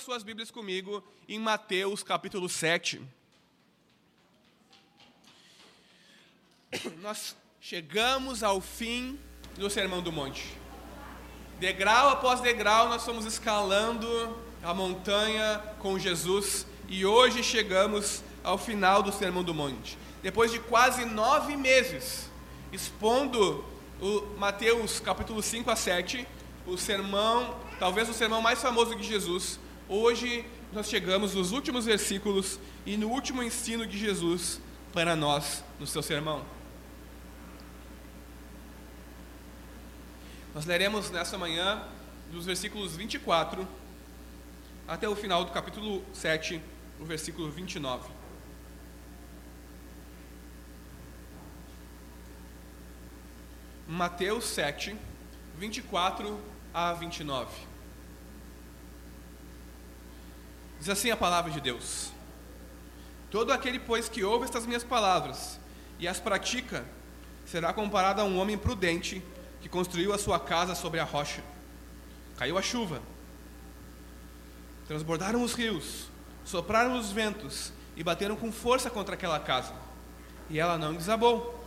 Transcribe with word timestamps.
as 0.00 0.04
suas 0.04 0.22
Bíblias 0.22 0.50
comigo 0.50 1.04
em 1.28 1.38
Mateus 1.38 2.02
capítulo 2.02 2.48
7. 2.48 3.02
Nós 7.02 7.36
chegamos 7.60 8.42
ao 8.42 8.62
fim 8.62 9.18
do 9.58 9.68
Sermão 9.68 10.00
do 10.00 10.10
Monte. 10.10 10.56
Degrau 11.58 12.08
após 12.08 12.40
degrau, 12.40 12.88
nós 12.88 13.04
fomos 13.04 13.26
escalando 13.26 14.08
a 14.62 14.72
montanha 14.72 15.62
com 15.78 15.98
Jesus 15.98 16.66
e 16.88 17.04
hoje 17.04 17.42
chegamos 17.42 18.22
ao 18.42 18.56
final 18.56 19.02
do 19.02 19.12
Sermão 19.12 19.44
do 19.44 19.52
Monte. 19.52 19.98
Depois 20.22 20.50
de 20.50 20.58
quase 20.60 21.04
nove 21.04 21.58
meses 21.58 22.30
expondo 22.72 23.62
o 24.00 24.38
Mateus 24.38 24.98
capítulo 24.98 25.42
5 25.42 25.70
a 25.70 25.76
7, 25.76 26.26
o 26.66 26.78
sermão, 26.78 27.54
talvez 27.78 28.08
o 28.08 28.14
sermão 28.14 28.40
mais 28.40 28.62
famoso 28.62 28.96
de 28.96 29.02
Jesus, 29.02 29.60
hoje 29.90 30.46
nós 30.72 30.88
chegamos 30.88 31.34
nos 31.34 31.50
últimos 31.50 31.84
versículos 31.84 32.60
e 32.86 32.96
no 32.96 33.08
último 33.08 33.42
ensino 33.42 33.84
de 33.84 33.98
Jesus 33.98 34.60
para 34.92 35.16
nós 35.16 35.64
no 35.80 35.86
seu 35.86 36.00
sermão. 36.00 36.44
Nós 40.54 40.64
leremos 40.64 41.10
nessa 41.10 41.36
manhã 41.36 41.82
dos 42.30 42.46
versículos 42.46 42.94
24 42.94 43.66
até 44.86 45.08
o 45.08 45.16
final 45.16 45.44
do 45.44 45.50
capítulo 45.50 46.04
7, 46.12 46.60
o 47.00 47.04
versículo 47.04 47.50
29. 47.50 48.08
Mateus 53.88 54.44
7, 54.44 54.96
24 55.58 56.40
a 56.72 56.92
29. 56.92 57.69
Diz 60.80 60.88
assim 60.88 61.10
a 61.10 61.16
palavra 61.16 61.50
de 61.50 61.60
Deus: 61.60 62.10
Todo 63.30 63.52
aquele, 63.52 63.78
pois, 63.78 64.08
que 64.08 64.24
ouve 64.24 64.46
estas 64.46 64.64
minhas 64.64 64.82
palavras 64.82 65.60
e 65.98 66.08
as 66.08 66.18
pratica, 66.18 66.84
será 67.44 67.72
comparado 67.72 68.22
a 68.22 68.24
um 68.24 68.38
homem 68.38 68.56
prudente 68.56 69.22
que 69.60 69.68
construiu 69.68 70.14
a 70.14 70.18
sua 70.18 70.40
casa 70.40 70.74
sobre 70.74 70.98
a 70.98 71.04
rocha. 71.04 71.42
Caiu 72.38 72.56
a 72.56 72.62
chuva, 72.62 73.02
transbordaram 74.88 75.42
os 75.42 75.52
rios, 75.52 76.08
sopraram 76.46 76.98
os 76.98 77.12
ventos 77.12 77.70
e 77.94 78.02
bateram 78.02 78.34
com 78.34 78.50
força 78.50 78.88
contra 78.88 79.14
aquela 79.14 79.38
casa. 79.38 79.74
E 80.48 80.58
ela 80.58 80.78
não 80.78 80.94
desabou, 80.94 81.62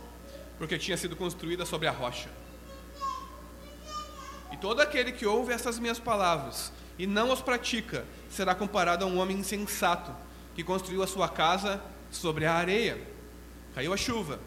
porque 0.58 0.76
tinha 0.76 0.96
sido 0.96 1.14
construída 1.14 1.64
sobre 1.64 1.86
a 1.86 1.92
rocha. 1.92 2.28
E 4.50 4.56
todo 4.56 4.80
aquele 4.80 5.12
que 5.12 5.24
ouve 5.24 5.52
essas 5.52 5.78
minhas 5.78 6.00
palavras 6.00 6.72
e 6.98 7.06
não 7.06 7.32
os 7.32 7.40
pratica 7.40 8.04
será 8.30 8.54
comparado 8.54 9.04
a 9.04 9.08
um 9.08 9.18
homem 9.18 9.38
insensato 9.38 10.12
que 10.54 10.62
construiu 10.62 11.02
a 11.02 11.06
sua 11.06 11.28
casa 11.28 11.80
sobre 12.10 12.46
a 12.46 12.54
areia. 12.54 13.00
Caiu 13.74 13.92
a 13.92 13.96
chuva, 13.96 14.38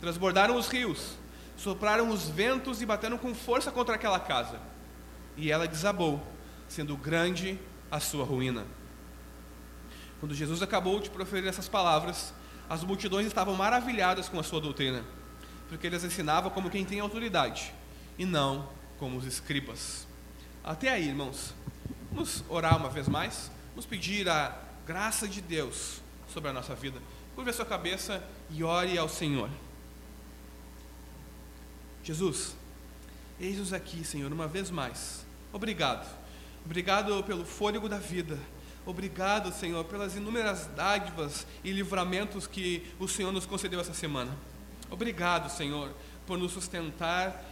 transbordaram 0.00 0.56
os 0.56 0.68
rios, 0.68 1.16
sopraram 1.56 2.10
os 2.10 2.28
ventos 2.28 2.82
e 2.82 2.86
bateram 2.86 3.16
com 3.16 3.34
força 3.34 3.70
contra 3.70 3.94
aquela 3.94 4.18
casa. 4.18 4.60
E 5.36 5.52
ela 5.52 5.68
desabou, 5.68 6.20
sendo 6.68 6.96
grande 6.96 7.58
a 7.90 8.00
sua 8.00 8.24
ruína. 8.24 8.66
Quando 10.18 10.34
Jesus 10.34 10.62
acabou 10.62 10.98
de 10.98 11.10
proferir 11.10 11.48
essas 11.48 11.68
palavras, 11.68 12.34
as 12.68 12.82
multidões 12.82 13.26
estavam 13.26 13.54
maravilhadas 13.54 14.28
com 14.28 14.40
a 14.40 14.42
sua 14.42 14.60
doutrina, 14.60 15.04
porque 15.68 15.86
ele 15.86 15.94
as 15.94 16.02
ensinava 16.02 16.50
como 16.50 16.68
quem 16.68 16.84
tem 16.84 16.98
autoridade, 16.98 17.72
e 18.18 18.26
não 18.26 18.68
como 18.98 19.16
os 19.16 19.24
escribas. 19.24 20.07
Até 20.68 20.90
aí, 20.90 21.08
irmãos, 21.08 21.54
vamos 22.12 22.44
orar 22.46 22.76
uma 22.76 22.90
vez 22.90 23.08
mais, 23.08 23.50
vamos 23.70 23.86
pedir 23.86 24.28
a 24.28 24.54
graça 24.86 25.26
de 25.26 25.40
Deus 25.40 26.02
sobre 26.30 26.50
a 26.50 26.52
nossa 26.52 26.74
vida. 26.74 27.00
Curva 27.34 27.48
a 27.48 27.54
sua 27.54 27.64
cabeça 27.64 28.22
e 28.50 28.62
ore 28.62 28.98
ao 28.98 29.08
Senhor. 29.08 29.48
Jesus, 32.04 32.54
eis-nos 33.40 33.72
aqui, 33.72 34.04
Senhor, 34.04 34.30
uma 34.30 34.46
vez 34.46 34.70
mais. 34.70 35.24
Obrigado. 35.54 36.06
Obrigado 36.66 37.24
pelo 37.24 37.46
fôlego 37.46 37.88
da 37.88 37.98
vida. 37.98 38.38
Obrigado, 38.84 39.50
Senhor, 39.50 39.82
pelas 39.86 40.16
inúmeras 40.16 40.66
dádivas 40.76 41.46
e 41.64 41.72
livramentos 41.72 42.46
que 42.46 42.86
o 43.00 43.08
Senhor 43.08 43.32
nos 43.32 43.46
concedeu 43.46 43.80
essa 43.80 43.94
semana. 43.94 44.36
Obrigado, 44.90 45.48
Senhor, 45.50 45.90
por 46.26 46.36
nos 46.36 46.52
sustentar 46.52 47.42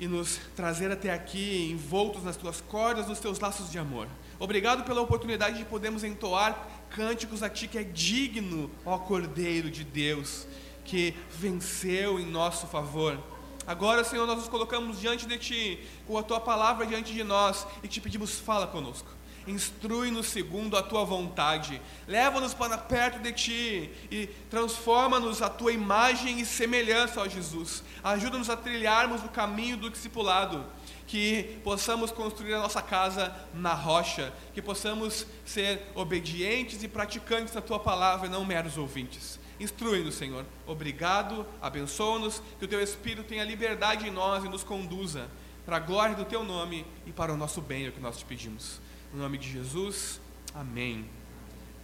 e 0.00 0.08
nos 0.08 0.40
trazer 0.56 0.90
até 0.90 1.12
aqui 1.12 1.70
envoltos 1.70 2.24
nas 2.24 2.34
tuas 2.34 2.62
cordas, 2.62 3.06
nos 3.06 3.20
teus 3.20 3.38
laços 3.38 3.70
de 3.70 3.78
amor. 3.78 4.08
Obrigado 4.38 4.82
pela 4.82 5.02
oportunidade 5.02 5.58
de 5.58 5.64
podermos 5.66 6.02
entoar 6.02 6.66
cânticos 6.88 7.42
a 7.42 7.50
ti 7.50 7.68
que 7.68 7.76
é 7.76 7.84
digno, 7.84 8.70
ó 8.86 8.96
Cordeiro 8.96 9.70
de 9.70 9.84
Deus, 9.84 10.46
que 10.86 11.14
venceu 11.30 12.18
em 12.18 12.24
nosso 12.24 12.66
favor. 12.66 13.22
Agora, 13.66 14.02
Senhor, 14.02 14.26
nós 14.26 14.38
nos 14.38 14.48
colocamos 14.48 14.98
diante 14.98 15.26
de 15.26 15.36
Ti, 15.36 15.78
com 16.06 16.16
a 16.16 16.22
Tua 16.22 16.40
palavra 16.40 16.86
diante 16.86 17.12
de 17.12 17.22
nós, 17.22 17.66
e 17.82 17.86
te 17.86 18.00
pedimos, 18.00 18.38
fala 18.38 18.66
conosco. 18.66 19.19
Instrui-nos 19.46 20.28
segundo 20.28 20.76
a 20.76 20.82
Tua 20.82 21.04
vontade. 21.04 21.80
Leva-nos 22.06 22.54
para 22.54 22.76
perto 22.76 23.20
de 23.20 23.32
Ti 23.32 23.90
e 24.10 24.26
transforma-nos 24.48 25.42
a 25.42 25.48
Tua 25.48 25.72
imagem 25.72 26.40
e 26.40 26.46
semelhança, 26.46 27.20
ó 27.20 27.28
Jesus. 27.28 27.82
Ajuda-nos 28.02 28.50
a 28.50 28.56
trilharmos 28.56 29.24
o 29.24 29.28
caminho 29.28 29.76
do 29.76 29.90
discipulado. 29.90 30.64
Que 31.06 31.58
possamos 31.64 32.12
construir 32.12 32.54
a 32.54 32.60
nossa 32.60 32.80
casa 32.80 33.34
na 33.52 33.74
rocha. 33.74 34.32
Que 34.54 34.62
possamos 34.62 35.26
ser 35.44 35.82
obedientes 35.94 36.82
e 36.82 36.88
praticantes 36.88 37.54
da 37.54 37.60
Tua 37.60 37.80
palavra, 37.80 38.28
não 38.28 38.44
meros 38.44 38.76
ouvintes. 38.76 39.40
Instrui-nos, 39.58 40.14
Senhor. 40.14 40.46
Obrigado, 40.66 41.46
abençoa-nos, 41.60 42.42
que 42.58 42.64
o 42.64 42.68
Teu 42.68 42.80
Espírito 42.80 43.28
tenha 43.28 43.44
liberdade 43.44 44.06
em 44.06 44.10
nós 44.10 44.42
e 44.44 44.48
nos 44.48 44.64
conduza 44.64 45.28
para 45.66 45.76
a 45.76 45.80
glória 45.80 46.16
do 46.16 46.24
Teu 46.24 46.42
nome 46.42 46.86
e 47.06 47.12
para 47.12 47.32
o 47.32 47.36
nosso 47.36 47.60
bem, 47.60 47.86
é 47.86 47.88
o 47.90 47.92
que 47.92 48.00
nós 48.00 48.16
te 48.16 48.24
pedimos. 48.24 48.80
No 49.12 49.22
nome 49.22 49.38
de 49.38 49.50
Jesus, 49.50 50.20
amém. 50.54 51.04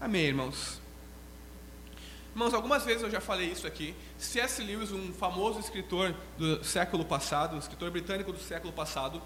Amém, 0.01 0.27
irmãos. 0.27 0.81
Irmãos, 2.31 2.55
algumas 2.55 2.85
vezes 2.85 3.03
eu 3.03 3.11
já 3.11 3.21
falei 3.21 3.51
isso 3.51 3.67
aqui. 3.67 3.97
C.S. 4.17 4.63
Lewis, 4.63 4.93
um 4.93 5.13
famoso 5.13 5.59
escritor 5.59 6.15
do 6.39 6.63
século 6.63 7.05
passado, 7.05 7.59
escritor 7.59 7.91
britânico 7.91 8.33
do 8.33 8.39
século 8.39 8.73
passado, 8.73 9.21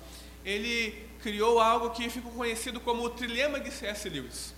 ele 0.45 1.07
criou 1.23 1.61
algo 1.61 1.91
que 1.91 2.09
ficou 2.09 2.33
conhecido 2.33 2.81
como 2.81 3.03
o 3.05 3.11
trilema 3.11 3.61
de 3.61 3.71
C.S. 3.71 4.09
Lewis. 4.09 4.55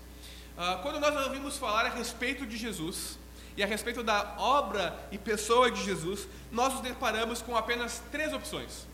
Uh, 0.56 0.80
quando 0.82 1.00
nós 1.00 1.26
ouvimos 1.26 1.56
falar 1.56 1.86
a 1.86 1.88
respeito 1.88 2.46
de 2.46 2.56
Jesus, 2.56 3.18
e 3.56 3.62
a 3.62 3.66
respeito 3.66 4.04
da 4.04 4.36
obra 4.38 4.96
e 5.10 5.18
pessoa 5.18 5.68
de 5.68 5.82
Jesus, 5.84 6.28
nós 6.52 6.74
nos 6.74 6.82
deparamos 6.82 7.42
com 7.42 7.56
apenas 7.56 8.00
três 8.12 8.32
opções. 8.32 8.86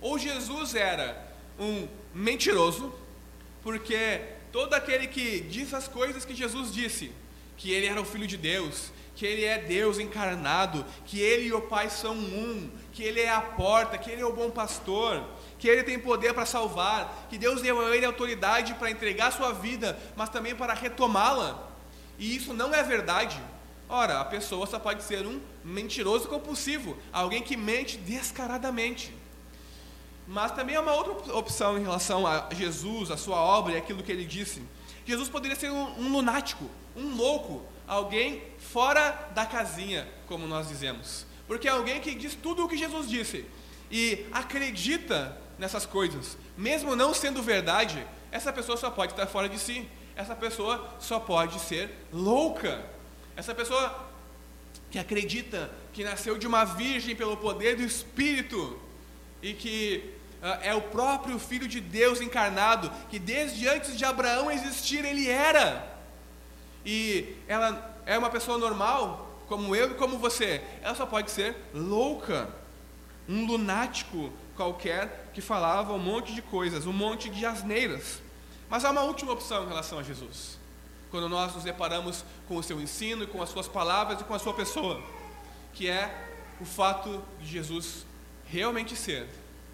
Ou 0.00 0.18
Jesus 0.18 0.76
era 0.76 1.26
um 1.58 1.88
mentiroso, 2.14 2.94
porque 3.68 4.22
todo 4.50 4.72
aquele 4.72 5.06
que 5.06 5.40
diz 5.40 5.74
as 5.74 5.86
coisas 5.86 6.24
que 6.24 6.34
Jesus 6.34 6.72
disse, 6.72 7.12
que 7.54 7.70
ele 7.70 7.84
era 7.84 8.00
o 8.00 8.04
Filho 8.04 8.26
de 8.26 8.38
Deus, 8.38 8.90
que 9.14 9.26
ele 9.26 9.44
é 9.44 9.58
Deus 9.58 9.98
encarnado, 9.98 10.86
que 11.04 11.20
ele 11.20 11.48
e 11.48 11.52
o 11.52 11.60
Pai 11.60 11.90
são 11.90 12.14
um, 12.14 12.70
que 12.94 13.02
ele 13.02 13.20
é 13.20 13.28
a 13.28 13.42
porta, 13.42 13.98
que 13.98 14.10
ele 14.10 14.22
é 14.22 14.24
o 14.24 14.32
bom 14.32 14.48
pastor, 14.50 15.22
que 15.58 15.68
ele 15.68 15.82
tem 15.82 15.98
poder 15.98 16.32
para 16.32 16.46
salvar, 16.46 17.26
que 17.28 17.36
Deus 17.36 17.60
deu 17.60 17.78
a 17.78 17.94
ele 17.94 18.06
autoridade 18.06 18.72
para 18.72 18.90
entregar 18.90 19.32
sua 19.32 19.52
vida, 19.52 19.98
mas 20.16 20.30
também 20.30 20.54
para 20.54 20.72
retomá-la. 20.72 21.68
E 22.18 22.34
isso 22.34 22.54
não 22.54 22.74
é 22.74 22.82
verdade. 22.82 23.38
Ora, 23.86 24.18
a 24.18 24.24
pessoa 24.24 24.66
só 24.66 24.78
pode 24.78 25.02
ser 25.02 25.26
um 25.26 25.42
mentiroso 25.62 26.26
compulsivo, 26.26 26.96
alguém 27.12 27.42
que 27.42 27.54
mente 27.54 27.98
descaradamente. 27.98 29.12
Mas 30.30 30.52
também 30.52 30.76
há 30.76 30.82
uma 30.82 30.92
outra 30.92 31.34
opção 31.34 31.78
em 31.78 31.80
relação 31.80 32.26
a 32.26 32.48
Jesus, 32.52 33.10
a 33.10 33.16
sua 33.16 33.38
obra 33.38 33.72
e 33.72 33.76
aquilo 33.78 34.02
que 34.02 34.12
ele 34.12 34.26
disse. 34.26 34.62
Jesus 35.06 35.26
poderia 35.26 35.56
ser 35.56 35.70
um, 35.70 35.98
um 35.98 36.12
lunático, 36.12 36.68
um 36.94 37.16
louco, 37.16 37.62
alguém 37.86 38.42
fora 38.58 39.30
da 39.34 39.46
casinha, 39.46 40.06
como 40.26 40.46
nós 40.46 40.68
dizemos. 40.68 41.24
Porque 41.46 41.66
é 41.66 41.70
alguém 41.70 41.98
que 41.98 42.14
diz 42.14 42.34
tudo 42.34 42.66
o 42.66 42.68
que 42.68 42.76
Jesus 42.76 43.08
disse 43.08 43.46
e 43.90 44.26
acredita 44.30 45.34
nessas 45.58 45.86
coisas, 45.86 46.36
mesmo 46.58 46.94
não 46.94 47.14
sendo 47.14 47.42
verdade, 47.42 48.06
essa 48.30 48.52
pessoa 48.52 48.76
só 48.76 48.90
pode 48.90 49.12
estar 49.12 49.26
fora 49.26 49.48
de 49.48 49.58
si. 49.58 49.88
Essa 50.14 50.36
pessoa 50.36 50.94
só 51.00 51.18
pode 51.18 51.58
ser 51.58 51.90
louca. 52.12 52.84
Essa 53.34 53.54
pessoa 53.54 54.06
que 54.90 54.98
acredita 54.98 55.70
que 55.92 56.04
nasceu 56.04 56.36
de 56.36 56.46
uma 56.46 56.64
virgem 56.64 57.16
pelo 57.16 57.36
poder 57.36 57.76
do 57.76 57.82
Espírito 57.82 58.78
e 59.42 59.54
que 59.54 60.17
é 60.62 60.74
o 60.74 60.80
próprio 60.80 61.38
Filho 61.38 61.66
de 61.66 61.80
Deus 61.80 62.20
encarnado, 62.20 62.90
que 63.10 63.18
desde 63.18 63.68
antes 63.68 63.96
de 63.96 64.04
Abraão 64.04 64.50
existir 64.50 65.04
ele 65.04 65.28
era. 65.28 65.86
E 66.84 67.36
ela 67.48 68.00
é 68.06 68.16
uma 68.16 68.30
pessoa 68.30 68.56
normal, 68.56 69.42
como 69.48 69.74
eu 69.74 69.90
e 69.90 69.94
como 69.94 70.18
você. 70.18 70.62
Ela 70.80 70.94
só 70.94 71.06
pode 71.06 71.30
ser 71.30 71.56
louca, 71.74 72.48
um 73.28 73.46
lunático 73.46 74.32
qualquer 74.56 75.30
que 75.34 75.40
falava 75.40 75.92
um 75.92 75.98
monte 75.98 76.34
de 76.34 76.42
coisas, 76.42 76.86
um 76.86 76.92
monte 76.92 77.28
de 77.28 77.44
asneiras. 77.44 78.20
Mas 78.68 78.84
há 78.84 78.90
uma 78.90 79.02
última 79.02 79.32
opção 79.32 79.64
em 79.64 79.68
relação 79.68 79.98
a 79.98 80.02
Jesus. 80.02 80.58
Quando 81.10 81.28
nós 81.28 81.54
nos 81.54 81.64
deparamos 81.64 82.24
com 82.46 82.56
o 82.56 82.62
seu 82.62 82.80
ensino, 82.80 83.26
com 83.26 83.42
as 83.42 83.48
suas 83.48 83.66
palavras 83.66 84.20
e 84.20 84.24
com 84.24 84.34
a 84.34 84.38
sua 84.38 84.52
pessoa, 84.52 85.02
que 85.72 85.88
é 85.88 86.28
o 86.60 86.64
fato 86.64 87.22
de 87.40 87.46
Jesus 87.46 88.04
realmente 88.46 88.94
ser 88.94 89.28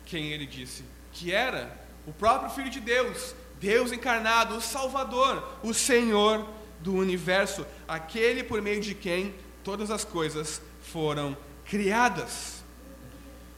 quem 0.06 0.32
ele 0.32 0.46
disse 0.46 0.84
que 1.12 1.32
era, 1.32 1.72
o 2.06 2.12
próprio 2.12 2.50
Filho 2.50 2.68
de 2.68 2.80
Deus, 2.80 3.34
Deus 3.60 3.92
encarnado, 3.92 4.56
o 4.56 4.60
Salvador, 4.60 5.42
o 5.62 5.72
Senhor 5.72 6.46
do 6.80 6.92
universo, 6.94 7.64
aquele 7.88 8.42
por 8.42 8.60
meio 8.60 8.80
de 8.80 8.94
quem 8.94 9.34
todas 9.62 9.90
as 9.90 10.04
coisas 10.04 10.60
foram 10.82 11.36
criadas. 11.64 12.62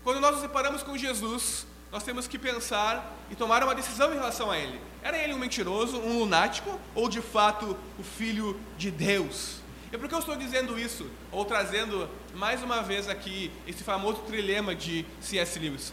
Quando 0.04 0.20
nós 0.20 0.32
nos 0.32 0.42
separamos 0.42 0.82
com 0.82 0.96
Jesus, 0.96 1.66
nós 1.90 2.04
temos 2.04 2.28
que 2.28 2.38
pensar 2.38 3.16
e 3.30 3.34
tomar 3.34 3.64
uma 3.64 3.74
decisão 3.74 4.12
em 4.12 4.16
relação 4.16 4.50
a 4.50 4.58
Ele. 4.58 4.78
Era 5.02 5.18
ele 5.18 5.34
um 5.34 5.38
mentiroso, 5.38 5.98
um 5.98 6.18
lunático 6.18 6.78
ou 6.94 7.08
de 7.08 7.20
fato 7.20 7.76
o 7.98 8.02
Filho 8.02 8.60
de 8.76 8.90
Deus? 8.90 9.60
E 9.92 9.96
por 9.96 10.08
que 10.08 10.14
eu 10.14 10.18
estou 10.18 10.36
dizendo 10.36 10.78
isso? 10.78 11.08
Ou 11.30 11.44
trazendo 11.44 12.08
mais 12.34 12.62
uma 12.62 12.82
vez 12.82 13.08
aqui 13.08 13.50
esse 13.66 13.84
famoso 13.84 14.18
trilema 14.22 14.74
de 14.74 15.06
C.S. 15.20 15.58
Lewis? 15.58 15.92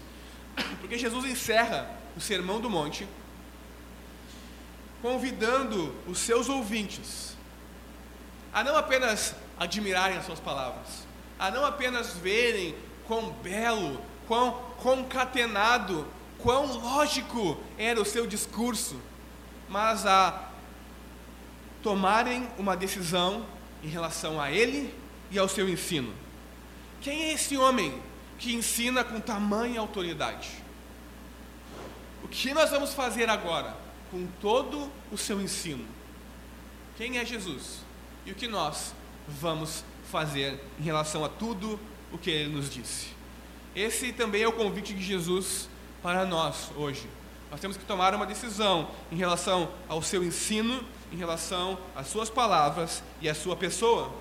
Porque 0.79 0.97
Jesus 0.97 1.25
encerra 1.25 1.89
o 2.15 2.21
Sermão 2.21 2.59
do 2.59 2.69
Monte 2.69 3.07
convidando 5.01 5.93
os 6.07 6.19
seus 6.19 6.47
ouvintes 6.47 7.35
a 8.53 8.63
não 8.63 8.77
apenas 8.77 9.35
admirarem 9.59 10.17
as 10.17 10.25
suas 10.25 10.39
palavras, 10.39 11.07
a 11.39 11.49
não 11.49 11.65
apenas 11.65 12.13
verem 12.13 12.75
quão 13.07 13.31
belo, 13.31 13.99
quão 14.27 14.53
concatenado, 14.77 16.07
quão 16.37 16.65
lógico 16.77 17.57
era 17.77 17.99
o 17.99 18.05
seu 18.05 18.27
discurso, 18.27 19.01
mas 19.67 20.05
a 20.05 20.49
tomarem 21.81 22.47
uma 22.57 22.77
decisão 22.77 23.45
em 23.83 23.87
relação 23.87 24.39
a 24.39 24.51
ele 24.51 24.93
e 25.31 25.39
ao 25.39 25.49
seu 25.49 25.67
ensino. 25.67 26.13
Quem 27.01 27.23
é 27.23 27.33
esse 27.33 27.57
homem 27.57 27.99
que 28.37 28.53
ensina 28.53 29.03
com 29.03 29.19
tamanha 29.19 29.79
autoridade? 29.79 30.49
O 32.23 32.27
que 32.27 32.53
nós 32.53 32.69
vamos 32.69 32.93
fazer 32.93 33.29
agora 33.29 33.75
com 34.09 34.27
todo 34.41 34.91
o 35.11 35.17
seu 35.17 35.41
ensino? 35.41 35.85
Quem 36.97 37.17
é 37.17 37.25
Jesus? 37.25 37.79
E 38.25 38.31
o 38.31 38.35
que 38.35 38.47
nós 38.47 38.93
vamos 39.27 39.83
fazer 40.09 40.59
em 40.79 40.83
relação 40.83 41.25
a 41.25 41.29
tudo 41.29 41.79
o 42.11 42.17
que 42.17 42.29
ele 42.29 42.53
nos 42.53 42.69
disse? 42.69 43.07
Esse 43.75 44.13
também 44.13 44.43
é 44.43 44.47
o 44.47 44.53
convite 44.53 44.93
de 44.93 45.03
Jesus 45.03 45.67
para 46.01 46.25
nós 46.25 46.69
hoje. 46.75 47.07
Nós 47.49 47.59
temos 47.59 47.77
que 47.77 47.85
tomar 47.85 48.13
uma 48.15 48.25
decisão 48.25 48.89
em 49.11 49.15
relação 49.15 49.71
ao 49.87 50.01
seu 50.01 50.23
ensino, 50.23 50.83
em 51.11 51.17
relação 51.17 51.77
às 51.95 52.07
suas 52.07 52.29
palavras 52.29 53.03
e 53.21 53.29
à 53.29 53.35
sua 53.35 53.55
pessoa. 53.55 54.11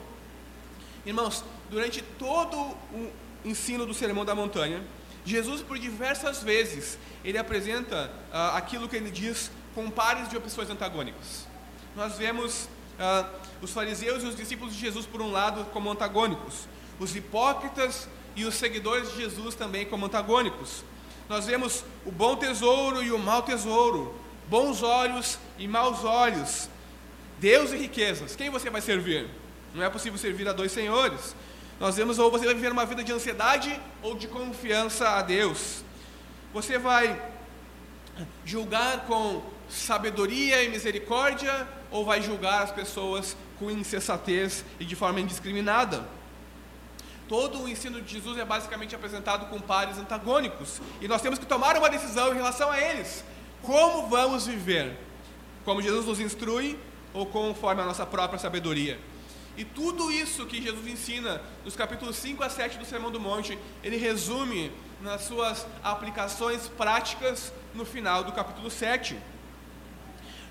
Irmãos, 1.05 1.44
durante 1.70 2.03
todo 2.19 2.56
o 2.56 3.11
ensino 3.44 3.87
do 3.87 3.94
Sermão 3.94 4.25
da 4.25 4.35
Montanha, 4.35 4.83
Jesus, 5.25 5.62
por 5.62 5.79
diversas 5.79 6.43
vezes, 6.43 6.99
ele 7.25 7.39
apresenta 7.39 8.11
uh, 8.33 8.56
aquilo 8.56 8.89
que 8.89 8.97
ele 8.97 9.11
diz 9.11 9.50
com 9.75 9.91
pares 9.91 10.29
de 10.29 10.37
opções 10.37 10.69
antagônicas. 10.69 11.47
Nós 11.94 12.19
vemos 12.19 12.65
uh, 12.99 13.27
os 13.61 13.73
fariseus 13.73 14.23
e 14.23 14.27
os 14.27 14.37
discípulos 14.37 14.75
de 14.75 14.81
Jesus, 14.81 15.06
por 15.06 15.23
um 15.23 15.31
lado, 15.31 15.65
como 15.67 15.91
antagônicos, 15.91 16.67
os 16.99 17.15
hipócritas 17.15 18.09
e 18.35 18.44
os 18.44 18.55
seguidores 18.55 19.11
de 19.12 19.23
Jesus 19.23 19.55
também 19.55 19.87
como 19.87 20.06
antagônicos 20.06 20.85
nós 21.33 21.47
vemos 21.47 21.83
o 22.05 22.11
bom 22.11 22.37
tesouro 22.37 23.03
e 23.03 23.11
o 23.11 23.19
mau 23.19 23.43
tesouro, 23.43 24.15
bons 24.49 24.83
olhos 24.83 25.39
e 25.59 25.67
maus 25.67 26.05
olhos, 26.05 26.69
Deus 27.39 27.73
e 27.73 27.77
riquezas. 27.79 28.37
Quem 28.37 28.50
você 28.50 28.69
vai 28.69 28.83
servir? 28.83 29.27
Não 29.75 29.83
é 29.83 29.89
possível 29.89 30.19
servir 30.19 30.47
a 30.47 30.53
dois 30.53 30.73
senhores. 30.73 31.35
Nós 31.82 31.96
vemos 31.96 32.17
ou 32.20 32.31
você 32.31 32.44
vai 32.44 32.55
viver 32.55 32.70
uma 32.70 32.87
vida 32.87 33.02
de 33.02 33.12
ansiedade 33.12 33.76
ou 34.05 34.17
de 34.17 34.29
confiança 34.29 35.17
a 35.17 35.20
Deus. 35.20 35.82
Você 36.55 36.79
vai 36.79 37.20
julgar 38.44 39.05
com 39.06 39.43
sabedoria 39.69 40.62
e 40.62 40.69
misericórdia 40.69 41.67
ou 41.90 42.05
vai 42.05 42.23
julgar 42.23 42.62
as 42.62 42.70
pessoas 42.70 43.37
com 43.58 43.69
insensatez 43.69 44.64
e 44.79 44.84
de 44.84 44.94
forma 44.94 45.20
indiscriminada? 45.20 46.06
Todo 47.29 47.64
o 47.64 47.69
ensino 47.69 48.00
de 48.00 48.12
Jesus 48.12 48.38
é 48.38 48.44
basicamente 48.44 48.94
apresentado 48.94 49.46
com 49.46 49.58
pares 49.58 49.99
antagônicos. 49.99 50.81
E 51.00 51.08
nós 51.08 51.20
temos 51.20 51.37
que 51.37 51.46
tomar 51.46 51.76
uma 51.76 51.90
decisão 51.90 52.31
em 52.31 52.37
relação 52.37 52.70
a 52.70 52.81
eles. 52.81 53.25
Como 53.61 54.06
vamos 54.08 54.46
viver? 54.46 54.96
Como 55.64 55.82
Jesus 55.82 56.06
nos 56.06 56.20
instrui 56.20 56.79
ou 57.12 57.26
conforme 57.26 57.82
a 57.82 57.84
nossa 57.84 58.06
própria 58.06 58.38
sabedoria? 58.38 59.00
E 59.56 59.64
tudo 59.64 60.10
isso 60.10 60.46
que 60.46 60.62
Jesus 60.62 60.87
ensina 60.87 61.43
nos 61.64 61.76
capítulos 61.76 62.16
5 62.16 62.43
a 62.43 62.49
7 62.49 62.78
do 62.78 62.84
Sermão 62.84 63.10
do 63.10 63.20
Monte, 63.20 63.58
ele 63.82 63.96
resume 63.96 64.72
nas 65.00 65.22
suas 65.22 65.66
aplicações 65.82 66.69
práticas 66.69 67.52
no 67.75 67.84
final 67.84 68.25
do 68.25 68.32
capítulo 68.32 68.70
7. 68.70 69.16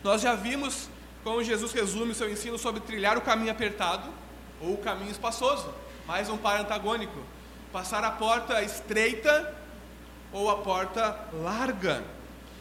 Nós 0.04 0.22
já 0.22 0.36
vimos 0.36 0.90
como 1.24 1.44
Jesus 1.44 1.72
resume 1.72 2.14
seu 2.14 2.30
ensino 2.30 2.58
sobre 2.58 2.82
trilhar 2.82 3.18
o 3.18 3.22
caminho 3.22 3.52
apertado 3.52 4.10
ou 4.60 4.74
o 4.74 4.78
caminho 4.78 5.12
espaçoso 5.12 5.72
mais 6.08 6.30
um 6.30 6.38
par 6.38 6.60
antagônico. 6.60 7.20
Passar 7.72 8.04
a 8.04 8.12
porta 8.12 8.62
estreita 8.62 9.56
ou 10.32 10.50
a 10.50 10.58
porta 10.58 11.18
larga. 11.34 12.04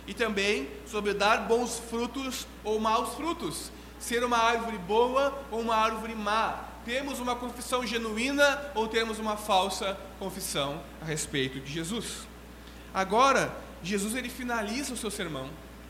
E 0.07 0.15
também 0.15 0.69
sobre 0.87 1.15
dar 1.15 1.39
bons 1.49 1.79
frutos 1.79 2.47
ou 2.65 2.81
maus 2.81 3.15
frutos. 3.15 3.71
Ser 4.01 4.25
uma 4.25 4.39
árvore 4.39 4.79
boa 4.79 5.41
ou 5.51 5.61
uma 5.61 5.77
árvore 5.77 6.15
má. 6.15 6.65
Temos 6.85 7.21
uma 7.21 7.37
confissão 7.37 7.87
genuína 7.87 8.73
ou 8.75 8.89
temos 8.89 9.19
uma 9.19 9.37
falsa 9.37 9.97
confissão 10.19 10.83
a 11.01 11.05
respeito 11.05 11.61
de 11.61 11.73
Jesus. 11.73 12.27
Agora, 12.93 13.55
Jesus 13.83 14.15
ele 14.15 14.29
finaliza 14.29 14.95
o 14.95 14.97
seu 14.97 15.11
sermão, 15.11 15.49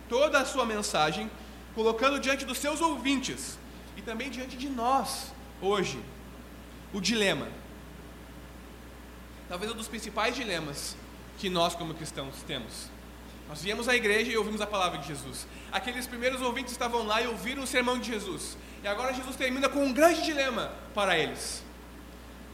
toda 0.09 0.41
a 0.41 0.45
sua 0.45 0.67
mensagem, 0.67 1.31
colocando 1.75 2.21
diante 2.21 2.45
dos 2.45 2.59
seus 2.59 2.81
ouvintes 2.81 3.59
e 3.97 4.03
também 4.03 4.29
diante 4.29 4.57
de 4.57 4.69
nós 4.69 5.33
hoje 5.63 6.03
o 6.93 7.01
dilema. 7.01 7.49
Talvez 9.49 9.71
um 9.71 9.77
dos 9.77 9.89
principais 9.89 10.35
dilemas 10.35 10.97
que 11.39 11.49
nós, 11.49 11.75
como 11.75 11.95
cristãos, 11.95 12.43
temos. 12.47 12.89
Nós 13.51 13.63
viemos 13.63 13.89
à 13.89 13.97
igreja 13.97 14.31
e 14.31 14.37
ouvimos 14.37 14.61
a 14.61 14.67
palavra 14.67 14.99
de 14.99 15.09
Jesus. 15.09 15.45
Aqueles 15.73 16.07
primeiros 16.07 16.41
ouvintes 16.41 16.71
estavam 16.71 17.05
lá 17.05 17.21
e 17.21 17.27
ouviram 17.27 17.65
o 17.65 17.67
sermão 17.67 17.99
de 17.99 18.07
Jesus. 18.07 18.57
E 18.81 18.87
agora 18.87 19.13
Jesus 19.13 19.35
termina 19.35 19.69
com 19.69 19.85
um 19.85 19.93
grande 19.93 20.23
dilema 20.23 20.71
para 20.95 21.19
eles: 21.19 21.65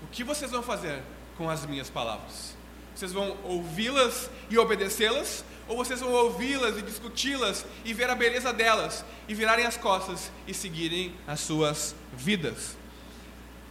O 0.02 0.06
que 0.06 0.24
vocês 0.24 0.50
vão 0.50 0.62
fazer 0.62 1.02
com 1.36 1.50
as 1.50 1.66
minhas 1.66 1.90
palavras? 1.90 2.56
Vocês 2.94 3.12
vão 3.12 3.36
ouvi-las 3.44 4.30
e 4.48 4.56
obedecê-las? 4.56 5.44
Ou 5.68 5.76
vocês 5.76 6.00
vão 6.00 6.10
ouvi-las 6.12 6.78
e 6.78 6.82
discuti-las 6.82 7.66
e 7.84 7.92
ver 7.92 8.08
a 8.08 8.14
beleza 8.14 8.50
delas 8.50 9.04
e 9.28 9.34
virarem 9.34 9.66
as 9.66 9.76
costas 9.76 10.32
e 10.46 10.54
seguirem 10.54 11.14
as 11.26 11.40
suas 11.40 11.94
vidas? 12.14 12.74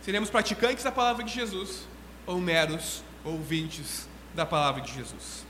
Seremos 0.03 0.29
praticantes 0.29 0.83
da 0.83 0.91
palavra 0.91 1.23
de 1.23 1.33
Jesus 1.33 1.87
ou 2.27 2.39
meros 2.39 3.03
ouvintes 3.23 4.07
da 4.35 4.45
palavra 4.45 4.81
de 4.81 4.93
Jesus? 4.93 5.43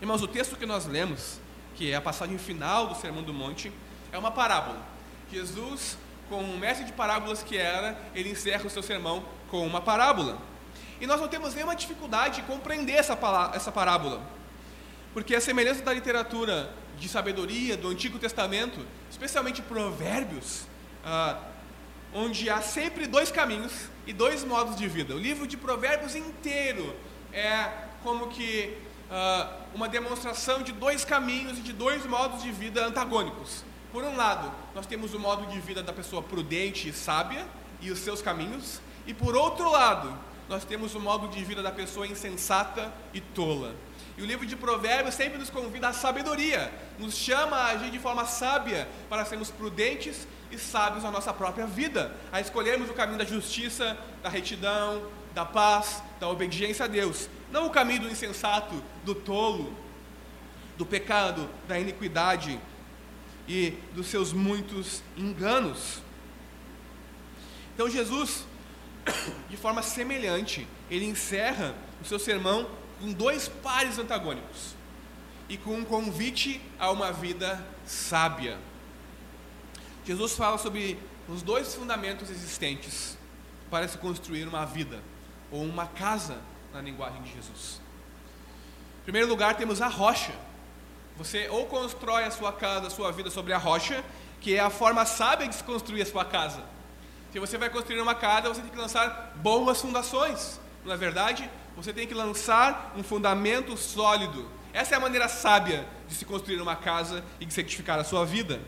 Irmãos, 0.00 0.22
o 0.22 0.28
texto 0.28 0.54
que 0.54 0.64
nós 0.64 0.86
lemos, 0.86 1.40
que 1.74 1.90
é 1.90 1.96
a 1.96 2.00
passagem 2.00 2.38
final 2.38 2.86
do 2.86 2.94
Sermão 2.94 3.20
do 3.20 3.34
Monte, 3.34 3.72
é 4.12 4.18
uma 4.18 4.30
parábola. 4.30 4.80
Jesus, 5.30 5.98
como 6.28 6.42
um 6.42 6.56
mestre 6.56 6.84
de 6.84 6.92
parábolas 6.92 7.42
que 7.42 7.56
era, 7.56 8.00
ele 8.14 8.30
encerra 8.30 8.64
o 8.64 8.70
seu 8.70 8.80
sermão 8.80 9.24
com 9.50 9.66
uma 9.66 9.80
parábola. 9.80 10.38
E 11.00 11.06
nós 11.06 11.20
não 11.20 11.26
temos 11.26 11.52
nenhuma 11.52 11.74
dificuldade 11.74 12.40
em 12.40 12.44
compreender 12.44 12.92
essa, 12.92 13.18
essa 13.52 13.72
parábola, 13.72 14.22
porque 15.12 15.34
a 15.34 15.40
semelhança 15.40 15.82
da 15.82 15.92
literatura 15.92 16.72
de 16.96 17.08
sabedoria 17.08 17.76
do 17.76 17.88
Antigo 17.88 18.20
Testamento, 18.20 18.86
especialmente 19.10 19.62
Provérbios, 19.62 20.62
ah, 21.04 21.40
onde 22.14 22.48
há 22.48 22.62
sempre 22.62 23.08
dois 23.08 23.32
caminhos 23.32 23.88
e 24.06 24.12
dois 24.12 24.44
modos 24.44 24.76
de 24.76 24.86
vida. 24.86 25.14
O 25.14 25.18
livro 25.18 25.44
de 25.44 25.56
Provérbios 25.56 26.14
inteiro 26.14 26.94
é 27.32 27.68
como 28.02 28.28
que 28.28 28.78
uh, 29.10 29.48
uma 29.74 29.88
demonstração 29.88 30.62
de 30.62 30.72
dois 30.72 31.04
caminhos 31.04 31.58
e 31.58 31.62
de 31.62 31.72
dois 31.72 32.04
modos 32.06 32.42
de 32.42 32.50
vida 32.50 32.84
antagônicos. 32.84 33.64
Por 33.92 34.04
um 34.04 34.16
lado, 34.16 34.52
nós 34.74 34.86
temos 34.86 35.14
o 35.14 35.18
modo 35.18 35.46
de 35.46 35.60
vida 35.60 35.82
da 35.82 35.92
pessoa 35.92 36.22
prudente 36.22 36.88
e 36.88 36.92
sábia 36.92 37.46
e 37.80 37.90
os 37.90 37.98
seus 38.00 38.20
caminhos, 38.20 38.80
e 39.06 39.14
por 39.14 39.36
outro 39.36 39.70
lado, 39.70 40.16
nós 40.48 40.64
temos 40.64 40.94
o 40.94 41.00
modo 41.00 41.28
de 41.28 41.42
vida 41.44 41.62
da 41.62 41.70
pessoa 41.70 42.06
insensata 42.06 42.92
e 43.12 43.20
tola. 43.20 43.74
E 44.16 44.22
o 44.22 44.26
livro 44.26 44.44
de 44.44 44.56
Provérbios 44.56 45.14
sempre 45.14 45.38
nos 45.38 45.48
convida 45.48 45.88
à 45.88 45.92
sabedoria, 45.92 46.72
nos 46.98 47.14
chama 47.14 47.56
a 47.56 47.66
agir 47.68 47.90
de 47.90 47.98
forma 47.98 48.24
sábia 48.24 48.88
para 49.08 49.24
sermos 49.24 49.50
prudentes 49.50 50.26
e 50.50 50.58
sábios 50.58 51.04
na 51.04 51.10
nossa 51.10 51.32
própria 51.32 51.66
vida, 51.66 52.12
a 52.32 52.40
escolhermos 52.40 52.90
o 52.90 52.94
caminho 52.94 53.18
da 53.18 53.24
justiça, 53.24 53.96
da 54.22 54.28
retidão, 54.28 55.02
da 55.34 55.44
paz, 55.44 56.02
da 56.18 56.28
obediência 56.28 56.86
a 56.86 56.88
Deus, 56.88 57.28
não 57.50 57.66
o 57.66 57.70
caminho 57.70 58.02
do 58.02 58.08
insensato, 58.08 58.82
do 59.04 59.14
tolo, 59.14 59.74
do 60.76 60.84
pecado, 60.84 61.48
da 61.66 61.78
iniquidade 61.78 62.58
e 63.48 63.70
dos 63.94 64.06
seus 64.06 64.32
muitos 64.32 65.02
enganos. 65.16 66.02
Então 67.74 67.88
Jesus, 67.88 68.44
de 69.48 69.56
forma 69.56 69.82
semelhante, 69.82 70.66
ele 70.90 71.06
encerra 71.06 71.74
o 72.00 72.04
seu 72.04 72.18
sermão 72.18 72.68
com 73.00 73.12
dois 73.12 73.48
pares 73.48 73.98
antagônicos 73.98 74.74
e 75.48 75.56
com 75.56 75.74
um 75.74 75.84
convite 75.84 76.60
a 76.78 76.90
uma 76.90 77.12
vida 77.12 77.64
sábia. 77.86 78.58
Jesus 80.04 80.34
fala 80.34 80.58
sobre 80.58 80.98
os 81.28 81.42
dois 81.42 81.74
fundamentos 81.74 82.30
existentes 82.30 83.16
para 83.70 83.86
se 83.86 83.98
construir 83.98 84.46
uma 84.46 84.64
vida 84.64 85.02
ou 85.50 85.62
uma 85.62 85.86
casa 85.86 86.38
na 86.78 86.82
linguagem 86.82 87.20
de 87.22 87.32
Jesus. 87.32 87.80
Em 89.00 89.02
primeiro 89.02 89.28
lugar, 89.28 89.56
temos 89.56 89.82
a 89.82 89.88
rocha. 89.88 90.32
Você 91.16 91.48
ou 91.48 91.66
constrói 91.66 92.22
a 92.22 92.30
sua 92.30 92.52
casa, 92.52 92.86
a 92.86 92.90
sua 92.90 93.10
vida 93.10 93.30
sobre 93.30 93.52
a 93.52 93.58
rocha, 93.58 94.04
que 94.40 94.54
é 94.54 94.60
a 94.60 94.70
forma 94.70 95.04
sábia 95.04 95.48
de 95.48 95.56
se 95.56 95.64
construir 95.64 96.02
a 96.02 96.06
sua 96.06 96.24
casa. 96.24 96.62
Se 97.32 97.40
você 97.40 97.58
vai 97.58 97.68
construir 97.68 98.00
uma 98.00 98.14
casa, 98.14 98.48
você 98.48 98.60
tem 98.60 98.70
que 98.70 98.76
lançar 98.76 99.32
boas 99.36 99.80
fundações. 99.80 100.60
Não 100.84 100.92
é 100.92 100.96
verdade? 100.96 101.50
Você 101.74 101.92
tem 101.92 102.06
que 102.06 102.14
lançar 102.14 102.94
um 102.96 103.02
fundamento 103.02 103.76
sólido. 103.76 104.48
Essa 104.72 104.94
é 104.94 104.98
a 104.98 105.00
maneira 105.00 105.28
sábia 105.28 105.84
de 106.06 106.14
se 106.14 106.24
construir 106.24 106.60
uma 106.60 106.76
casa 106.76 107.24
e 107.40 107.44
de 107.44 107.52
certificar 107.52 107.98
a 107.98 108.04
sua 108.04 108.24
vida. 108.24 108.60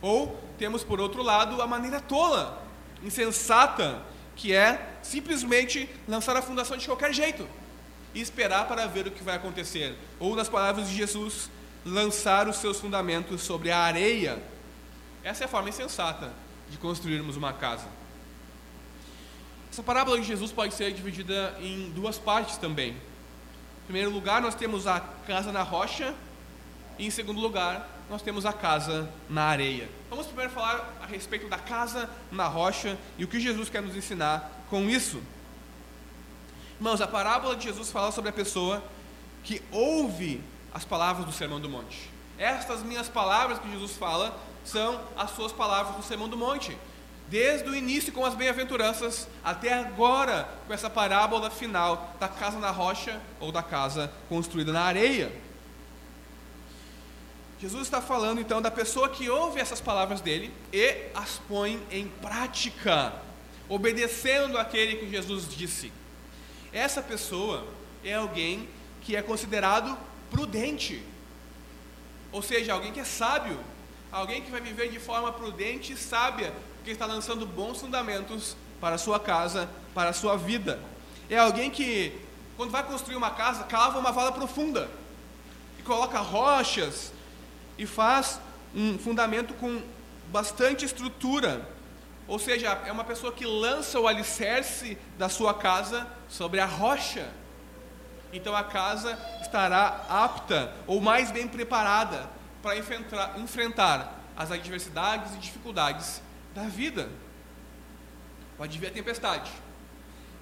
Ou 0.00 0.42
temos, 0.56 0.82
por 0.82 1.00
outro 1.00 1.22
lado, 1.22 1.60
a 1.60 1.66
maneira 1.66 2.00
tola, 2.00 2.62
insensata, 3.02 4.00
que 4.38 4.54
é 4.54 4.94
simplesmente 5.02 5.90
lançar 6.06 6.36
a 6.36 6.40
fundação 6.40 6.76
de 6.76 6.86
qualquer 6.86 7.12
jeito 7.12 7.46
e 8.14 8.20
esperar 8.20 8.66
para 8.68 8.86
ver 8.86 9.06
o 9.06 9.10
que 9.10 9.22
vai 9.22 9.34
acontecer. 9.34 9.94
Ou, 10.18 10.34
nas 10.36 10.48
palavras 10.48 10.88
de 10.88 10.94
Jesus, 10.94 11.50
lançar 11.84 12.48
os 12.48 12.56
seus 12.56 12.80
fundamentos 12.80 13.42
sobre 13.42 13.70
a 13.72 13.78
areia. 13.80 14.40
Essa 15.24 15.44
é 15.44 15.46
a 15.46 15.48
forma 15.48 15.68
insensata 15.68 16.32
de 16.70 16.78
construirmos 16.78 17.36
uma 17.36 17.52
casa. 17.52 17.86
Essa 19.70 19.82
parábola 19.82 20.18
de 20.20 20.26
Jesus 20.26 20.52
pode 20.52 20.72
ser 20.72 20.92
dividida 20.92 21.56
em 21.60 21.90
duas 21.90 22.16
partes 22.16 22.56
também. 22.56 22.90
Em 22.90 23.84
primeiro 23.86 24.10
lugar, 24.10 24.40
nós 24.40 24.54
temos 24.54 24.86
a 24.86 25.00
casa 25.26 25.50
na 25.50 25.62
rocha, 25.62 26.14
e 26.96 27.06
em 27.06 27.10
segundo 27.10 27.40
lugar, 27.40 27.88
nós 28.08 28.22
temos 28.22 28.46
a 28.46 28.52
casa 28.52 29.08
na 29.28 29.44
areia. 29.44 29.88
Vamos 30.08 30.26
primeiro 30.26 30.50
falar 30.50 30.96
a 31.02 31.06
respeito 31.06 31.48
da 31.48 31.58
casa 31.58 32.08
na 32.32 32.46
rocha 32.46 32.96
e 33.18 33.24
o 33.24 33.28
que 33.28 33.38
Jesus 33.38 33.68
quer 33.68 33.82
nos 33.82 33.94
ensinar 33.94 34.50
com 34.70 34.88
isso. 34.88 35.22
Irmãos, 36.76 37.00
a 37.00 37.06
parábola 37.06 37.56
de 37.56 37.64
Jesus 37.64 37.90
fala 37.90 38.10
sobre 38.12 38.30
a 38.30 38.32
pessoa 38.32 38.82
que 39.44 39.62
ouve 39.70 40.40
as 40.72 40.84
palavras 40.84 41.26
do 41.26 41.32
Sermão 41.32 41.60
do 41.60 41.68
Monte. 41.68 42.10
Estas 42.38 42.82
minhas 42.82 43.08
palavras 43.08 43.58
que 43.58 43.70
Jesus 43.70 43.96
fala 43.96 44.38
são 44.64 45.00
as 45.16 45.30
suas 45.32 45.52
palavras 45.52 45.96
do 45.96 46.02
Sermão 46.02 46.28
do 46.28 46.36
Monte. 46.36 46.78
Desde 47.28 47.68
o 47.68 47.74
início 47.74 48.12
com 48.12 48.24
as 48.24 48.34
bem-aventuranças 48.34 49.28
até 49.44 49.74
agora 49.74 50.48
com 50.66 50.72
essa 50.72 50.88
parábola 50.88 51.50
final 51.50 52.14
da 52.18 52.28
casa 52.28 52.58
na 52.58 52.70
rocha 52.70 53.20
ou 53.38 53.52
da 53.52 53.62
casa 53.62 54.10
construída 54.28 54.72
na 54.72 54.82
areia. 54.82 55.30
Jesus 57.60 57.82
está 57.82 58.00
falando 58.00 58.40
então 58.40 58.62
da 58.62 58.70
pessoa 58.70 59.08
que 59.08 59.28
ouve 59.28 59.60
essas 59.60 59.80
palavras 59.80 60.20
dele 60.20 60.52
e 60.72 61.06
as 61.12 61.38
põe 61.48 61.82
em 61.90 62.06
prática, 62.06 63.12
obedecendo 63.68 64.56
aquele 64.56 64.96
que 64.96 65.10
Jesus 65.10 65.48
disse. 65.48 65.92
Essa 66.72 67.02
pessoa 67.02 67.66
é 68.04 68.14
alguém 68.14 68.68
que 69.02 69.16
é 69.16 69.22
considerado 69.22 69.98
prudente, 70.30 71.02
ou 72.30 72.42
seja, 72.42 72.74
alguém 72.74 72.92
que 72.92 73.00
é 73.00 73.04
sábio, 73.04 73.58
alguém 74.12 74.42
que 74.42 74.50
vai 74.52 74.60
viver 74.60 74.90
de 74.90 75.00
forma 75.00 75.32
prudente 75.32 75.94
e 75.94 75.96
sábia, 75.96 76.54
porque 76.76 76.92
está 76.92 77.06
lançando 77.06 77.44
bons 77.44 77.80
fundamentos 77.80 78.56
para 78.80 78.94
a 78.94 78.98
sua 78.98 79.18
casa, 79.18 79.68
para 79.92 80.10
a 80.10 80.12
sua 80.12 80.36
vida. 80.36 80.78
É 81.28 81.38
alguém 81.38 81.70
que, 81.70 82.16
quando 82.56 82.70
vai 82.70 82.84
construir 82.84 83.16
uma 83.16 83.30
casa, 83.30 83.64
cava 83.64 83.98
uma 83.98 84.12
vala 84.12 84.30
profunda 84.30 84.88
e 85.76 85.82
coloca 85.82 86.20
rochas 86.20 87.12
e 87.78 87.86
faz 87.86 88.40
um 88.74 88.98
fundamento 88.98 89.54
com 89.54 89.80
bastante 90.30 90.84
estrutura. 90.84 91.66
Ou 92.26 92.38
seja, 92.38 92.68
é 92.84 92.92
uma 92.92 93.04
pessoa 93.04 93.32
que 93.32 93.46
lança 93.46 93.98
o 93.98 94.06
alicerce 94.06 94.98
da 95.16 95.28
sua 95.28 95.54
casa 95.54 96.06
sobre 96.28 96.60
a 96.60 96.66
rocha. 96.66 97.32
Então 98.32 98.54
a 98.54 98.62
casa 98.62 99.18
estará 99.40 100.04
apta 100.08 100.74
ou 100.86 101.00
mais 101.00 101.30
bem 101.30 101.48
preparada 101.48 102.28
para 102.62 102.76
enfrentar, 102.76 103.38
enfrentar 103.38 104.20
as 104.36 104.50
adversidades 104.52 105.34
e 105.34 105.38
dificuldades 105.38 106.20
da 106.54 106.64
vida. 106.64 107.08
Pode 108.58 108.78
vir 108.78 108.88
a 108.88 108.90
tempestade, 108.90 109.50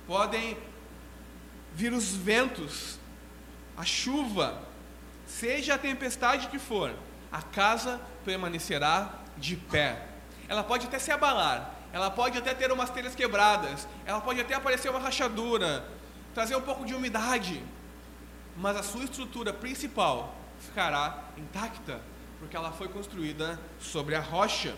podem 0.07 0.57
vir 1.75 1.93
os 1.93 2.15
ventos, 2.15 2.99
a 3.77 3.85
chuva, 3.85 4.61
seja 5.27 5.75
a 5.75 5.79
tempestade 5.79 6.49
que 6.49 6.59
for, 6.59 6.93
a 7.31 7.43
casa 7.43 8.01
permanecerá 8.25 9.11
de 9.37 9.57
pé. 9.57 10.07
Ela 10.49 10.63
pode 10.63 10.87
até 10.87 10.99
se 10.99 11.11
abalar, 11.11 11.75
ela 11.93 12.11
pode 12.11 12.39
até 12.39 12.55
ter 12.55 12.71
umas 12.71 12.91
telhas 12.91 13.15
quebradas, 13.15 13.87
ela 14.05 14.21
pode 14.21 14.41
até 14.41 14.55
aparecer 14.55 14.91
uma 14.91 15.01
rachadura, 15.01 15.89
trazer 16.35 16.57
um 16.57 16.63
pouco 16.63 16.85
de 16.85 16.95
umidade, 16.95 17.63
mas 18.57 18.77
a 18.77 18.83
sua 18.83 19.05
estrutura 19.05 19.53
principal 19.53 20.35
ficará 20.61 21.25
intacta, 21.37 22.01
porque 22.39 22.57
ela 22.57 22.73
foi 22.73 22.89
construída 22.89 23.59
sobre 23.81 24.15
a 24.15 24.21
rocha. 24.21 24.75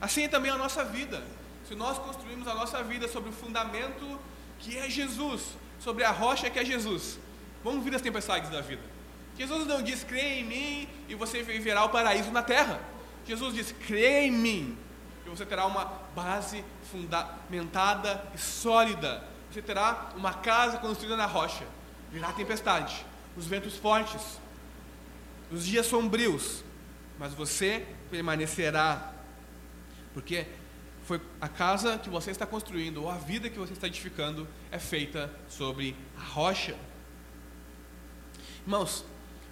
Assim 0.00 0.24
é 0.24 0.28
também 0.28 0.50
a 0.50 0.56
nossa 0.56 0.84
vida. 0.84 1.22
Se 1.66 1.74
nós 1.74 1.98
construímos 1.98 2.46
a 2.46 2.54
nossa 2.54 2.82
vida 2.82 3.08
sobre 3.08 3.30
o 3.30 3.32
fundamento 3.32 4.20
que 4.58 4.76
é 4.76 4.88
Jesus, 4.88 5.42
sobre 5.80 6.04
a 6.04 6.10
rocha 6.10 6.50
que 6.50 6.58
é 6.58 6.64
Jesus, 6.64 7.18
vamos 7.62 7.84
vir 7.84 7.94
as 7.94 8.02
tempestades 8.02 8.50
da 8.50 8.60
vida. 8.60 8.82
Jesus 9.36 9.66
não 9.66 9.82
diz, 9.82 10.04
creia 10.04 10.40
em 10.40 10.44
mim 10.44 10.88
e 11.08 11.14
você 11.14 11.42
viverá 11.42 11.84
o 11.84 11.88
paraíso 11.88 12.30
na 12.30 12.42
terra. 12.42 12.80
Jesus 13.26 13.54
diz, 13.54 13.74
creia 13.86 14.26
em 14.26 14.30
mim 14.30 14.78
e 15.26 15.30
você 15.30 15.44
terá 15.44 15.66
uma 15.66 15.84
base 16.14 16.64
fundamentada 16.90 18.24
e 18.34 18.38
sólida. 18.38 19.24
Você 19.50 19.62
terá 19.62 20.12
uma 20.16 20.34
casa 20.34 20.78
construída 20.78 21.16
na 21.16 21.26
rocha. 21.26 21.64
Virá 22.12 22.28
a 22.28 22.32
tempestade, 22.32 23.04
os 23.36 23.46
ventos 23.46 23.76
fortes, 23.76 24.38
os 25.50 25.66
dias 25.66 25.86
sombrios, 25.86 26.62
mas 27.18 27.34
você 27.34 27.86
permanecerá. 28.10 29.12
Porque 30.12 30.46
foi 31.04 31.20
a 31.40 31.48
casa 31.48 31.98
que 31.98 32.08
você 32.08 32.30
está 32.30 32.46
construindo 32.46 33.02
ou 33.02 33.10
a 33.10 33.16
vida 33.16 33.50
que 33.50 33.58
você 33.58 33.72
está 33.72 33.86
edificando 33.86 34.46
é 34.70 34.78
feita 34.78 35.30
sobre 35.48 35.96
a 36.16 36.22
rocha. 36.22 36.76
Irmãos, 38.62 39.04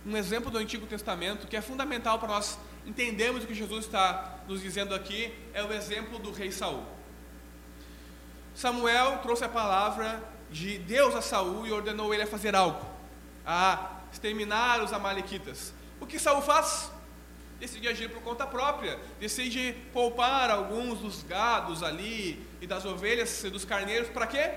um 0.05 0.17
exemplo 0.17 0.51
do 0.51 0.59
Antigo 0.59 0.87
Testamento 0.87 1.47
que 1.47 1.57
é 1.57 1.61
fundamental 1.61 2.19
para 2.19 2.29
nós 2.29 2.59
entendermos 2.87 3.45
o 3.45 3.47
que 3.47 3.55
Jesus 3.55 3.85
está 3.85 4.39
nos 4.49 4.61
dizendo 4.61 4.95
aqui 4.95 5.33
é 5.55 5.63
o 5.63 5.73
exemplo 5.73 6.19
do 6.19 6.33
rei 6.33 6.51
Saul. 6.51 6.85
Samuel 8.55 9.19
trouxe 9.19 9.45
a 9.45 9.49
palavra 9.49 10.23
de 10.51 10.79
Deus 10.79 11.15
a 11.15 11.23
Saul 11.23 11.67
e 11.67 11.73
ordenou 11.73 12.13
ele 12.13 12.25
a 12.25 12.27
fazer 12.27 12.55
algo, 12.55 12.85
a 13.47 14.01
exterminar 14.13 14.83
os 14.83 14.93
amalequitas. 14.93 15.73
O 16.01 16.07
que 16.07 16.19
Saul 16.19 16.43
faz? 16.43 16.91
Decide 17.59 17.87
agir 17.87 18.11
por 18.11 18.21
conta 18.23 18.45
própria, 18.45 18.99
decide 19.21 19.73
poupar 19.93 20.51
alguns 20.51 20.99
dos 20.99 21.23
gados 21.23 21.83
ali 21.83 22.45
e 22.61 22.67
das 22.67 22.85
ovelhas 22.85 23.45
e 23.45 23.51
dos 23.51 23.65
carneiros 23.65 24.09
para 24.09 24.27
quê? 24.27 24.51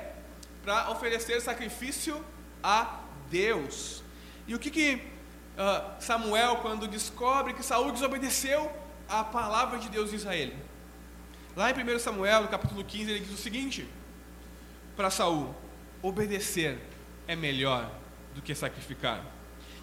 Para 0.64 0.90
oferecer 0.90 1.40
sacrifício 1.40 2.26
a 2.64 3.02
Deus. 3.30 4.04
E 4.48 4.56
o 4.56 4.60
que, 4.60 4.72
que 4.72 5.15
uh, 5.58 6.02
Samuel, 6.02 6.58
quando 6.58 6.88
descobre 6.88 7.54
que 7.54 7.64
Saul 7.64 7.92
desobedeceu 7.92 8.72
a 9.08 9.24
palavra 9.24 9.78
de 9.80 9.90
Deus 9.90 10.12
diz 10.12 10.26
a 10.26 10.36
ele. 10.36 10.56
Lá 11.56 11.72
em 11.72 11.74
1 11.74 12.00
Samuel, 12.00 12.44
no 12.44 12.48
capítulo 12.48 12.84
15, 12.84 13.12
ele 13.12 13.20
diz 13.22 13.34
o 13.34 13.42
seguinte 13.42 13.88
para 14.96 15.10
Saul: 15.10 15.56
obedecer 16.02 16.80
é 17.28 17.36
melhor 17.36 17.90
do 18.34 18.42
que 18.42 18.54
sacrificar. 18.54 19.24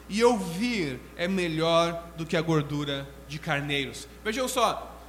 E 0.09 0.23
ouvir 0.23 1.00
é 1.17 1.26
melhor 1.26 2.09
do 2.17 2.26
que 2.26 2.37
a 2.37 2.43
gordura 2.43 3.09
de 3.26 3.38
carneiros. 3.38 4.07
Vejam 4.23 4.47
só, 4.47 5.00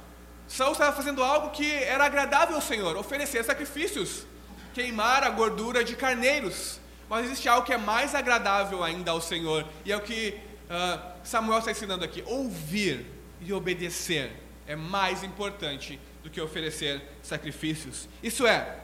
Saul 0.48 0.72
estava 0.72 0.96
fazendo 0.96 1.22
algo 1.22 1.50
que 1.50 1.70
era 1.70 2.04
agradável 2.04 2.56
ao 2.56 2.62
Senhor, 2.62 2.96
oferecer 2.96 3.44
sacrifícios, 3.44 4.24
queimar 4.72 5.22
a 5.24 5.30
gordura 5.30 5.84
de 5.84 5.96
carneiros. 5.96 6.80
Mas 7.08 7.26
existe 7.26 7.48
algo 7.48 7.66
que 7.66 7.72
é 7.72 7.76
mais 7.76 8.14
agradável 8.14 8.82
ainda 8.82 9.10
ao 9.10 9.20
Senhor, 9.20 9.66
e 9.84 9.92
é 9.92 9.96
o 9.96 10.00
que 10.00 10.40
uh, 10.64 11.12
Samuel 11.22 11.58
está 11.58 11.70
ensinando 11.70 12.04
aqui: 12.04 12.22
ouvir 12.26 13.06
e 13.40 13.52
obedecer 13.52 14.32
é 14.66 14.74
mais 14.74 15.22
importante 15.22 16.00
do 16.22 16.30
que 16.30 16.40
oferecer 16.40 17.02
sacrifícios. 17.22 18.08
Isso 18.22 18.46
é, 18.46 18.80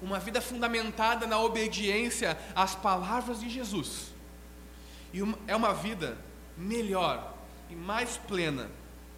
uma 0.00 0.18
vida 0.18 0.40
fundamentada 0.40 1.26
na 1.26 1.38
obediência 1.38 2.36
às 2.54 2.74
palavras 2.74 3.40
de 3.40 3.48
Jesus. 3.48 4.12
E 5.14 5.20
é 5.46 5.54
uma 5.54 5.72
vida 5.72 6.18
melhor 6.56 7.36
e 7.70 7.76
mais 7.76 8.16
plena 8.16 8.68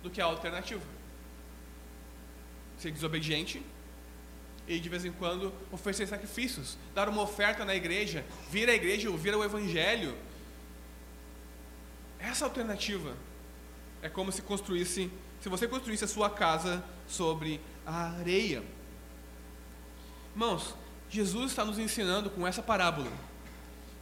do 0.03 0.11
que 0.11 0.21
a 0.21 0.27
alternativa. 0.27 0.85
Ser 2.79 2.91
desobediente 2.91 3.63
e 4.67 4.79
de 4.79 4.89
vez 4.89 5.05
em 5.05 5.13
quando 5.13 5.53
oferecer 5.71 6.07
sacrifícios, 6.07 6.79
dar 6.95 7.09
uma 7.09 7.23
oferta 7.23 7.65
na 7.65 7.75
igreja, 7.75 8.25
vir 8.51 8.69
à 8.69 8.75
igreja 8.75 9.11
ouvir 9.11 9.35
o 9.35 9.45
evangelho. 9.45 10.15
Essa 12.25 12.47
alternativa 12.47 13.15
é 14.01 14.09
como 14.09 14.33
se 14.33 14.41
construísse, 14.41 15.11
se 15.41 15.49
você 15.49 15.69
construísse 15.69 16.05
a 16.05 16.09
sua 16.09 16.31
casa 16.31 16.83
sobre 17.07 17.61
a 17.85 18.13
areia. 18.19 18.63
Irmãos, 20.33 20.75
Jesus 21.11 21.51
está 21.51 21.65
nos 21.65 21.79
ensinando 21.79 22.31
com 22.31 22.47
essa 22.47 22.63
parábola 22.63 23.11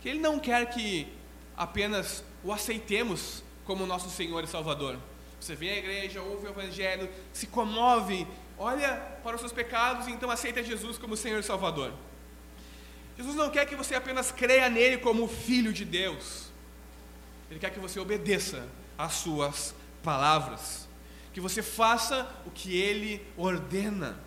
que 0.01 0.09
Ele 0.09 0.21
não 0.21 0.39
quer 0.39 0.69
que 0.71 1.13
apenas 1.57 2.25
o 2.43 2.53
aceitemos 2.53 3.43
como 3.65 3.87
nosso 3.87 4.09
Senhor 4.09 4.43
e 4.43 4.47
Salvador. 4.47 4.99
Você 5.41 5.57
vem 5.57 5.71
à 5.71 5.77
igreja, 5.77 6.23
ouve 6.23 6.47
o 6.47 6.51
Evangelho, 6.51 7.09
se 7.33 7.49
comove, 7.49 8.27
olha 8.57 8.97
para 9.25 9.35
os 9.35 9.41
seus 9.41 9.53
pecados 9.53 10.07
e 10.07 10.13
então 10.13 10.31
aceita 10.31 10.63
Jesus 10.63 10.97
como 10.97 11.17
Senhor 11.17 11.41
e 11.41 11.43
Salvador. 11.43 11.93
Jesus 13.17 13.35
não 13.35 13.51
quer 13.51 13.67
que 13.67 13.75
você 13.75 13.95
apenas 13.97 14.31
creia 14.31 14.69
nele 14.69 14.99
como 14.99 15.27
Filho 15.27 15.73
de 15.73 15.85
Deus, 15.85 16.52
Ele 17.53 17.59
quer 17.59 17.71
que 17.71 17.79
você 17.79 18.01
obedeça 18.01 18.67
às 18.97 19.13
Suas 19.13 19.75
palavras, 20.03 20.89
que 21.35 21.41
você 21.41 21.63
faça 21.63 22.27
o 22.47 22.51
que 22.51 22.75
Ele 22.75 23.21
ordena. 23.37 24.19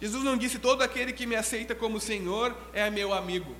Jesus 0.00 0.22
não 0.22 0.36
disse: 0.36 0.60
todo 0.60 0.82
aquele 0.82 1.12
que 1.12 1.26
me 1.26 1.34
aceita 1.34 1.74
como 1.74 1.98
Senhor 1.98 2.56
é 2.72 2.88
meu 2.88 3.12
amigo, 3.12 3.56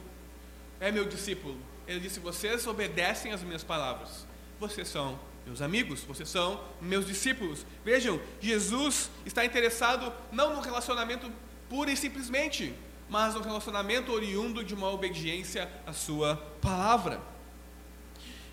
é 0.78 0.92
meu 0.92 1.04
discípulo. 1.04 1.58
Ele 1.84 1.98
disse: 1.98 2.20
vocês 2.20 2.64
obedecem 2.68 3.32
às 3.32 3.42
minhas 3.42 3.64
palavras, 3.64 4.24
vocês 4.60 4.86
são 4.86 5.18
meus 5.44 5.60
amigos, 5.60 6.04
vocês 6.04 6.28
são 6.28 6.62
meus 6.80 7.04
discípulos. 7.04 7.66
Vejam, 7.84 8.20
Jesus 8.40 9.10
está 9.26 9.44
interessado 9.44 10.12
não 10.30 10.54
no 10.54 10.60
relacionamento 10.60 11.28
pura 11.68 11.90
e 11.90 11.96
simplesmente, 11.96 12.72
mas 13.08 13.34
no 13.34 13.40
relacionamento 13.40 14.12
oriundo 14.12 14.62
de 14.62 14.74
uma 14.74 14.92
obediência 14.92 15.68
à 15.84 15.92
Sua 15.92 16.36
palavra. 16.62 17.20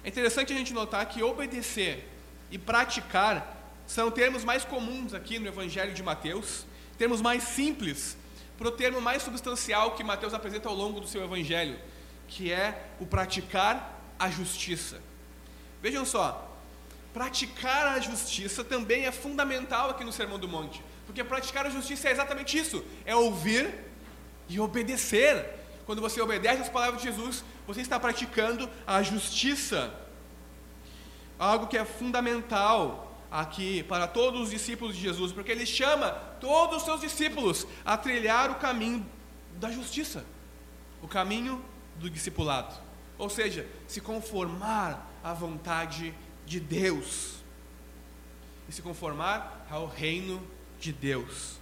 É 0.07 0.09
interessante 0.09 0.53
a 0.53 0.55
gente 0.55 0.73
notar 0.73 1.05
que 1.05 1.21
obedecer 1.21 2.07
e 2.49 2.57
praticar 2.57 3.75
são 3.85 4.09
termos 4.09 4.41
mais 4.45 4.63
comuns 4.63 5.13
aqui 5.13 5.37
no 5.37 5.49
Evangelho 5.49 5.93
de 5.93 6.01
Mateus, 6.01 6.65
termos 6.97 7.21
mais 7.21 7.43
simples, 7.43 8.15
para 8.57 8.69
o 8.69 8.71
termo 8.71 9.01
mais 9.01 9.21
substancial 9.21 9.95
que 9.95 10.05
Mateus 10.05 10.33
apresenta 10.33 10.69
ao 10.69 10.75
longo 10.75 11.01
do 11.01 11.07
seu 11.09 11.21
Evangelho, 11.25 11.77
que 12.25 12.53
é 12.53 12.85
o 13.01 13.05
praticar 13.05 14.01
a 14.17 14.29
justiça. 14.29 15.01
Vejam 15.81 16.05
só, 16.05 16.57
praticar 17.13 17.87
a 17.87 17.99
justiça 17.99 18.63
também 18.63 19.07
é 19.07 19.11
fundamental 19.11 19.89
aqui 19.89 20.05
no 20.05 20.13
Sermão 20.13 20.39
do 20.39 20.47
Monte, 20.47 20.81
porque 21.05 21.21
praticar 21.21 21.65
a 21.65 21.69
justiça 21.69 22.07
é 22.07 22.13
exatamente 22.13 22.57
isso: 22.57 22.81
é 23.05 23.13
ouvir 23.13 23.73
e 24.47 24.57
obedecer. 24.57 25.66
Quando 25.88 26.01
você 26.01 26.20
obedece 26.22 26.63
às 26.63 26.70
palavras 26.70 27.01
de 27.01 27.08
Jesus, 27.08 27.45
você 27.65 27.80
está 27.80 27.97
praticando 27.97 28.69
a 28.86 29.02
justiça. 29.02 29.93
Algo 31.39 31.67
que 31.67 31.78
é 31.78 31.86
fundamental 31.86 33.17
aqui 33.32 33.84
para 33.84 34.06
todos 34.06 34.41
os 34.41 34.50
discípulos 34.50 34.97
de 34.97 35.02
Jesus, 35.02 35.32
porque 35.32 35.50
ele 35.50 35.65
chama 35.65 36.12
todos 36.41 36.80
os 36.80 36.84
seus 36.84 37.00
discípulos 37.00 37.65
a 37.86 37.97
trilhar 37.97 38.52
o 38.52 38.56
caminho 38.56 39.10
da 39.56 39.71
justiça, 39.71 40.26
o 41.02 41.08
caminho 41.08 41.63
do 41.95 42.10
discipulado. 42.10 42.76
Ou 43.17 43.30
seja, 43.30 43.65
se 43.88 44.02
conformar 44.02 45.10
à 45.23 45.34
vontade 45.34 46.13
de 46.45 46.60
Deus 46.60 47.38
e 48.67 48.73
se 48.73 48.82
conformar 48.82 49.65
ao 49.71 49.88
reino 49.88 50.45
de 50.82 50.91
Deus. 50.91 51.58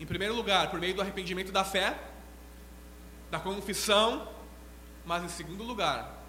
Em 0.00 0.06
primeiro 0.06 0.34
lugar, 0.34 0.70
por 0.70 0.80
meio 0.80 0.94
do 0.94 1.02
arrependimento 1.02 1.52
da 1.52 1.62
fé, 1.62 2.13
da 3.30 3.40
confissão, 3.40 4.28
mas 5.04 5.22
em 5.22 5.28
segundo 5.28 5.62
lugar, 5.62 6.24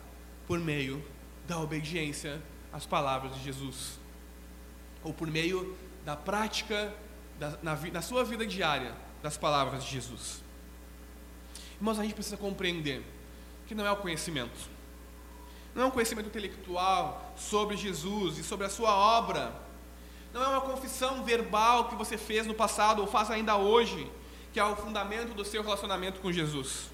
por 0.48 0.60
meio 0.60 1.04
da 1.48 1.60
obediência 1.60 2.42
às 2.72 2.86
palavras 2.86 3.36
de 3.36 3.44
Jesus, 3.44 4.00
ou 5.04 5.14
por 5.14 5.28
meio 5.28 5.78
da 6.04 6.16
prática 6.16 6.94
da, 7.40 7.58
na, 7.62 7.76
na 7.76 8.02
sua 8.02 8.24
vida 8.24 8.46
diária 8.46 8.94
das 9.22 9.38
palavras 9.38 9.84
de 9.84 9.92
Jesus. 9.92 10.44
Irmãos, 11.78 12.00
a 12.00 12.04
gente 12.04 12.14
precisa 12.16 12.38
compreender 12.38 13.04
que 13.68 13.76
não 13.76 13.86
é 13.86 13.92
o 13.92 13.98
conhecimento, 13.98 14.70
não 15.74 15.84
é 15.84 15.86
um 15.86 15.92
conhecimento 15.92 16.28
intelectual 16.28 17.34
sobre 17.36 17.76
Jesus 17.76 18.38
e 18.38 18.44
sobre 18.44 18.66
a 18.66 18.70
sua 18.70 18.96
obra, 18.96 19.54
não 20.34 20.44
é 20.44 20.48
uma 20.48 20.62
confissão 20.62 21.24
verbal 21.24 21.90
que 21.90 21.96
você 21.96 22.18
fez 22.18 22.46
no 22.46 22.54
passado 22.54 23.02
ou 23.02 23.08
faz 23.08 23.32
ainda 23.32 23.56
hoje, 23.56 24.12
que 24.56 24.60
é 24.62 24.64
o 24.64 24.74
fundamento 24.74 25.34
do 25.34 25.44
seu 25.44 25.62
relacionamento 25.62 26.22
com 26.22 26.32
Jesus, 26.32 26.90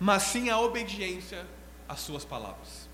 mas 0.00 0.22
sim 0.22 0.48
a 0.48 0.58
obediência 0.58 1.46
às 1.86 2.00
suas 2.00 2.24
palavras. 2.24 2.88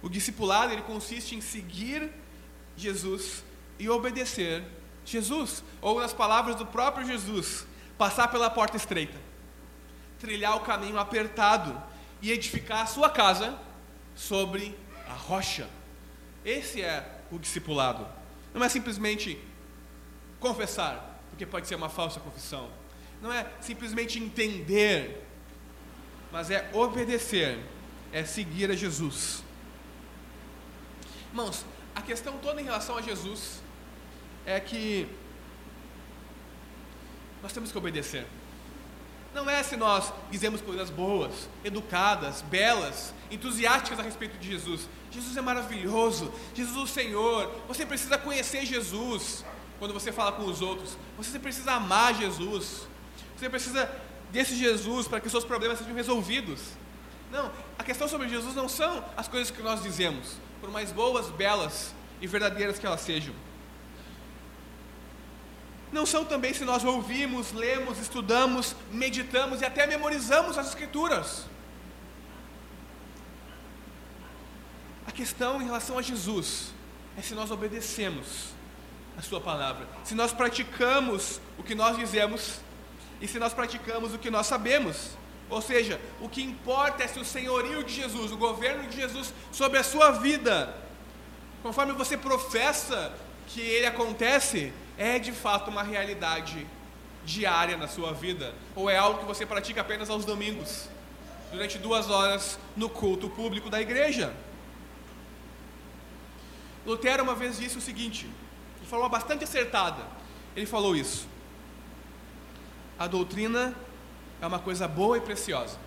O 0.00 0.08
discipulado 0.08 0.72
ele 0.72 0.82
consiste 0.82 1.34
em 1.34 1.40
seguir 1.40 2.12
Jesus 2.76 3.42
e 3.76 3.88
obedecer 3.88 4.64
Jesus, 5.04 5.64
ou 5.82 5.98
nas 5.98 6.12
palavras 6.12 6.54
do 6.54 6.64
próprio 6.64 7.04
Jesus, 7.04 7.66
passar 7.98 8.28
pela 8.28 8.48
porta 8.48 8.76
estreita, 8.76 9.18
trilhar 10.20 10.56
o 10.56 10.60
caminho 10.60 10.96
apertado 10.96 11.76
e 12.22 12.30
edificar 12.30 12.82
a 12.82 12.86
sua 12.86 13.10
casa 13.10 13.58
sobre 14.14 14.78
a 15.08 15.14
rocha. 15.14 15.68
Esse 16.44 16.82
é 16.82 17.18
o 17.32 17.38
discipulado. 17.40 18.06
Não 18.54 18.62
é 18.62 18.68
simplesmente 18.68 19.44
confessar, 20.38 21.09
porque 21.30 21.46
pode 21.46 21.66
ser 21.66 21.74
uma 21.74 21.88
falsa 21.88 22.20
confissão. 22.20 22.68
Não 23.22 23.32
é 23.32 23.46
simplesmente 23.60 24.18
entender, 24.18 25.26
mas 26.32 26.50
é 26.50 26.70
obedecer, 26.72 27.58
é 28.12 28.24
seguir 28.24 28.70
a 28.70 28.74
Jesus. 28.74 29.42
Irmãos, 31.28 31.64
a 31.94 32.02
questão 32.02 32.38
toda 32.38 32.60
em 32.60 32.64
relação 32.64 32.96
a 32.96 33.02
Jesus 33.02 33.62
é 34.46 34.58
que 34.58 35.06
nós 37.42 37.52
temos 37.52 37.70
que 37.70 37.78
obedecer. 37.78 38.26
Não 39.32 39.48
é 39.48 39.62
se 39.62 39.76
nós 39.76 40.12
dizemos 40.30 40.60
coisas 40.60 40.90
boas, 40.90 41.48
educadas, 41.64 42.42
belas, 42.42 43.14
entusiásticas 43.30 44.00
a 44.00 44.02
respeito 44.02 44.36
de 44.38 44.48
Jesus. 44.48 44.88
Jesus 45.10 45.36
é 45.36 45.40
maravilhoso, 45.40 46.32
Jesus 46.54 46.76
é 46.76 46.82
o 46.82 46.86
Senhor. 46.86 47.54
Você 47.68 47.86
precisa 47.86 48.18
conhecer 48.18 48.66
Jesus 48.66 49.44
quando 49.80 49.92
você 49.92 50.12
fala 50.12 50.30
com 50.30 50.44
os 50.44 50.62
outros. 50.62 50.96
Você 51.16 51.40
precisa 51.40 51.72
amar 51.72 52.14
Jesus. 52.14 52.86
Você 53.36 53.50
precisa 53.50 53.90
desse 54.30 54.54
Jesus 54.54 55.08
para 55.08 55.20
que 55.20 55.28
seus 55.28 55.44
problemas 55.44 55.78
sejam 55.78 55.94
resolvidos. 55.94 56.60
Não, 57.32 57.50
a 57.76 57.82
questão 57.82 58.06
sobre 58.06 58.28
Jesus 58.28 58.54
não 58.54 58.68
são 58.68 59.04
as 59.16 59.26
coisas 59.26 59.50
que 59.50 59.60
nós 59.60 59.82
dizemos, 59.82 60.36
por 60.60 60.70
mais 60.70 60.92
boas, 60.92 61.28
belas 61.30 61.92
e 62.20 62.28
verdadeiras 62.28 62.78
que 62.78 62.86
elas 62.86 63.00
sejam 63.00 63.34
não 65.92 66.06
são 66.06 66.24
também 66.24 66.54
se 66.54 66.64
nós 66.64 66.84
ouvimos, 66.84 67.52
lemos, 67.52 67.98
estudamos, 67.98 68.76
meditamos 68.92 69.60
e 69.60 69.64
até 69.64 69.86
memorizamos 69.86 70.56
as 70.56 70.68
Escrituras. 70.68 71.46
A 75.06 75.10
questão 75.10 75.60
em 75.60 75.64
relação 75.64 75.98
a 75.98 76.02
Jesus 76.02 76.72
é 77.16 77.22
se 77.22 77.34
nós 77.34 77.50
obedecemos 77.50 78.54
a 79.20 79.22
Sua 79.22 79.40
palavra, 79.40 79.86
se 80.02 80.14
nós 80.14 80.32
praticamos 80.32 81.40
o 81.58 81.62
que 81.62 81.74
nós 81.74 81.96
dizemos 81.96 82.60
e 83.20 83.28
se 83.28 83.38
nós 83.38 83.52
praticamos 83.52 84.14
o 84.14 84.18
que 84.18 84.30
nós 84.30 84.46
sabemos. 84.46 85.10
Ou 85.50 85.60
seja, 85.60 86.00
o 86.20 86.28
que 86.28 86.42
importa 86.42 87.04
é 87.04 87.08
se 87.08 87.18
o 87.18 87.24
senhorio 87.24 87.84
de 87.84 87.92
Jesus, 87.92 88.32
o 88.32 88.36
governo 88.36 88.88
de 88.88 88.96
Jesus 88.96 89.34
sobre 89.52 89.78
a 89.78 89.82
sua 89.82 90.12
vida, 90.12 90.74
conforme 91.62 91.92
você 91.92 92.16
professa 92.16 93.12
que 93.48 93.60
ele 93.60 93.84
acontece, 93.84 94.72
é 94.96 95.18
de 95.18 95.32
fato 95.32 95.70
uma 95.70 95.82
realidade 95.82 96.66
diária 97.24 97.76
na 97.76 97.88
sua 97.88 98.14
vida? 98.14 98.54
Ou 98.74 98.88
é 98.88 98.96
algo 98.96 99.18
que 99.18 99.26
você 99.26 99.44
pratica 99.44 99.82
apenas 99.82 100.08
aos 100.08 100.24
domingos, 100.24 100.88
durante 101.52 101.76
duas 101.76 102.08
horas 102.08 102.58
no 102.74 102.88
culto 102.88 103.28
público 103.28 103.68
da 103.68 103.82
igreja? 103.82 104.32
Lutero 106.86 107.22
uma 107.22 107.34
vez 107.34 107.58
disse 107.58 107.76
o 107.76 107.82
seguinte, 107.82 108.26
forma 108.90 109.08
bastante 109.08 109.44
acertada, 109.44 110.02
ele 110.56 110.66
falou 110.66 110.96
isso: 110.96 111.28
a 112.98 113.06
doutrina 113.06 113.72
é 114.42 114.46
uma 114.46 114.58
coisa 114.58 114.88
boa 114.88 115.16
e 115.16 115.20
preciosa, 115.20 115.78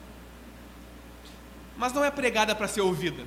mas 1.78 1.92
não 1.92 2.04
é 2.04 2.10
pregada 2.10 2.56
para 2.56 2.68
ser 2.68 2.82
ouvida, 2.82 3.26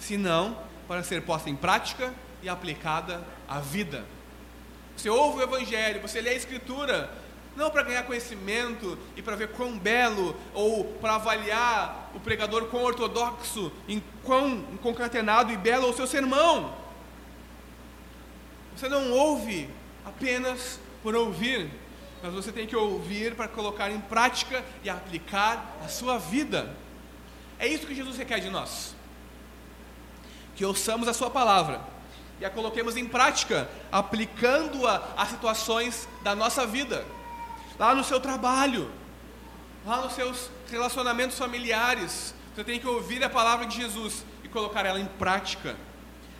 senão 0.00 0.58
para 0.88 1.04
ser 1.04 1.22
posta 1.22 1.48
em 1.48 1.54
prática 1.54 2.12
e 2.42 2.48
aplicada 2.48 3.24
à 3.48 3.60
vida. 3.60 4.04
Você 4.96 5.08
ouve 5.08 5.38
o 5.38 5.42
Evangelho, 5.42 6.00
você 6.00 6.20
lê 6.20 6.30
a 6.30 6.34
Escritura, 6.34 7.10
não 7.54 7.70
para 7.70 7.82
ganhar 7.82 8.02
conhecimento 8.02 8.98
e 9.14 9.22
para 9.22 9.36
ver 9.36 9.48
quão 9.48 9.78
belo, 9.78 10.34
ou 10.54 10.84
para 11.00 11.16
avaliar 11.16 12.10
o 12.14 12.20
pregador 12.20 12.66
quão 12.66 12.82
ortodoxo, 12.82 13.70
em 13.86 14.02
quão 14.24 14.62
concatenado 14.82 15.52
e 15.52 15.56
belo 15.56 15.86
é 15.86 15.90
o 15.90 15.94
seu 15.94 16.06
sermão. 16.06 16.85
Você 18.76 18.90
não 18.90 19.10
ouve 19.12 19.70
apenas 20.04 20.78
por 21.02 21.14
ouvir, 21.16 21.70
mas 22.22 22.34
você 22.34 22.52
tem 22.52 22.66
que 22.66 22.76
ouvir 22.76 23.34
para 23.34 23.48
colocar 23.48 23.90
em 23.90 24.00
prática 24.00 24.62
e 24.84 24.90
aplicar 24.90 25.78
a 25.82 25.88
sua 25.88 26.18
vida. 26.18 26.76
É 27.58 27.66
isso 27.66 27.86
que 27.86 27.94
Jesus 27.94 28.18
requer 28.18 28.38
de 28.38 28.50
nós. 28.50 28.94
Que 30.54 30.64
ouçamos 30.64 31.08
a 31.08 31.14
sua 31.14 31.30
palavra 31.30 31.80
e 32.38 32.44
a 32.44 32.50
coloquemos 32.50 32.98
em 32.98 33.06
prática, 33.06 33.66
aplicando-a 33.90 35.14
às 35.16 35.30
situações 35.30 36.06
da 36.22 36.34
nossa 36.34 36.66
vida. 36.66 37.02
Lá 37.78 37.94
no 37.94 38.04
seu 38.04 38.20
trabalho, 38.20 38.90
lá 39.86 40.02
nos 40.02 40.12
seus 40.12 40.50
relacionamentos 40.70 41.38
familiares, 41.38 42.34
você 42.54 42.62
tem 42.62 42.78
que 42.78 42.86
ouvir 42.86 43.24
a 43.24 43.30
palavra 43.30 43.64
de 43.64 43.76
Jesus 43.76 44.22
e 44.44 44.48
colocar 44.48 44.84
ela 44.84 45.00
em 45.00 45.06
prática 45.06 45.76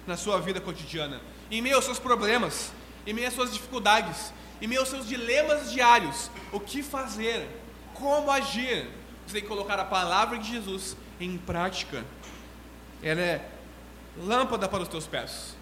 na 0.07 0.19
sua 0.19 0.39
vida 0.39 0.61
cotidiana. 0.61 1.21
Em 1.51 1.63
meio 1.63 1.77
aos 1.77 1.85
seus 1.85 1.99
problemas, 1.99 2.73
em 3.07 3.13
meio 3.13 3.29
às 3.29 3.35
suas 3.35 3.53
dificuldades, 3.53 4.33
em 4.61 4.67
meio 4.67 4.81
aos 4.81 4.89
seus 4.89 5.07
dilemas 5.07 5.71
diários, 5.73 6.31
o 6.53 6.59
que 6.59 6.83
fazer, 6.83 7.49
como 7.95 8.31
agir. 8.31 8.89
Você 9.27 9.35
tem 9.35 9.43
que 9.43 9.49
colocar 9.49 9.79
a 9.79 9.85
palavra 9.85 10.39
de 10.39 10.49
Jesus 10.49 10.97
em 11.21 11.37
prática. 11.39 12.05
Ela 13.03 13.21
é 13.21 13.49
lâmpada 14.17 14.69
para 14.69 14.83
os 14.83 14.89
teus 14.89 15.07
pés 15.07 15.57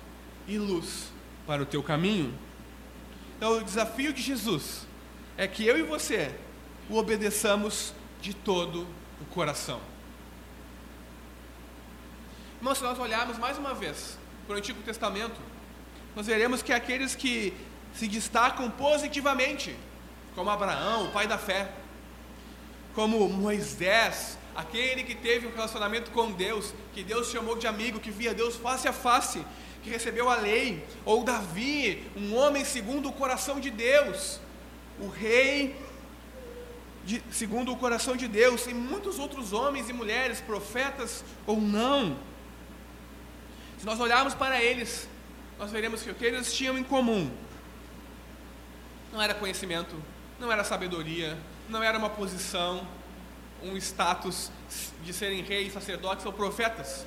e 0.46 0.58
luz 0.58 1.12
para 1.46 1.62
o 1.62 1.66
teu 1.66 1.82
caminho. 1.82 2.32
Então, 3.36 3.58
o 3.58 3.64
desafio 3.64 4.12
de 4.12 4.22
Jesus 4.22 4.86
é 5.36 5.46
que 5.46 5.66
eu 5.66 5.78
e 5.78 5.82
você 5.82 6.34
o 6.88 6.96
obedeçamos 6.96 7.92
de 8.20 8.34
todo 8.34 8.86
o 9.20 9.24
coração. 9.26 9.80
Irmãos, 12.58 12.78
se 12.78 12.84
nós 12.84 12.98
olharmos 12.98 13.38
mais 13.38 13.58
uma 13.58 13.74
vez 13.74 14.18
para 14.46 14.54
o 14.54 14.58
Antigo 14.58 14.80
Testamento, 14.82 15.38
nós 16.14 16.26
veremos 16.26 16.62
que 16.62 16.72
aqueles 16.72 17.14
que 17.14 17.52
se 17.94 18.06
destacam 18.06 18.70
positivamente, 18.70 19.76
como 20.34 20.50
Abraão, 20.50 21.06
o 21.06 21.10
pai 21.12 21.26
da 21.26 21.38
fé, 21.38 21.70
como 22.94 23.28
Moisés, 23.28 24.38
aquele 24.54 25.02
que 25.02 25.14
teve 25.14 25.46
um 25.46 25.52
relacionamento 25.52 26.10
com 26.10 26.30
Deus, 26.30 26.72
que 26.92 27.02
Deus 27.02 27.30
chamou 27.30 27.56
de 27.56 27.66
amigo, 27.66 28.00
que 28.00 28.10
via 28.10 28.32
Deus 28.32 28.56
face 28.56 28.86
a 28.86 28.92
face, 28.92 29.44
que 29.82 29.90
recebeu 29.90 30.30
a 30.30 30.36
lei, 30.36 30.84
ou 31.04 31.24
Davi, 31.24 32.04
um 32.16 32.34
homem 32.34 32.64
segundo 32.64 33.08
o 33.08 33.12
coração 33.12 33.60
de 33.60 33.70
Deus, 33.70 34.40
o 35.00 35.08
rei 35.08 35.76
de, 37.04 37.22
segundo 37.30 37.72
o 37.72 37.76
coração 37.76 38.16
de 38.16 38.28
Deus, 38.28 38.66
e 38.66 38.72
muitos 38.72 39.18
outros 39.18 39.52
homens 39.52 39.90
e 39.90 39.92
mulheres, 39.92 40.40
profetas 40.40 41.24
ou 41.46 41.60
não, 41.60 42.16
se 43.78 43.84
nós 43.84 44.00
olharmos 44.00 44.34
para 44.34 44.62
eles, 44.62 45.06
nós 45.58 45.70
veremos 45.70 46.02
que 46.02 46.10
o 46.10 46.14
que 46.14 46.24
eles 46.24 46.52
tinham 46.52 46.76
em 46.76 46.84
comum 46.84 47.30
não 49.12 49.22
era 49.22 49.34
conhecimento, 49.34 49.94
não 50.40 50.50
era 50.50 50.64
sabedoria, 50.64 51.38
não 51.68 51.82
era 51.82 51.96
uma 51.96 52.10
posição, 52.10 52.86
um 53.62 53.76
status 53.76 54.50
de 55.04 55.12
serem 55.12 55.42
reis, 55.42 55.72
sacerdotes 55.72 56.26
ou 56.26 56.32
profetas, 56.32 57.06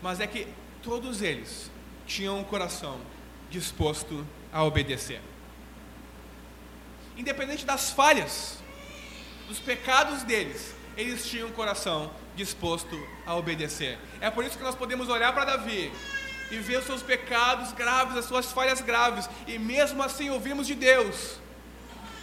mas 0.00 0.20
é 0.20 0.26
que 0.26 0.46
todos 0.82 1.20
eles 1.20 1.70
tinham 2.06 2.38
um 2.38 2.44
coração 2.44 3.00
disposto 3.50 4.26
a 4.52 4.62
obedecer. 4.62 5.20
Independente 7.16 7.66
das 7.66 7.90
falhas, 7.90 8.58
dos 9.48 9.58
pecados 9.58 10.22
deles, 10.22 10.74
eles 10.96 11.28
tinham 11.28 11.48
um 11.48 11.52
coração 11.52 12.10
disposto 12.36 12.96
a 13.26 13.34
obedecer. 13.34 13.98
É 14.20 14.30
por 14.30 14.44
isso 14.44 14.56
que 14.56 14.62
nós 14.62 14.74
podemos 14.74 15.08
olhar 15.08 15.32
para 15.32 15.44
Davi 15.44 15.92
e 16.50 16.58
ver 16.58 16.78
os 16.78 16.86
seus 16.86 17.02
pecados 17.02 17.72
graves, 17.72 18.16
as 18.16 18.24
suas 18.24 18.52
falhas 18.52 18.80
graves, 18.80 19.28
e 19.46 19.58
mesmo 19.58 20.02
assim 20.02 20.30
ouvimos 20.30 20.66
de 20.66 20.74
Deus 20.74 21.38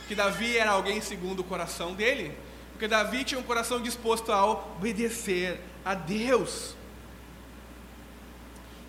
que 0.07 0.15
Davi 0.15 0.57
era 0.57 0.71
alguém 0.71 1.01
segundo 1.01 1.41
o 1.41 1.43
coração 1.43 1.93
dele, 1.93 2.35
porque 2.71 2.87
Davi 2.87 3.23
tinha 3.23 3.39
um 3.39 3.43
coração 3.43 3.81
disposto 3.81 4.31
a 4.31 4.45
obedecer 4.45 5.59
a 5.83 5.93
Deus. 5.93 6.75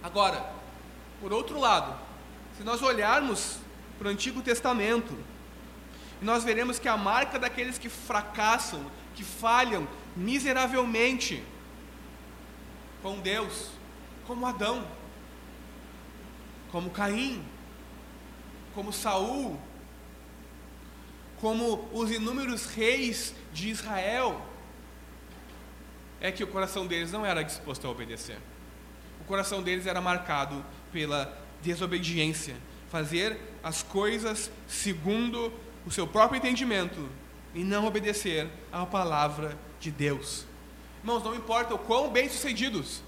Agora, 0.02 0.48
por 1.20 1.32
outro 1.32 1.58
lado, 1.58 1.98
se 2.56 2.62
nós 2.62 2.82
olharmos 2.82 3.56
para 3.98 4.08
o 4.08 4.10
Antigo 4.10 4.42
Testamento, 4.42 5.12
nós 6.22 6.44
veremos 6.44 6.78
que 6.78 6.88
a 6.88 6.96
marca 6.96 7.38
daqueles 7.38 7.78
que 7.78 7.88
fracassam, 7.88 8.84
que 9.14 9.24
falham 9.24 9.88
miseravelmente 10.14 11.42
com 13.02 13.18
Deus, 13.18 13.70
como 14.26 14.46
Adão, 14.46 14.86
como 16.70 16.90
Caim, 16.90 17.44
como 18.74 18.92
Saul, 18.92 19.58
como 21.40 21.88
os 21.92 22.10
inúmeros 22.10 22.66
reis 22.66 23.34
de 23.52 23.70
Israel, 23.70 24.40
é 26.20 26.32
que 26.32 26.42
o 26.42 26.46
coração 26.46 26.86
deles 26.86 27.12
não 27.12 27.24
era 27.24 27.42
disposto 27.42 27.86
a 27.86 27.90
obedecer. 27.90 28.38
O 29.20 29.24
coração 29.24 29.62
deles 29.62 29.86
era 29.86 30.00
marcado 30.00 30.64
pela 30.92 31.36
desobediência, 31.62 32.56
fazer 32.90 33.38
as 33.62 33.82
coisas 33.82 34.50
segundo 34.66 35.52
o 35.86 35.90
seu 35.90 36.06
próprio 36.06 36.38
entendimento 36.38 37.08
e 37.54 37.62
não 37.62 37.86
obedecer 37.86 38.48
à 38.72 38.84
palavra 38.84 39.56
de 39.80 39.90
Deus. 39.90 40.44
Irmãos, 41.00 41.22
não 41.22 41.34
importa 41.34 41.74
o 41.74 41.78
quão 41.78 42.10
bem-sucedidos 42.10 43.02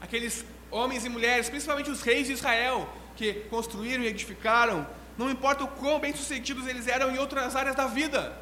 aqueles 0.00 0.44
homens 0.70 1.04
e 1.04 1.08
mulheres, 1.08 1.48
principalmente 1.48 1.90
os 1.90 2.02
reis 2.02 2.26
de 2.26 2.32
Israel, 2.32 2.88
que 3.16 3.34
construíram 3.50 4.04
e 4.04 4.06
edificaram, 4.06 4.86
não 5.16 5.30
importa 5.30 5.64
o 5.64 5.68
quão 5.68 5.98
bem-sucedidos 5.98 6.66
eles 6.66 6.86
eram 6.86 7.10
em 7.10 7.18
outras 7.18 7.56
áreas 7.56 7.74
da 7.74 7.86
vida. 7.86 8.36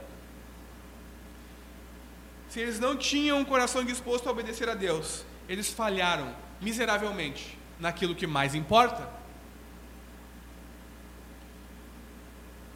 Se 2.49 2.61
eles 2.61 2.79
não 2.79 2.97
tinham 2.97 3.39
um 3.39 3.45
coração 3.45 3.85
disposto 3.85 4.29
a 4.29 4.33
obedecer 4.33 4.69
a 4.69 4.75
Deus, 4.75 5.25
eles 5.49 5.73
falharam 5.73 6.35
miseravelmente 6.61 7.59
naquilo 7.79 8.15
que 8.15 8.27
mais 8.27 8.55
importa. 8.55 9.09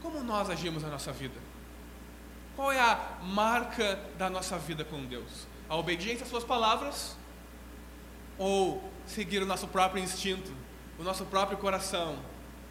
Como 0.03 0.23
nós 0.23 0.49
agimos 0.49 0.83
na 0.83 0.89
nossa 0.89 1.13
vida? 1.13 1.39
Qual 2.57 2.73
é 2.73 2.81
a 2.81 3.19
marca 3.23 4.01
da 4.17 4.29
nossa 4.29 4.59
vida 4.59 4.85
com 4.85 5.05
Deus? 5.05 5.47
A 5.69 5.77
obediência 5.77 6.25
às 6.25 6.31
Suas 6.31 6.45
palavras? 6.45 7.17
Ou 8.37 8.83
seguir 9.07 9.43
o 9.43 9.47
nosso 9.47 9.69
próprio 9.69 10.03
instinto, 10.03 10.51
o 10.99 11.03
nosso 11.03 11.25
próprio 11.25 11.57
coração? 11.57 12.19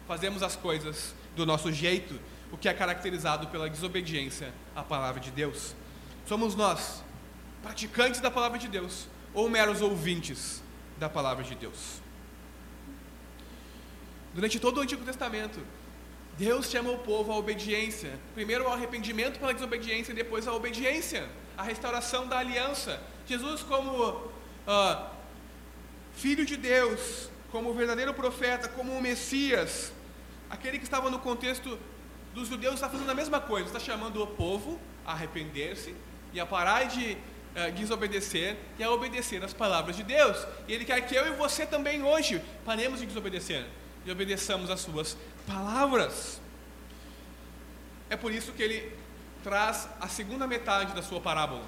Fazemos 0.06 0.42
as 0.42 0.54
coisas 0.54 1.14
do 1.34 1.46
nosso 1.46 1.72
jeito, 1.72 2.18
o 2.52 2.56
que 2.56 2.68
é 2.68 2.74
caracterizado 2.74 3.48
pela 3.48 3.68
desobediência 3.68 4.52
à 4.74 4.82
palavra 4.82 5.20
de 5.20 5.30
Deus. 5.30 5.74
Somos 6.26 6.54
nós, 6.54 7.02
praticantes 7.62 8.20
da 8.20 8.30
palavra 8.30 8.58
de 8.58 8.68
Deus, 8.68 9.08
ou 9.32 9.48
meros 9.48 9.80
ouvintes 9.80 10.62
da 10.98 11.08
palavra 11.08 11.44
de 11.44 11.54
Deus? 11.54 12.00
Durante 14.34 14.60
todo 14.60 14.78
o 14.78 14.80
Antigo 14.80 15.04
Testamento, 15.04 15.60
Deus 16.36 16.70
chama 16.70 16.90
o 16.90 16.98
povo 16.98 17.32
à 17.32 17.36
obediência. 17.36 18.18
Primeiro 18.34 18.64
ao 18.64 18.72
arrependimento 18.72 19.40
pela 19.40 19.52
desobediência, 19.52 20.12
e 20.12 20.14
depois 20.14 20.46
à 20.46 20.52
obediência, 20.52 21.28
à 21.56 21.62
restauração 21.62 22.28
da 22.28 22.38
aliança. 22.38 23.02
Jesus, 23.26 23.62
como 23.62 24.10
uh, 24.12 25.06
filho 26.14 26.46
de 26.46 26.56
Deus, 26.56 27.28
como 27.50 27.72
verdadeiro 27.72 28.12
profeta, 28.14 28.68
como 28.68 28.92
o 28.92 29.00
Messias, 29.00 29.92
aquele 30.50 30.78
que 30.78 30.84
estava 30.84 31.10
no 31.10 31.18
contexto 31.18 31.78
dos 32.34 32.48
judeus, 32.48 32.74
está 32.74 32.88
fazendo 32.88 33.10
a 33.10 33.14
mesma 33.14 33.40
coisa, 33.40 33.66
está 33.66 33.80
chamando 33.80 34.22
o 34.22 34.26
povo 34.26 34.78
a 35.06 35.12
arrepender-se 35.12 35.94
e 36.32 36.38
a 36.38 36.46
parar 36.46 36.84
de 36.84 37.16
uh, 37.56 37.72
desobedecer 37.72 38.56
e 38.78 38.84
a 38.84 38.90
obedecer 38.90 39.42
às 39.42 39.54
palavras 39.54 39.96
de 39.96 40.02
Deus. 40.02 40.36
E 40.66 40.72
Ele 40.72 40.84
quer 40.84 41.00
que 41.00 41.14
eu 41.14 41.26
e 41.26 41.36
você 41.36 41.64
também 41.64 42.02
hoje 42.02 42.42
paremos 42.64 43.00
de 43.00 43.06
desobedecer 43.06 43.66
e 44.04 44.10
obedeçamos 44.10 44.70
às 44.70 44.80
suas 44.80 45.16
palavras. 45.46 46.40
É 48.10 48.16
por 48.16 48.32
isso 48.32 48.52
que 48.52 48.62
ele 48.62 48.96
traz 49.42 49.88
a 50.00 50.08
segunda 50.08 50.46
metade 50.46 50.94
da 50.94 51.02
sua 51.02 51.20
parábola. 51.20 51.64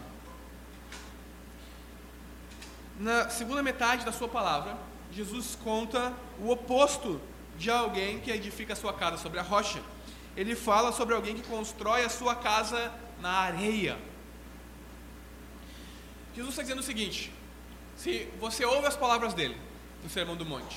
Na 2.98 3.28
segunda 3.28 3.62
metade 3.62 4.04
da 4.04 4.12
sua 4.12 4.28
palavra, 4.28 4.76
Jesus 5.12 5.56
conta 5.62 6.12
o 6.38 6.50
oposto 6.50 7.20
de 7.58 7.70
alguém 7.70 8.20
que 8.20 8.30
edifica 8.30 8.72
a 8.72 8.76
sua 8.76 8.92
casa 8.92 9.18
sobre 9.18 9.38
a 9.38 9.42
rocha. 9.42 9.80
Ele 10.36 10.54
fala 10.54 10.92
sobre 10.92 11.14
alguém 11.14 11.34
que 11.34 11.42
constrói 11.42 12.04
a 12.04 12.08
sua 12.08 12.34
casa 12.34 12.92
na 13.20 13.30
areia. 13.30 13.98
Jesus 16.34 16.50
está 16.50 16.62
dizendo 16.62 16.78
o 16.78 16.82
seguinte: 16.82 17.32
se 17.96 18.28
você 18.40 18.64
ouve 18.64 18.86
as 18.86 18.96
palavras 18.96 19.34
dele 19.34 19.56
no 20.02 20.08
Sermão 20.08 20.36
do 20.36 20.46
Monte, 20.46 20.76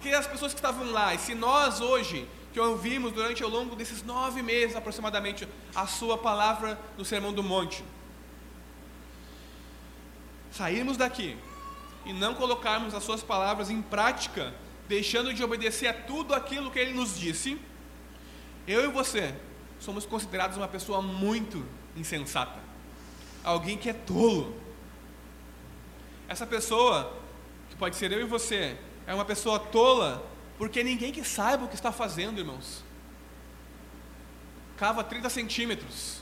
que 0.00 0.12
as 0.12 0.26
pessoas 0.26 0.52
que 0.52 0.58
estavam 0.58 0.90
lá, 0.90 1.14
e 1.14 1.18
se 1.18 1.34
nós 1.34 1.80
hoje, 1.80 2.26
que 2.52 2.58
ouvimos 2.58 3.12
durante 3.12 3.42
ao 3.42 3.50
longo 3.50 3.76
desses 3.76 4.02
nove 4.02 4.42
meses 4.42 4.74
aproximadamente, 4.74 5.46
a 5.74 5.86
sua 5.86 6.18
palavra 6.18 6.78
no 6.96 7.04
Sermão 7.04 7.32
do 7.32 7.42
Monte, 7.42 7.84
sairmos 10.50 10.96
daqui 10.96 11.36
e 12.06 12.12
não 12.12 12.34
colocarmos 12.34 12.94
as 12.94 13.02
suas 13.02 13.22
palavras 13.22 13.68
em 13.68 13.82
prática 13.82 14.54
deixando 14.88 15.34
de 15.34 15.42
obedecer 15.42 15.88
a 15.88 15.94
tudo 15.94 16.34
aquilo 16.34 16.70
que 16.70 16.78
ele 16.78 16.92
nos 16.94 17.18
disse, 17.18 17.60
eu 18.66 18.84
e 18.84 18.88
você 18.88 19.34
somos 19.78 20.06
considerados 20.06 20.56
uma 20.56 20.68
pessoa 20.68 21.02
muito 21.02 21.66
insensata, 21.96 22.58
alguém 23.44 23.76
que 23.76 23.90
é 23.90 23.92
tolo. 23.92 24.56
Essa 26.28 26.46
pessoa, 26.46 27.12
que 27.68 27.76
pode 27.76 27.96
ser 27.96 28.10
eu 28.12 28.20
e 28.20 28.24
você, 28.24 28.78
é 29.06 29.14
uma 29.14 29.24
pessoa 29.24 29.58
tola, 29.58 30.24
porque 30.58 30.82
ninguém 30.82 31.12
que 31.12 31.24
saiba 31.24 31.64
o 31.64 31.68
que 31.68 31.74
está 31.74 31.92
fazendo, 31.92 32.38
irmãos. 32.38 32.84
Cava 34.76 35.02
30 35.02 35.30
centímetros, 35.30 36.20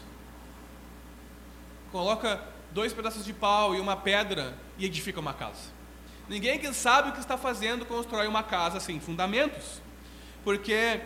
coloca 1.91 2.43
dois 2.71 2.93
pedaços 2.93 3.25
de 3.25 3.33
pau 3.33 3.75
e 3.75 3.81
uma 3.81 3.97
pedra 3.97 4.57
e 4.79 4.85
edifica 4.85 5.21
uma 5.21 5.35
casa. 5.35 5.74
Ninguém 6.29 6.59
que 6.59 6.73
sabe 6.73 7.11
o 7.11 7.13
que 7.13 7.21
está 7.21 7.37
fazendo 7.37 7.85
constrói 7.85 8.27
uma 8.27 8.43
casa 8.43 8.81
sem 8.81 8.99
fundamentos, 8.99 9.83
porque 10.43 11.01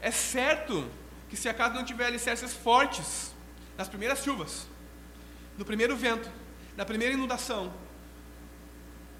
é 0.00 0.10
certo 0.10 0.88
que 1.30 1.36
se 1.36 1.48
a 1.48 1.54
casa 1.54 1.74
não 1.74 1.84
tiver 1.84 2.06
alicerces 2.06 2.52
fortes, 2.52 3.32
nas 3.76 3.88
primeiras 3.88 4.22
chuvas, 4.22 4.66
no 5.56 5.64
primeiro 5.64 5.96
vento, 5.96 6.30
na 6.76 6.84
primeira 6.84 7.14
inundação, 7.14 7.72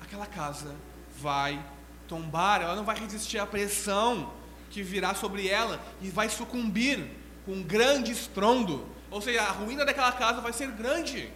aquela 0.00 0.26
casa 0.26 0.74
vai 1.18 1.64
tombar, 2.06 2.60
ela 2.60 2.76
não 2.76 2.84
vai 2.84 2.98
resistir 2.98 3.38
à 3.38 3.46
pressão 3.46 4.32
que 4.70 4.82
virá 4.82 5.14
sobre 5.14 5.48
ela 5.48 5.80
e 6.00 6.10
vai 6.10 6.28
sucumbir 6.28 7.10
com 7.46 7.52
um 7.52 7.62
grande 7.62 8.12
estrondo. 8.12 8.86
Ou 9.10 9.20
seja, 9.20 9.42
a 9.42 9.50
ruína 9.50 9.84
daquela 9.84 10.12
casa 10.12 10.40
vai 10.40 10.52
ser 10.52 10.70
grande. 10.70 11.30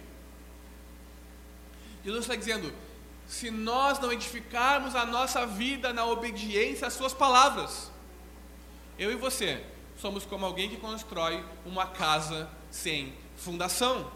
Jesus 2.03 2.23
está 2.23 2.35
dizendo: 2.35 2.71
se 3.27 3.51
nós 3.51 3.99
não 3.99 4.11
edificarmos 4.11 4.95
a 4.95 5.05
nossa 5.05 5.45
vida 5.45 5.91
na 5.91 6.05
obediência 6.05 6.87
às 6.87 6.93
Suas 6.93 7.13
palavras, 7.13 7.91
eu 8.97 9.11
e 9.11 9.15
você 9.15 9.63
somos 9.97 10.25
como 10.25 10.45
alguém 10.45 10.69
que 10.69 10.77
constrói 10.77 11.43
uma 11.65 11.87
casa 11.87 12.49
sem 12.71 13.13
fundação. 13.35 14.11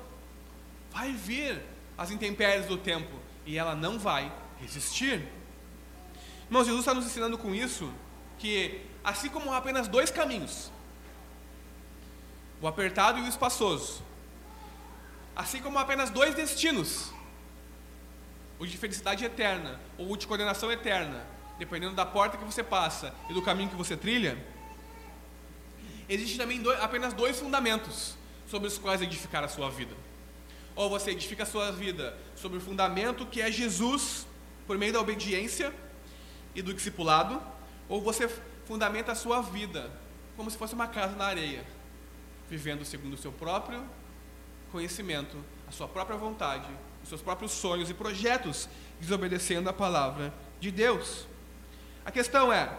Vai 0.91 1.11
vir 1.11 1.61
as 1.97 2.09
intempéries 2.09 2.65
do 2.67 2.77
tempo 2.77 3.11
e 3.45 3.57
ela 3.57 3.75
não 3.75 3.99
vai 3.99 4.31
resistir. 4.59 5.27
Irmãos, 6.45 6.65
Jesus 6.65 6.81
está 6.81 6.93
nos 6.93 7.05
ensinando 7.05 7.37
com 7.37 7.53
isso 7.53 7.91
que, 8.37 8.81
assim 9.03 9.29
como 9.29 9.51
há 9.51 9.57
apenas 9.57 9.87
dois 9.87 10.09
caminhos, 10.09 10.71
o 12.61 12.67
apertado 12.67 13.19
e 13.19 13.23
o 13.23 13.27
espaçoso, 13.27 14.03
assim 15.35 15.61
como 15.61 15.77
há 15.79 15.81
apenas 15.81 16.09
dois 16.09 16.35
destinos, 16.35 17.11
o 18.61 18.67
de 18.67 18.77
felicidade 18.77 19.25
eterna 19.25 19.79
ou 19.97 20.15
de 20.15 20.27
condenação 20.27 20.71
eterna, 20.71 21.25
dependendo 21.57 21.95
da 21.95 22.05
porta 22.05 22.37
que 22.37 22.45
você 22.45 22.63
passa 22.63 23.11
e 23.27 23.33
do 23.33 23.41
caminho 23.41 23.71
que 23.71 23.75
você 23.75 23.97
trilha, 23.97 24.37
existem 26.07 26.37
também 26.37 26.61
dois, 26.61 26.79
apenas 26.79 27.11
dois 27.11 27.39
fundamentos 27.39 28.15
sobre 28.45 28.67
os 28.67 28.77
quais 28.77 29.01
edificar 29.01 29.43
a 29.43 29.47
sua 29.47 29.71
vida. 29.71 29.95
Ou 30.75 30.91
você 30.91 31.09
edifica 31.09 31.41
a 31.41 31.45
sua 31.45 31.71
vida 31.71 32.15
sobre 32.35 32.59
o 32.59 32.61
fundamento 32.61 33.25
que 33.25 33.41
é 33.41 33.51
Jesus, 33.51 34.27
por 34.67 34.77
meio 34.77 34.93
da 34.93 35.01
obediência 35.01 35.73
e 36.53 36.61
do 36.61 36.71
discipulado, 36.71 37.41
ou 37.89 37.99
você 37.99 38.29
fundamenta 38.67 39.11
a 39.11 39.15
sua 39.15 39.41
vida 39.41 39.89
como 40.37 40.51
se 40.51 40.57
fosse 40.57 40.75
uma 40.75 40.87
casa 40.87 41.15
na 41.15 41.25
areia, 41.25 41.65
vivendo 42.47 42.85
segundo 42.85 43.15
o 43.15 43.17
seu 43.17 43.31
próprio 43.31 43.83
conhecimento, 44.71 45.35
a 45.67 45.71
sua 45.71 45.87
própria 45.87 46.15
vontade 46.15 46.69
seus 47.11 47.21
próprios 47.21 47.51
sonhos 47.51 47.89
e 47.89 47.93
projetos, 47.93 48.69
desobedecendo 48.99 49.69
a 49.69 49.73
palavra 49.73 50.33
de 50.61 50.71
Deus. 50.71 51.27
A 52.05 52.11
questão 52.11 52.51
é: 52.51 52.71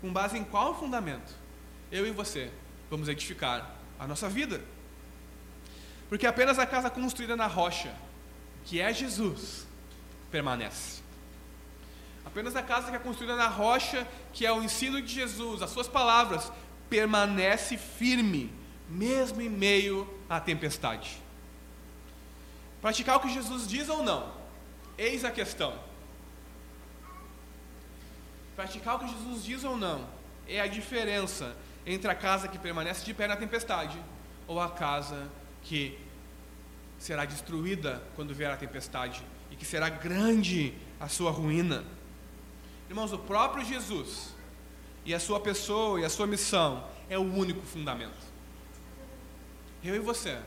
com 0.00 0.10
base 0.10 0.38
em 0.38 0.44
qual 0.44 0.78
fundamento 0.78 1.34
eu 1.92 2.06
e 2.06 2.10
você 2.10 2.50
vamos 2.90 3.06
edificar 3.08 3.76
a 3.98 4.06
nossa 4.06 4.28
vida? 4.30 4.64
Porque 6.08 6.26
apenas 6.26 6.58
a 6.58 6.64
casa 6.64 6.88
construída 6.88 7.36
na 7.36 7.46
rocha, 7.46 7.94
que 8.64 8.80
é 8.80 8.92
Jesus, 8.94 9.66
permanece. 10.30 11.02
Apenas 12.24 12.56
a 12.56 12.62
casa 12.62 12.90
que 12.90 12.96
é 12.96 12.98
construída 12.98 13.36
na 13.36 13.48
rocha, 13.48 14.08
que 14.32 14.46
é 14.46 14.52
o 14.52 14.62
ensino 14.62 15.02
de 15.02 15.12
Jesus, 15.12 15.60
as 15.60 15.70
suas 15.70 15.86
palavras, 15.86 16.50
permanece 16.88 17.76
firme, 17.76 18.50
mesmo 18.88 19.42
em 19.42 19.50
meio 19.50 20.08
à 20.30 20.40
tempestade. 20.40 21.25
Praticar 22.86 23.16
o 23.16 23.20
que 23.20 23.34
Jesus 23.34 23.66
diz 23.66 23.88
ou 23.88 24.00
não? 24.00 24.32
Eis 24.96 25.24
a 25.24 25.30
questão. 25.32 25.76
Praticar 28.54 28.94
o 28.94 29.00
que 29.00 29.08
Jesus 29.08 29.44
diz 29.44 29.64
ou 29.64 29.76
não 29.76 30.06
é 30.46 30.60
a 30.60 30.68
diferença 30.68 31.56
entre 31.84 32.08
a 32.08 32.14
casa 32.14 32.46
que 32.46 32.56
permanece 32.56 33.04
de 33.04 33.12
pé 33.12 33.26
na 33.26 33.34
tempestade 33.34 34.00
ou 34.46 34.60
a 34.60 34.70
casa 34.70 35.28
que 35.64 35.98
será 36.96 37.24
destruída 37.24 38.00
quando 38.14 38.32
vier 38.32 38.52
a 38.52 38.56
tempestade 38.56 39.20
e 39.50 39.56
que 39.56 39.64
será 39.64 39.88
grande 39.88 40.72
a 41.00 41.08
sua 41.08 41.32
ruína. 41.32 41.84
Irmãos, 42.88 43.12
o 43.12 43.18
próprio 43.18 43.64
Jesus 43.64 44.32
e 45.04 45.12
a 45.12 45.18
sua 45.18 45.40
pessoa 45.40 46.00
e 46.00 46.04
a 46.04 46.08
sua 46.08 46.28
missão 46.28 46.88
é 47.10 47.18
o 47.18 47.22
único 47.22 47.62
fundamento. 47.62 48.24
Eu 49.82 49.96
e 49.96 49.98
você 49.98 50.38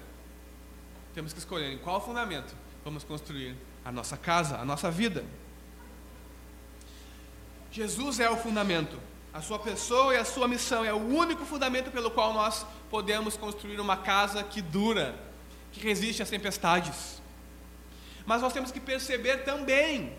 temos 1.13 1.33
que 1.33 1.39
escolher 1.39 1.71
em 1.71 1.77
qual 1.77 2.03
fundamento 2.03 2.55
vamos 2.83 3.03
construir 3.03 3.55
a 3.83 3.91
nossa 3.91 4.17
casa, 4.17 4.57
a 4.57 4.65
nossa 4.65 4.89
vida. 4.89 5.23
Jesus 7.71 8.19
é 8.19 8.29
o 8.29 8.37
fundamento. 8.37 8.97
A 9.31 9.41
sua 9.41 9.59
pessoa 9.59 10.13
e 10.13 10.17
a 10.17 10.25
sua 10.25 10.47
missão 10.47 10.83
é 10.83 10.91
o 10.91 10.97
único 10.97 11.45
fundamento 11.45 11.91
pelo 11.91 12.09
qual 12.09 12.33
nós 12.33 12.65
podemos 12.89 13.37
construir 13.37 13.79
uma 13.79 13.95
casa 13.95 14.43
que 14.43 14.61
dura, 14.61 15.15
que 15.71 15.79
resiste 15.79 16.23
às 16.23 16.29
tempestades. 16.29 17.21
Mas 18.25 18.41
nós 18.41 18.53
temos 18.53 18.71
que 18.71 18.79
perceber 18.79 19.43
também 19.43 20.13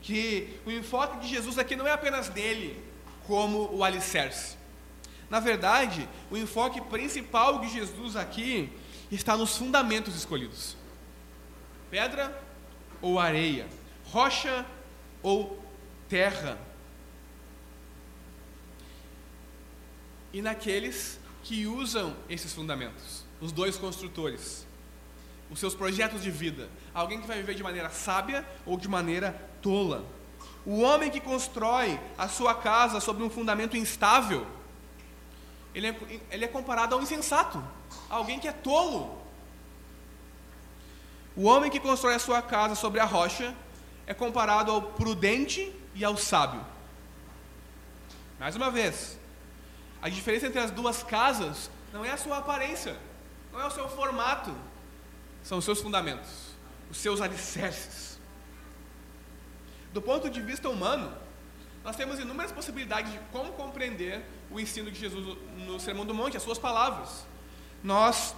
que 0.00 0.58
o 0.64 0.70
enfoque 0.70 1.20
de 1.20 1.28
Jesus 1.28 1.58
aqui 1.58 1.76
não 1.76 1.86
é 1.86 1.92
apenas 1.92 2.28
dele 2.28 2.82
como 3.26 3.68
o 3.74 3.84
alicerce. 3.84 4.56
Na 5.28 5.40
verdade, 5.40 6.08
o 6.30 6.36
enfoque 6.36 6.80
principal 6.80 7.58
de 7.60 7.68
Jesus 7.68 8.16
aqui 8.16 8.72
está 9.10 9.36
nos 9.36 9.56
fundamentos 9.56 10.14
escolhidos: 10.14 10.76
pedra 11.90 12.42
ou 13.00 13.18
areia, 13.18 13.66
rocha 14.06 14.66
ou 15.22 15.62
terra. 16.08 16.58
E 20.32 20.42
naqueles 20.42 21.18
que 21.42 21.66
usam 21.66 22.14
esses 22.28 22.52
fundamentos, 22.52 23.24
os 23.40 23.52
dois 23.52 23.76
construtores, 23.76 24.66
os 25.50 25.58
seus 25.58 25.74
projetos 25.74 26.22
de 26.22 26.30
vida, 26.30 26.68
alguém 26.92 27.20
que 27.20 27.26
vai 27.26 27.38
viver 27.38 27.54
de 27.54 27.62
maneira 27.62 27.88
sábia 27.88 28.46
ou 28.66 28.76
de 28.76 28.88
maneira 28.88 29.32
tola. 29.62 30.04
O 30.66 30.80
homem 30.80 31.10
que 31.10 31.20
constrói 31.20 31.98
a 32.18 32.28
sua 32.28 32.54
casa 32.54 33.00
sobre 33.00 33.22
um 33.22 33.30
fundamento 33.30 33.76
instável, 33.76 34.46
ele 35.74 35.86
é, 35.86 36.20
ele 36.30 36.44
é 36.44 36.48
comparado 36.48 36.94
a 36.94 36.98
um 36.98 37.02
insensato, 37.02 37.62
alguém 38.08 38.38
que 38.38 38.48
é 38.48 38.52
tolo. 38.52 39.18
O 41.36 41.44
homem 41.44 41.70
que 41.70 41.78
constrói 41.78 42.14
a 42.14 42.18
sua 42.18 42.42
casa 42.42 42.74
sobre 42.74 43.00
a 43.00 43.04
rocha 43.04 43.54
é 44.06 44.14
comparado 44.14 44.72
ao 44.72 44.82
prudente 44.82 45.72
e 45.94 46.04
ao 46.04 46.16
sábio. 46.16 46.64
Mais 48.38 48.56
uma 48.56 48.70
vez, 48.70 49.18
a 50.00 50.08
diferença 50.08 50.46
entre 50.46 50.60
as 50.60 50.70
duas 50.70 51.02
casas 51.02 51.70
não 51.92 52.04
é 52.04 52.10
a 52.10 52.16
sua 52.16 52.38
aparência, 52.38 52.96
não 53.52 53.60
é 53.60 53.66
o 53.66 53.70
seu 53.70 53.88
formato, 53.88 54.54
são 55.42 55.58
os 55.58 55.64
seus 55.64 55.80
fundamentos, 55.80 56.28
os 56.90 56.96
seus 56.96 57.20
alicerces. 57.20 58.18
Do 59.92 60.02
ponto 60.02 60.28
de 60.28 60.40
vista 60.40 60.68
humano, 60.68 61.12
nós 61.84 61.96
temos 61.96 62.18
inúmeras 62.18 62.52
possibilidades 62.52 63.12
de 63.12 63.18
como 63.32 63.52
compreender 63.52 64.24
o 64.50 64.60
ensino 64.60 64.90
de 64.90 64.98
Jesus 64.98 65.38
no 65.56 65.80
Sermão 65.80 66.04
do 66.04 66.14
Monte, 66.14 66.36
as 66.36 66.42
suas 66.42 66.58
palavras. 66.58 67.24
Nós 67.82 68.34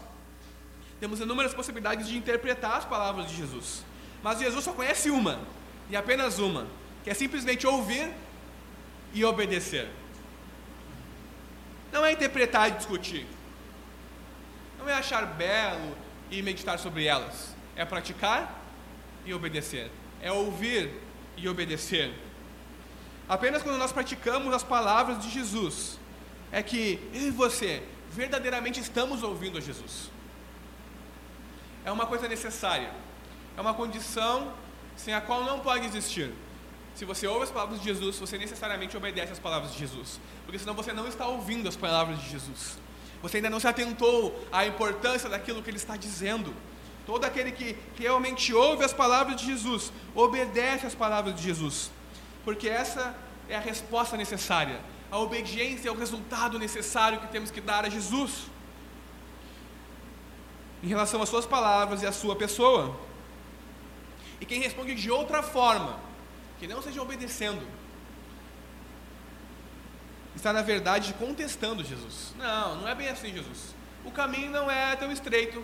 temos 0.98 1.20
inúmeras 1.20 1.54
possibilidades 1.54 2.06
de 2.06 2.16
interpretar 2.16 2.76
as 2.76 2.84
palavras 2.84 3.30
de 3.30 3.36
Jesus. 3.36 3.84
Mas 4.22 4.38
Jesus 4.38 4.64
só 4.64 4.72
conhece 4.72 5.10
uma, 5.10 5.40
e 5.88 5.96
apenas 5.96 6.38
uma, 6.38 6.66
que 7.02 7.10
é 7.10 7.14
simplesmente 7.14 7.66
ouvir 7.66 8.12
e 9.14 9.24
obedecer. 9.24 9.88
Não 11.90 12.04
é 12.04 12.12
interpretar 12.12 12.68
e 12.68 12.72
discutir. 12.72 13.26
Não 14.78 14.88
é 14.88 14.94
achar 14.94 15.26
belo 15.26 15.96
e 16.30 16.42
meditar 16.42 16.78
sobre 16.78 17.06
elas. 17.06 17.54
É 17.74 17.84
praticar 17.84 18.62
e 19.24 19.34
obedecer. 19.34 19.90
É 20.22 20.30
ouvir 20.30 20.92
e 21.36 21.48
obedecer. 21.48 22.14
Apenas 23.28 23.62
quando 23.62 23.78
nós 23.78 23.92
praticamos 23.92 24.52
as 24.52 24.62
palavras 24.62 25.22
de 25.22 25.30
Jesus, 25.30 25.98
é 26.52 26.62
que 26.62 26.98
eu 27.12 27.28
e 27.28 27.30
você 27.30 27.82
verdadeiramente 28.10 28.80
estamos 28.80 29.22
ouvindo 29.22 29.58
a 29.58 29.60
Jesus. 29.60 30.10
É 31.84 31.92
uma 31.92 32.06
coisa 32.06 32.28
necessária, 32.28 32.90
é 33.56 33.60
uma 33.60 33.72
condição 33.72 34.52
sem 34.96 35.14
a 35.14 35.20
qual 35.20 35.44
não 35.44 35.60
pode 35.60 35.86
existir. 35.86 36.32
se 36.94 37.04
você 37.04 37.26
ouve 37.26 37.44
as 37.44 37.50
palavras 37.50 37.78
de 37.78 37.84
Jesus, 37.84 38.18
você 38.18 38.36
necessariamente 38.36 38.96
obedece 38.96 39.32
às 39.32 39.38
palavras 39.38 39.72
de 39.72 39.78
Jesus. 39.78 40.20
Porque 40.44 40.58
senão 40.58 40.74
você 40.74 40.92
não 40.92 41.06
está 41.06 41.26
ouvindo 41.26 41.68
as 41.68 41.76
palavras 41.76 42.20
de 42.20 42.28
Jesus. 42.28 42.78
Você 43.22 43.36
ainda 43.38 43.48
não 43.48 43.60
se 43.60 43.68
atentou 43.68 44.46
à 44.52 44.66
importância 44.66 45.28
daquilo 45.28 45.62
que 45.62 45.70
ele 45.70 45.76
está 45.78 45.96
dizendo. 45.96 46.54
Todo 47.06 47.24
aquele 47.24 47.52
que 47.52 47.76
realmente 47.96 48.52
ouve 48.52 48.84
as 48.84 48.92
palavras 48.92 49.36
de 49.36 49.46
Jesus, 49.46 49.92
obedece 50.14 50.86
às 50.86 50.94
palavras 50.94 51.34
de 51.34 51.42
Jesus. 51.42 51.90
Porque 52.44 52.68
essa 52.68 53.14
é 53.48 53.56
a 53.56 53.60
resposta 53.60 54.16
necessária. 54.16 54.80
A 55.10 55.18
obediência 55.18 55.88
é 55.88 55.92
o 55.92 55.96
resultado 55.96 56.58
necessário 56.58 57.20
que 57.20 57.26
temos 57.28 57.50
que 57.50 57.60
dar 57.60 57.84
a 57.84 57.88
Jesus. 57.88 58.46
Em 60.82 60.86
relação 60.86 61.20
às 61.20 61.28
suas 61.28 61.44
palavras 61.44 62.02
e 62.02 62.06
à 62.06 62.12
sua 62.12 62.36
pessoa. 62.36 62.96
E 64.40 64.46
quem 64.46 64.60
responde 64.60 64.94
de 64.94 65.10
outra 65.10 65.42
forma, 65.42 65.98
que 66.58 66.66
não 66.66 66.80
seja 66.80 67.02
obedecendo, 67.02 67.66
está 70.34 70.52
na 70.52 70.62
verdade 70.62 71.12
contestando 71.14 71.84
Jesus. 71.84 72.32
Não, 72.38 72.76
não 72.76 72.88
é 72.88 72.94
bem 72.94 73.08
assim, 73.08 73.32
Jesus. 73.32 73.74
O 74.04 74.10
caminho 74.10 74.50
não 74.50 74.70
é 74.70 74.96
tão 74.96 75.12
estreito, 75.12 75.62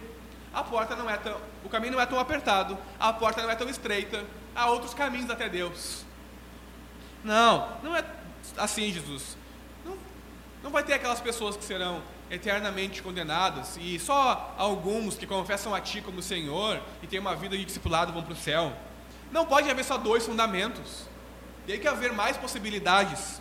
a 0.53 0.63
porta 0.63 0.95
não 0.95 1.09
é 1.09 1.17
tão, 1.17 1.41
o 1.65 1.69
caminho 1.69 1.95
não 1.95 2.01
é 2.01 2.07
tão 2.07 2.19
apertado, 2.19 2.77
a 2.99 3.13
porta 3.13 3.43
não 3.43 3.51
é 3.51 3.55
tão 3.55 3.69
estreita, 3.69 4.25
há 4.55 4.67
outros 4.71 4.93
caminhos 4.93 5.31
até 5.31 5.49
Deus. 5.49 6.05
Não, 7.25 7.79
não 7.83 7.97
é 7.97 8.05
assim, 8.57 8.93
Jesus. 8.93 9.37
Não, 9.85 9.97
não 10.63 10.71
vai 10.71 10.83
ter 10.83 10.95
aquelas 10.95 11.21
pessoas 11.21 11.57
que 11.57 11.65
serão 11.65 12.03
eternamente 12.31 13.03
condenadas 13.03 13.77
e 13.81 13.99
só 13.99 14.55
alguns 14.59 15.17
que 15.17 15.27
confessam 15.27 15.75
a 15.75 15.81
Ti 15.81 16.01
como 16.01 16.21
Senhor 16.21 16.81
e 17.03 17.07
têm 17.07 17.21
uma 17.21 17.37
vida 17.37 17.57
de 17.57 17.65
discipulado 17.65 18.13
vão 18.13 18.23
para 18.23 18.33
o 18.33 18.37
céu. 18.37 18.73
Não 19.31 19.47
pode 19.47 19.71
haver 19.71 19.85
só 19.85 19.97
dois 19.97 20.25
fundamentos. 20.25 21.05
Tem 21.67 21.79
que 21.79 21.89
haver 21.89 22.13
mais 22.13 22.37
possibilidades. 22.37 23.41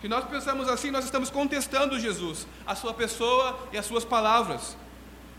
Que 0.00 0.08
nós 0.08 0.24
pensamos 0.26 0.68
assim, 0.68 0.90
nós 0.90 1.04
estamos 1.04 1.30
contestando 1.30 1.98
Jesus, 1.98 2.46
a 2.66 2.74
sua 2.74 2.92
pessoa 2.92 3.58
e 3.72 3.78
as 3.78 3.86
suas 3.86 4.04
palavras, 4.04 4.76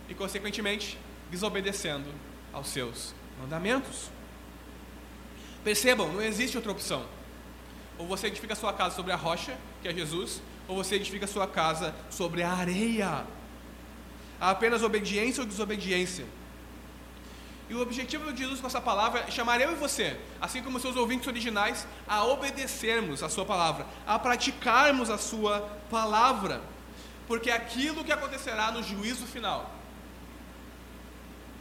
e 0.09 0.15
consequentemente 0.15 0.97
desobedecendo 1.29 2.09
aos 2.51 2.67
seus 2.69 3.13
mandamentos. 3.39 4.09
Percebam, 5.63 6.11
não 6.11 6.21
existe 6.21 6.57
outra 6.57 6.71
opção. 6.71 7.05
Ou 7.97 8.07
você 8.07 8.27
edifica 8.27 8.53
a 8.53 8.55
sua 8.55 8.73
casa 8.73 8.95
sobre 8.95 9.11
a 9.11 9.15
rocha, 9.15 9.57
que 9.81 9.87
é 9.87 9.93
Jesus, 9.93 10.41
ou 10.67 10.75
você 10.75 10.95
edifica 10.95 11.25
a 11.25 11.27
sua 11.27 11.47
casa 11.47 11.95
sobre 12.09 12.43
a 12.43 12.51
areia. 12.51 13.25
Há 14.39 14.51
apenas 14.51 14.83
obediência 14.83 15.41
ou 15.41 15.47
desobediência. 15.47 16.25
E 17.69 17.73
o 17.73 17.81
objetivo 17.81 18.31
de 18.31 18.43
Jesus 18.43 18.61
com 18.61 18.67
essa 18.67 18.79
palavra 18.79 19.21
é 19.27 19.31
chamar 19.31 19.59
eu 19.59 19.71
e 19.71 19.75
você, 19.75 20.17
assim 20.39 20.63
como 20.63 20.79
seus 20.79 20.95
ouvintes 20.95 21.27
originais, 21.27 21.85
a 22.07 22.23
obedecermos 22.23 23.21
a 23.21 23.29
sua 23.29 23.45
palavra, 23.45 23.85
a 24.05 24.17
praticarmos 24.17 25.09
a 25.09 25.17
sua 25.17 25.61
palavra. 25.89 26.61
Porque 27.27 27.51
aquilo 27.51 28.05
que 28.05 28.11
acontecerá 28.11 28.71
no 28.71 28.81
juízo 28.81 29.25
final 29.25 29.69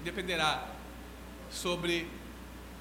dependerá 0.05 0.65
sobre 1.51 2.09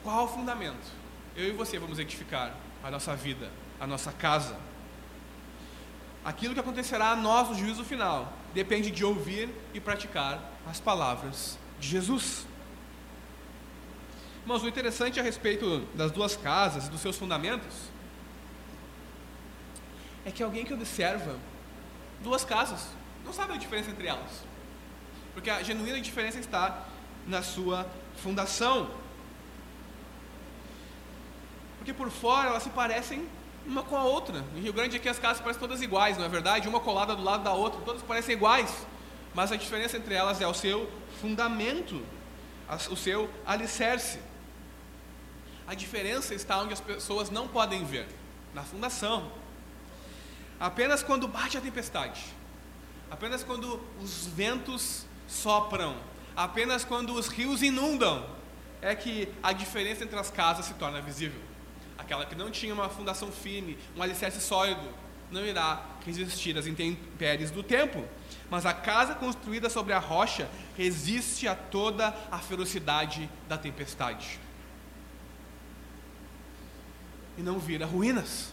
qual 0.04 0.32
fundamento 0.32 0.94
eu 1.36 1.48
e 1.48 1.52
você 1.52 1.80
vamos 1.80 1.98
edificar 1.98 2.54
a 2.86 2.92
nossa 2.92 3.16
vida, 3.16 3.50
a 3.80 3.88
nossa 3.88 4.12
casa. 4.12 4.56
Aquilo 6.24 6.54
que 6.54 6.60
acontecerá 6.60 7.10
a 7.10 7.16
nós 7.16 7.50
no 7.50 7.56
juízo 7.56 7.84
final 7.84 8.32
depende 8.54 8.92
de 8.92 9.04
ouvir 9.04 9.50
e 9.74 9.80
praticar 9.80 10.40
as 10.70 10.80
palavras 10.80 11.58
de 11.80 11.88
Jesus. 11.88 12.46
Mas 14.46 14.62
o 14.62 14.68
interessante 14.68 15.20
a 15.20 15.24
respeito 15.24 15.80
das 15.96 16.12
duas 16.12 16.38
casas 16.38 16.86
e 16.86 16.92
dos 16.92 17.02
seus 17.02 17.18
fundamentos 17.18 17.90
é 20.24 20.30
que 20.30 20.44
alguém 20.44 20.64
que 20.64 20.74
observa 20.74 21.40
duas 22.22 22.46
casas 22.46 22.90
não 23.26 23.34
sabe 23.34 23.54
a 23.54 23.58
diferença 23.58 23.90
entre 23.90 24.06
elas. 24.06 24.44
Porque 25.34 25.50
a 25.50 25.64
genuína 25.64 26.00
diferença 26.00 26.40
está 26.40 26.86
na 27.26 27.42
sua 27.42 27.88
fundação. 28.18 28.92
Porque 31.86 31.94
por 31.94 32.10
fora 32.10 32.50
elas 32.50 32.64
se 32.64 32.72
parecem 32.72 33.28
uma 33.64 33.84
com 33.84 33.96
a 33.96 34.04
outra. 34.04 34.44
Em 34.56 34.60
Rio 34.60 34.74
Grande 34.74 34.98
aqui 34.98 35.08
as 35.08 35.20
casas 35.20 35.40
parecem 35.40 35.60
todas 35.60 35.84
iguais, 35.84 36.18
não 36.18 36.26
é 36.26 36.28
verdade? 36.28 36.68
Uma 36.68 36.80
colada 36.80 37.16
do 37.16 37.22
lado 37.22 37.44
da 37.44 37.54
outra, 37.54 37.80
todas 37.82 38.02
parecem 38.02 38.34
iguais. 38.34 38.88
Mas 39.36 39.52
a 39.52 39.56
diferença 39.56 39.96
entre 39.96 40.16
elas 40.16 40.42
é 40.42 40.48
o 40.48 40.54
seu 40.54 40.92
fundamento, 41.22 42.04
o 42.90 42.96
seu 42.96 43.30
alicerce. 43.46 44.18
A 45.68 45.76
diferença 45.76 46.34
está 46.34 46.60
onde 46.60 46.74
as 46.74 46.82
pessoas 46.82 47.30
não 47.30 47.48
podem 47.48 47.86
ver, 47.86 48.08
na 48.52 48.64
fundação. 48.64 49.32
Apenas 50.60 51.04
quando 51.04 51.28
bate 51.28 51.56
a 51.56 51.62
tempestade, 51.62 52.20
apenas 53.12 53.44
quando 53.44 53.80
os 54.02 54.26
ventos 54.26 55.06
sopram, 55.28 55.96
apenas 56.36 56.84
quando 56.84 57.14
os 57.14 57.28
rios 57.28 57.62
inundam, 57.62 58.26
é 58.82 58.96
que 58.96 59.32
a 59.44 59.54
diferença 59.54 60.04
entre 60.04 60.18
as 60.18 60.32
casas 60.32 60.66
se 60.66 60.74
torna 60.74 61.00
visível. 61.00 61.46
Aquela 61.98 62.26
que 62.26 62.36
não 62.36 62.52
tinha 62.52 62.74
uma 62.74 62.90
fundação 62.90 63.32
firme, 63.32 63.78
um 63.96 64.02
alicerce 64.02 64.42
sólido, 64.42 64.88
não 65.32 65.46
irá 65.46 65.84
resistir 66.06 66.58
às 66.58 66.68
intempéries 66.68 67.52
do 67.52 67.64
tempo. 67.64 68.04
Mas 68.50 68.66
a 68.66 68.74
casa 68.74 69.16
construída 69.16 69.70
sobre 69.70 69.94
a 69.94 70.00
rocha 70.00 70.50
resiste 70.78 71.48
a 71.48 71.56
toda 71.56 72.16
a 72.32 72.38
ferocidade 72.40 73.30
da 73.48 73.58
tempestade 73.58 74.40
e 77.38 77.42
não 77.42 77.60
vira 77.60 77.86
ruínas. 77.86 78.52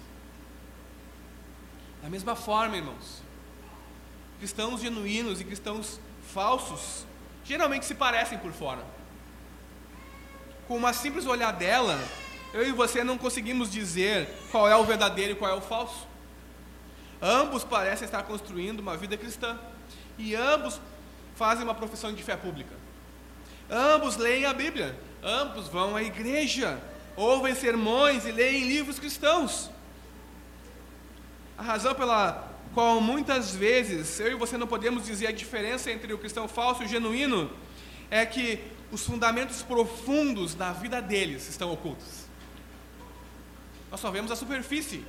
Da 2.03 2.09
mesma 2.09 2.35
forma, 2.35 2.77
irmãos, 2.77 3.23
cristãos 4.39 4.81
genuínos 4.81 5.41
e 5.41 5.45
cristãos 5.45 6.01
falsos 6.33 7.07
geralmente 7.45 7.85
se 7.85 7.95
parecem 7.95 8.39
por 8.39 8.53
fora. 8.53 8.85
Com 10.67 10.77
uma 10.77 10.93
simples 10.93 11.27
olhadela, 11.27 11.99
eu 12.53 12.69
e 12.69 12.73
você 12.73 13.03
não 13.03 13.17
conseguimos 13.17 13.71
dizer 13.71 14.29
qual 14.51 14.69
é 14.69 14.77
o 14.77 14.85
verdadeiro 14.85 15.33
e 15.33 15.37
qual 15.37 15.51
é 15.51 15.55
o 15.55 15.61
falso. 15.61 16.07
Ambos 17.21 17.65
parecem 17.65 18.05
estar 18.05 18.23
construindo 18.25 18.81
uma 18.81 18.97
vida 18.97 19.17
cristã 19.17 19.59
e 20.19 20.35
ambos 20.35 20.81
fazem 21.37 21.65
uma 21.65 21.75
profissão 21.75 22.13
de 22.13 22.23
fé 22.23 22.37
pública. 22.37 22.75
Ambos 23.71 24.17
leem 24.17 24.45
a 24.45 24.53
Bíblia, 24.53 24.99
ambos 25.23 25.69
vão 25.69 25.97
à 25.97 26.03
igreja, 26.03 26.79
ouvem 27.17 27.55
sermões 27.55 28.27
e 28.27 28.33
leem 28.33 28.69
livros 28.69 28.99
cristãos. 28.99 29.71
A 31.57 31.63
razão 31.63 31.95
pela 31.95 32.51
qual 32.75 33.01
muitas 33.01 33.55
vezes 33.55 34.19
eu 34.19 34.33
e 34.33 34.35
você 34.35 34.59
não 34.59 34.67
podemos 34.67 35.07
dizer 35.07 35.27
a 35.27 35.33
diferença 35.33 35.91
entre 35.91 36.13
o 36.13 36.19
cristão 36.19 36.49
falso 36.49 36.83
e 36.83 36.87
o 36.87 36.89
genuíno 36.89 37.51
é 38.11 38.27
que 38.27 38.61
os 38.91 39.07
fundamentos 39.07 39.63
profundos 39.63 40.55
da 40.55 40.73
vida 40.73 41.01
deles 41.01 41.49
estão 41.49 41.73
ocultos. 41.73 42.22
Nós 43.93 44.01
só 44.01 44.11
vemos 44.11 44.33
a 44.33 44.37
superfície. 44.37 45.05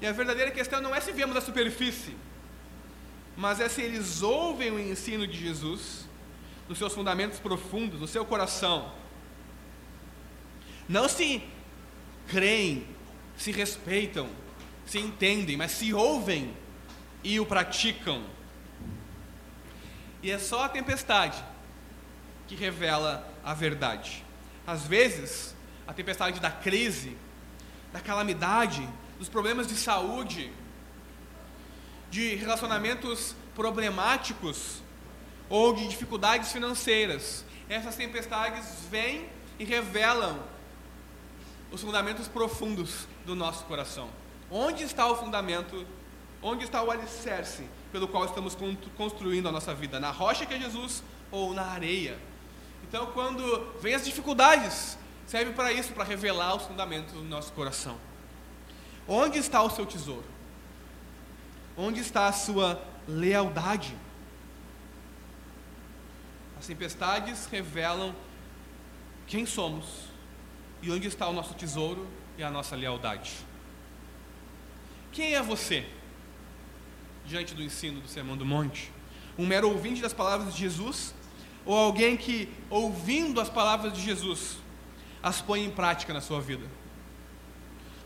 E 0.00 0.06
a 0.06 0.12
verdadeira 0.12 0.52
questão 0.52 0.80
não 0.80 0.94
é 0.94 1.00
se 1.00 1.10
vemos 1.10 1.36
a 1.36 1.40
superfície, 1.40 2.14
mas 3.36 3.58
é 3.58 3.68
se 3.68 3.82
eles 3.82 4.22
ouvem 4.22 4.70
o 4.70 4.78
ensino 4.78 5.26
de 5.26 5.36
Jesus 5.36 6.08
nos 6.68 6.78
seus 6.78 6.94
fundamentos 6.94 7.40
profundos, 7.40 8.00
no 8.00 8.06
seu 8.06 8.24
coração 8.24 8.92
não 10.88 11.08
se 11.08 11.42
creem, 12.28 12.86
se 13.36 13.50
respeitam, 13.50 14.28
se 14.84 14.98
entendem, 14.98 15.56
mas 15.56 15.70
se 15.72 15.94
ouvem 15.94 16.54
e 17.24 17.38
o 17.40 17.46
praticam. 17.46 18.22
E 20.22 20.30
é 20.30 20.38
só 20.38 20.64
a 20.64 20.68
tempestade 20.68 21.42
que 22.46 22.54
revela 22.54 23.26
a 23.42 23.54
verdade. 23.54 24.24
Às 24.66 24.86
vezes, 24.86 25.54
a 25.92 25.94
tempestade 25.94 26.40
da 26.40 26.50
crise, 26.50 27.18
da 27.92 28.00
calamidade, 28.00 28.88
dos 29.18 29.28
problemas 29.28 29.66
de 29.66 29.76
saúde, 29.76 30.50
de 32.10 32.34
relacionamentos 32.34 33.36
problemáticos 33.54 34.82
ou 35.50 35.74
de 35.74 35.86
dificuldades 35.86 36.50
financeiras. 36.50 37.44
Essas 37.68 37.94
tempestades 37.94 38.64
vêm 38.90 39.28
e 39.58 39.64
revelam 39.64 40.42
os 41.70 41.82
fundamentos 41.82 42.26
profundos 42.26 43.06
do 43.26 43.34
nosso 43.34 43.66
coração. 43.66 44.08
Onde 44.50 44.84
está 44.84 45.06
o 45.06 45.14
fundamento? 45.14 45.86
Onde 46.40 46.64
está 46.64 46.82
o 46.82 46.90
alicerce 46.90 47.66
pelo 47.92 48.08
qual 48.08 48.24
estamos 48.24 48.56
construindo 48.96 49.46
a 49.46 49.52
nossa 49.52 49.74
vida? 49.74 50.00
Na 50.00 50.10
rocha 50.10 50.46
que 50.46 50.54
é 50.54 50.58
Jesus 50.58 51.02
ou 51.30 51.52
na 51.52 51.66
areia? 51.66 52.18
Então, 52.88 53.08
quando 53.08 53.70
vem 53.82 53.94
as 53.94 54.06
dificuldades, 54.06 54.96
serve 55.32 55.52
para 55.54 55.72
isso, 55.72 55.94
para 55.94 56.04
revelar 56.04 56.54
os 56.54 56.64
fundamentos 56.64 57.14
do 57.14 57.22
nosso 57.22 57.54
coração. 57.54 57.96
Onde 59.08 59.38
está 59.38 59.62
o 59.62 59.70
seu 59.70 59.86
tesouro? 59.86 60.26
Onde 61.74 62.00
está 62.00 62.26
a 62.26 62.32
sua 62.32 62.84
lealdade? 63.08 63.96
As 66.58 66.66
tempestades 66.66 67.46
revelam 67.46 68.14
quem 69.26 69.46
somos 69.46 69.86
e 70.82 70.90
onde 70.90 71.08
está 71.08 71.26
o 71.26 71.32
nosso 71.32 71.54
tesouro 71.54 72.06
e 72.36 72.42
a 72.42 72.50
nossa 72.50 72.76
lealdade. 72.76 73.32
Quem 75.12 75.34
é 75.34 75.40
você 75.40 75.86
diante 77.24 77.54
do 77.54 77.62
ensino 77.62 78.02
do 78.02 78.08
Sermão 78.08 78.36
do 78.36 78.44
Monte? 78.44 78.92
Um 79.38 79.46
mero 79.46 79.70
ouvinte 79.70 80.02
das 80.02 80.12
palavras 80.12 80.52
de 80.52 80.60
Jesus 80.60 81.14
ou 81.64 81.74
alguém 81.74 82.18
que, 82.18 82.52
ouvindo 82.68 83.40
as 83.40 83.48
palavras 83.48 83.94
de 83.94 84.02
Jesus, 84.02 84.60
as 85.22 85.40
põe 85.40 85.64
em 85.64 85.70
prática 85.70 86.12
na 86.12 86.20
sua 86.20 86.40
vida? 86.40 86.66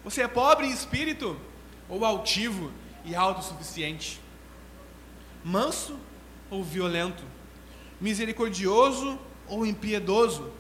Você 0.04 0.22
é 0.22 0.28
pobre 0.28 0.66
em 0.66 0.70
espírito 0.70 1.38
ou 1.88 2.04
altivo 2.04 2.70
e 3.04 3.14
autossuficiente? 3.14 4.20
Manso 5.44 5.98
ou 6.50 6.62
violento? 6.62 7.24
Misericordioso 8.00 9.18
ou 9.46 9.64
impiedoso? 9.64 10.52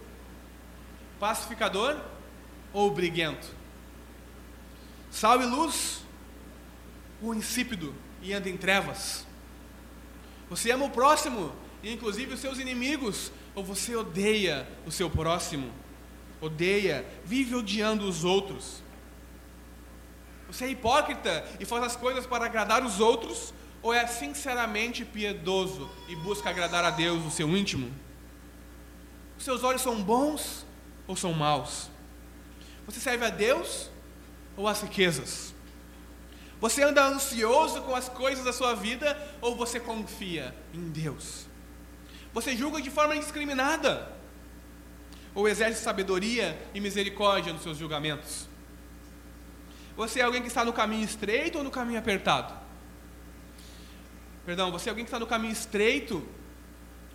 Pacificador 1.20 2.00
ou 2.72 2.90
briguento? 2.90 3.54
Sal 5.10 5.42
e 5.42 5.46
luz 5.46 6.02
ou 7.22 7.34
insípido 7.34 7.94
e 8.22 8.32
anda 8.32 8.48
em 8.48 8.56
trevas? 8.56 9.26
Você 10.48 10.70
ama 10.70 10.84
o 10.84 10.90
próximo 10.90 11.52
inclusive 11.92 12.34
os 12.34 12.40
seus 12.40 12.58
inimigos, 12.58 13.32
ou 13.54 13.64
você 13.64 13.94
odeia 13.94 14.68
o 14.84 14.90
seu 14.90 15.08
próximo? 15.08 15.70
Odeia, 16.40 17.06
vive 17.24 17.54
odiando 17.54 18.08
os 18.08 18.24
outros. 18.24 18.82
Você 20.46 20.66
é 20.66 20.68
hipócrita 20.68 21.44
e 21.58 21.64
faz 21.64 21.82
as 21.82 21.96
coisas 21.96 22.26
para 22.26 22.44
agradar 22.44 22.84
os 22.84 23.00
outros, 23.00 23.52
ou 23.82 23.92
é 23.92 24.06
sinceramente 24.06 25.04
piedoso 25.04 25.90
e 26.08 26.16
busca 26.16 26.50
agradar 26.50 26.84
a 26.84 26.90
Deus 26.90 27.22
no 27.22 27.30
seu 27.30 27.48
íntimo? 27.56 27.92
Os 29.38 29.44
seus 29.44 29.62
olhos 29.62 29.82
são 29.82 30.02
bons 30.02 30.66
ou 31.06 31.16
são 31.16 31.32
maus? 31.32 31.90
Você 32.86 33.00
serve 33.00 33.24
a 33.24 33.30
Deus 33.30 33.90
ou 34.56 34.66
às 34.66 34.80
riquezas? 34.80 35.54
Você 36.60 36.82
anda 36.82 37.06
ansioso 37.06 37.82
com 37.82 37.94
as 37.94 38.08
coisas 38.08 38.44
da 38.44 38.52
sua 38.52 38.74
vida 38.74 39.16
ou 39.40 39.54
você 39.54 39.78
confia 39.78 40.54
em 40.72 40.88
Deus? 40.88 41.46
Você 42.32 42.56
julga 42.56 42.80
de 42.80 42.90
forma 42.90 43.14
indiscriminada? 43.14 44.15
Ou 45.36 45.46
exerce 45.46 45.82
sabedoria 45.82 46.58
e 46.72 46.80
misericórdia 46.80 47.52
nos 47.52 47.62
seus 47.62 47.76
julgamentos? 47.76 48.48
Você 49.94 50.20
é 50.20 50.22
alguém 50.22 50.40
que 50.40 50.48
está 50.48 50.64
no 50.64 50.72
caminho 50.72 51.04
estreito 51.04 51.58
ou 51.58 51.64
no 51.64 51.70
caminho 51.70 51.98
apertado? 51.98 52.54
Perdão, 54.46 54.72
você 54.72 54.88
é 54.88 54.90
alguém 54.90 55.04
que 55.04 55.10
está 55.10 55.18
no 55.18 55.26
caminho 55.26 55.52
estreito 55.52 56.26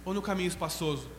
ou 0.05 0.13
no 0.13 0.21
caminho 0.21 0.47
espaçoso? 0.47 1.09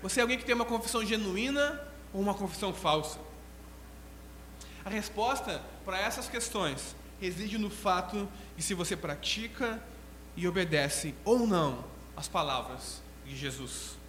Você 0.00 0.20
é 0.20 0.22
alguém 0.22 0.38
que 0.38 0.44
tem 0.44 0.54
uma 0.54 0.64
confissão 0.64 1.04
genuína 1.04 1.82
ou 2.10 2.22
uma 2.22 2.32
confissão 2.32 2.72
falsa? 2.72 3.18
A 4.86 4.88
resposta 4.88 5.60
para 5.84 5.98
essas 5.98 6.30
questões 6.30 6.96
reside 7.20 7.58
no 7.58 7.68
fato 7.68 8.26
de 8.56 8.62
se 8.62 8.72
você 8.72 8.96
pratica 8.96 9.82
e 10.34 10.48
obedece 10.48 11.14
ou 11.26 11.46
não 11.46 11.84
as 12.16 12.26
palavras 12.26 13.02
de 13.26 13.36
Jesus. 13.36 14.02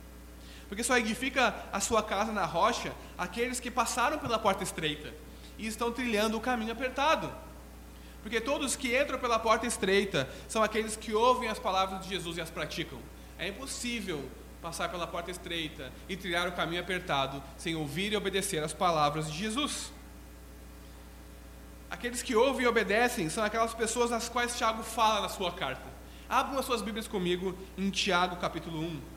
Porque 0.75 0.83
só 0.83 0.97
edifica 0.97 1.55
a 1.71 1.79
sua 1.79 2.03
casa 2.03 2.33
na 2.33 2.43
rocha 2.43 2.91
aqueles 3.17 3.61
que 3.61 3.71
passaram 3.71 4.19
pela 4.19 4.37
porta 4.37 4.61
estreita 4.61 5.13
e 5.57 5.65
estão 5.67 5.89
trilhando 5.89 6.35
o 6.35 6.41
caminho 6.41 6.73
apertado. 6.73 7.31
Porque 8.21 8.41
todos 8.41 8.75
que 8.75 8.93
entram 9.01 9.17
pela 9.17 9.39
porta 9.39 9.65
estreita 9.65 10.27
são 10.49 10.61
aqueles 10.61 10.97
que 10.97 11.13
ouvem 11.13 11.47
as 11.47 11.57
palavras 11.57 12.01
de 12.01 12.09
Jesus 12.09 12.35
e 12.35 12.41
as 12.41 12.49
praticam. 12.49 12.99
É 13.39 13.47
impossível 13.47 14.29
passar 14.61 14.89
pela 14.89 15.07
porta 15.07 15.31
estreita 15.31 15.93
e 16.09 16.17
trilhar 16.17 16.45
o 16.45 16.51
caminho 16.51 16.81
apertado 16.81 17.41
sem 17.55 17.73
ouvir 17.73 18.11
e 18.11 18.17
obedecer 18.17 18.61
as 18.61 18.73
palavras 18.73 19.31
de 19.31 19.37
Jesus. 19.37 19.93
Aqueles 21.89 22.21
que 22.21 22.35
ouvem 22.35 22.65
e 22.65 22.67
obedecem 22.67 23.29
são 23.29 23.45
aquelas 23.45 23.73
pessoas 23.73 24.11
às 24.11 24.27
quais 24.27 24.57
Tiago 24.57 24.83
fala 24.83 25.21
na 25.21 25.29
sua 25.29 25.53
carta. 25.53 25.87
Abram 26.27 26.59
as 26.59 26.65
suas 26.65 26.81
Bíblias 26.81 27.07
comigo 27.07 27.57
em 27.77 27.89
Tiago 27.89 28.35
capítulo 28.35 28.81
1. 28.81 29.14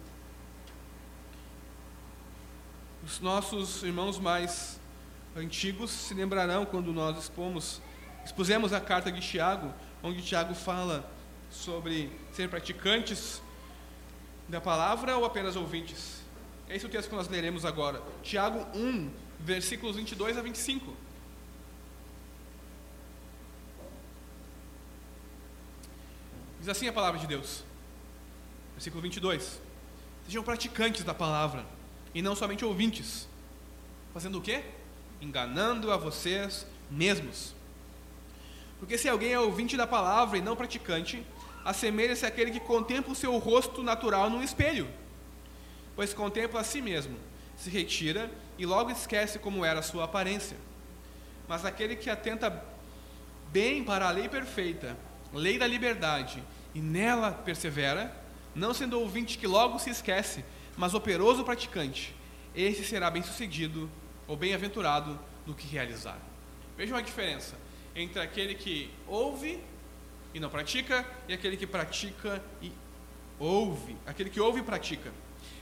Os 3.09 3.21
nossos 3.21 3.83
irmãos 3.83 4.19
mais 4.19 4.79
antigos 5.35 5.91
se 5.91 6.13
lembrarão 6.13 6.67
quando 6.67 6.93
nós 6.93 7.17
expomos, 7.17 7.81
expusemos 8.23 8.71
a 8.75 8.83
carta 8.83 9.11
de 9.11 9.19
Tiago, 9.19 9.73
onde 10.03 10.21
Tiago 10.21 10.55
fala 10.55 11.11
sobre 11.51 12.13
ser 12.35 12.51
praticantes 12.51 13.41
da 14.47 14.61
palavra 14.61 15.17
ou 15.17 15.25
apenas 15.25 15.57
ouvintes. 15.57 16.21
É 16.69 16.77
esse 16.77 16.85
o 16.85 16.89
texto 16.91 17.09
que 17.09 17.15
nós 17.15 17.29
leremos 17.29 17.65
agora. 17.65 18.03
Tiago 18.23 18.67
1, 18.77 19.11
versículos 19.41 19.97
22 19.97 20.37
a 20.37 20.43
25. 20.43 20.95
Diz 26.61 26.69
assim 26.69 26.89
a 26.89 26.93
palavra 26.93 27.19
de 27.19 27.27
Deus. 27.27 27.65
Versículo 28.75 29.01
22. 29.01 29.63
Sejam 30.27 30.45
praticantes 30.45 31.05
da 31.05 31.15
palavra 31.15 31.78
e 32.15 32.23
não 32.23 32.35
somente 32.35 32.65
ouvintes. 32.65 33.29
Fazendo 34.13 34.39
o 34.39 34.43
quê? 34.43 34.65
Enganando 35.21 35.93
a 35.93 35.97
vocês 35.97 36.67
mesmos. 36.91 37.55
Porque 38.79 38.97
se 38.97 39.09
alguém 39.09 39.33
é 39.33 39.41
ouvinte 39.41 39.77
da 39.77 39.87
palavra 39.87 40.39
e 40.39 40.43
não 40.43 40.57
praticante, 40.57 41.25
assemelha-se 41.65 42.25
àquele 42.25 42.51
que 42.51 42.61
contempla 42.61 43.13
o 43.13 43.17
seu 43.17 43.37
rosto 43.39 43.83
natural 43.83 44.31
no 44.31 44.43
espelho. 44.43 44.89
Pois 45.97 46.15
contempla 46.15 46.61
a 46.61 46.65
si 46.65 46.81
mesmo, 46.81 47.17
se 47.57 47.71
retira 47.71 48.31
e 48.57 48.65
logo 48.65 48.91
esquece 48.91 49.39
como 49.39 49.65
era 49.65 49.81
a 49.81 49.83
sua 49.83 50.05
aparência. 50.05 50.57
Mas 51.49 51.65
aquele 51.65 51.97
que 51.97 52.09
atenta 52.09 52.65
bem 53.51 53.83
para 53.83 54.09
a 54.09 54.11
lei 54.11 54.29
perfeita, 54.29 54.97
lei 55.33 55.59
da 55.59 55.67
liberdade, 55.67 56.43
e 56.75 56.81
nela 56.81 57.33
persevera, 57.33 58.15
não 58.55 58.73
sendo 58.73 59.01
ouvinte 59.01 59.39
que 59.39 59.47
logo 59.47 59.79
se 59.79 59.91
esquece, 59.91 60.45
mas 60.79 60.95
operoso 60.95 61.45
praticante, 61.45 62.15
esse 62.55 62.85
será 62.85 63.11
bem-sucedido 63.11 63.91
ou 64.27 64.37
bem-aventurado 64.37 65.19
no 65.45 65.55
que 65.55 65.67
realizar. 65.67 66.19
Vejam 66.77 66.97
a 66.97 67.03
diferença 67.03 67.57
entre 67.95 68.21
aquele 68.21 68.55
que 68.55 68.91
ouve 69.07 69.63
e 70.33 70.41
não 70.41 70.49
pratica 70.49 71.05
e 71.29 71.35
aquele 71.35 71.57
que 71.57 71.67
pratica 71.67 72.43
e 72.63 72.73
ouve, 73.39 73.97
aquele 74.07 74.31
que 74.31 74.41
ouve 74.41 74.61
e 74.61 74.63
pratica. 74.63 75.13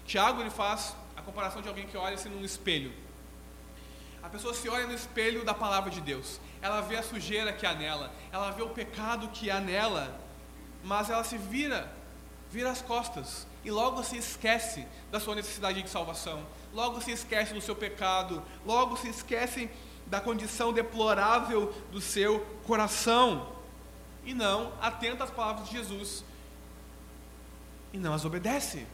Tiago 0.06 0.40
ele 0.40 0.50
faz 0.50 0.94
a 1.16 1.22
comparação 1.22 1.60
de 1.60 1.68
alguém 1.68 1.86
que 1.86 1.96
olha-se 1.96 2.28
num 2.28 2.44
espelho. 2.44 2.92
A 4.22 4.28
pessoa 4.28 4.54
se 4.54 4.68
olha 4.68 4.86
no 4.86 4.94
espelho 4.94 5.44
da 5.44 5.54
palavra 5.54 5.90
de 5.90 6.00
Deus. 6.00 6.40
Ela 6.60 6.80
vê 6.82 6.96
a 6.96 7.02
sujeira 7.02 7.52
que 7.52 7.64
há 7.64 7.74
nela, 7.74 8.12
ela 8.30 8.50
vê 8.50 8.62
o 8.62 8.68
pecado 8.68 9.28
que 9.28 9.50
há 9.50 9.60
nela 9.60 10.20
mas 10.86 11.10
ela 11.10 11.24
se 11.24 11.36
vira, 11.36 11.92
vira 12.48 12.70
as 12.70 12.80
costas 12.80 13.44
e 13.66 13.70
logo 13.70 14.04
se 14.04 14.16
esquece 14.16 14.86
da 15.10 15.18
sua 15.18 15.34
necessidade 15.34 15.82
de 15.82 15.90
salvação, 15.90 16.46
logo 16.72 17.00
se 17.00 17.10
esquece 17.10 17.52
do 17.52 17.60
seu 17.60 17.74
pecado, 17.74 18.40
logo 18.64 18.96
se 18.96 19.08
esquece 19.08 19.68
da 20.06 20.20
condição 20.20 20.72
deplorável 20.72 21.74
do 21.90 22.00
seu 22.00 22.46
coração. 22.64 23.52
E 24.24 24.32
não 24.32 24.72
atenta 24.80 25.24
às 25.24 25.32
palavras 25.32 25.68
de 25.68 25.76
Jesus. 25.76 26.24
E 27.92 27.98
não 27.98 28.14
as 28.14 28.24
obedece. 28.24 28.86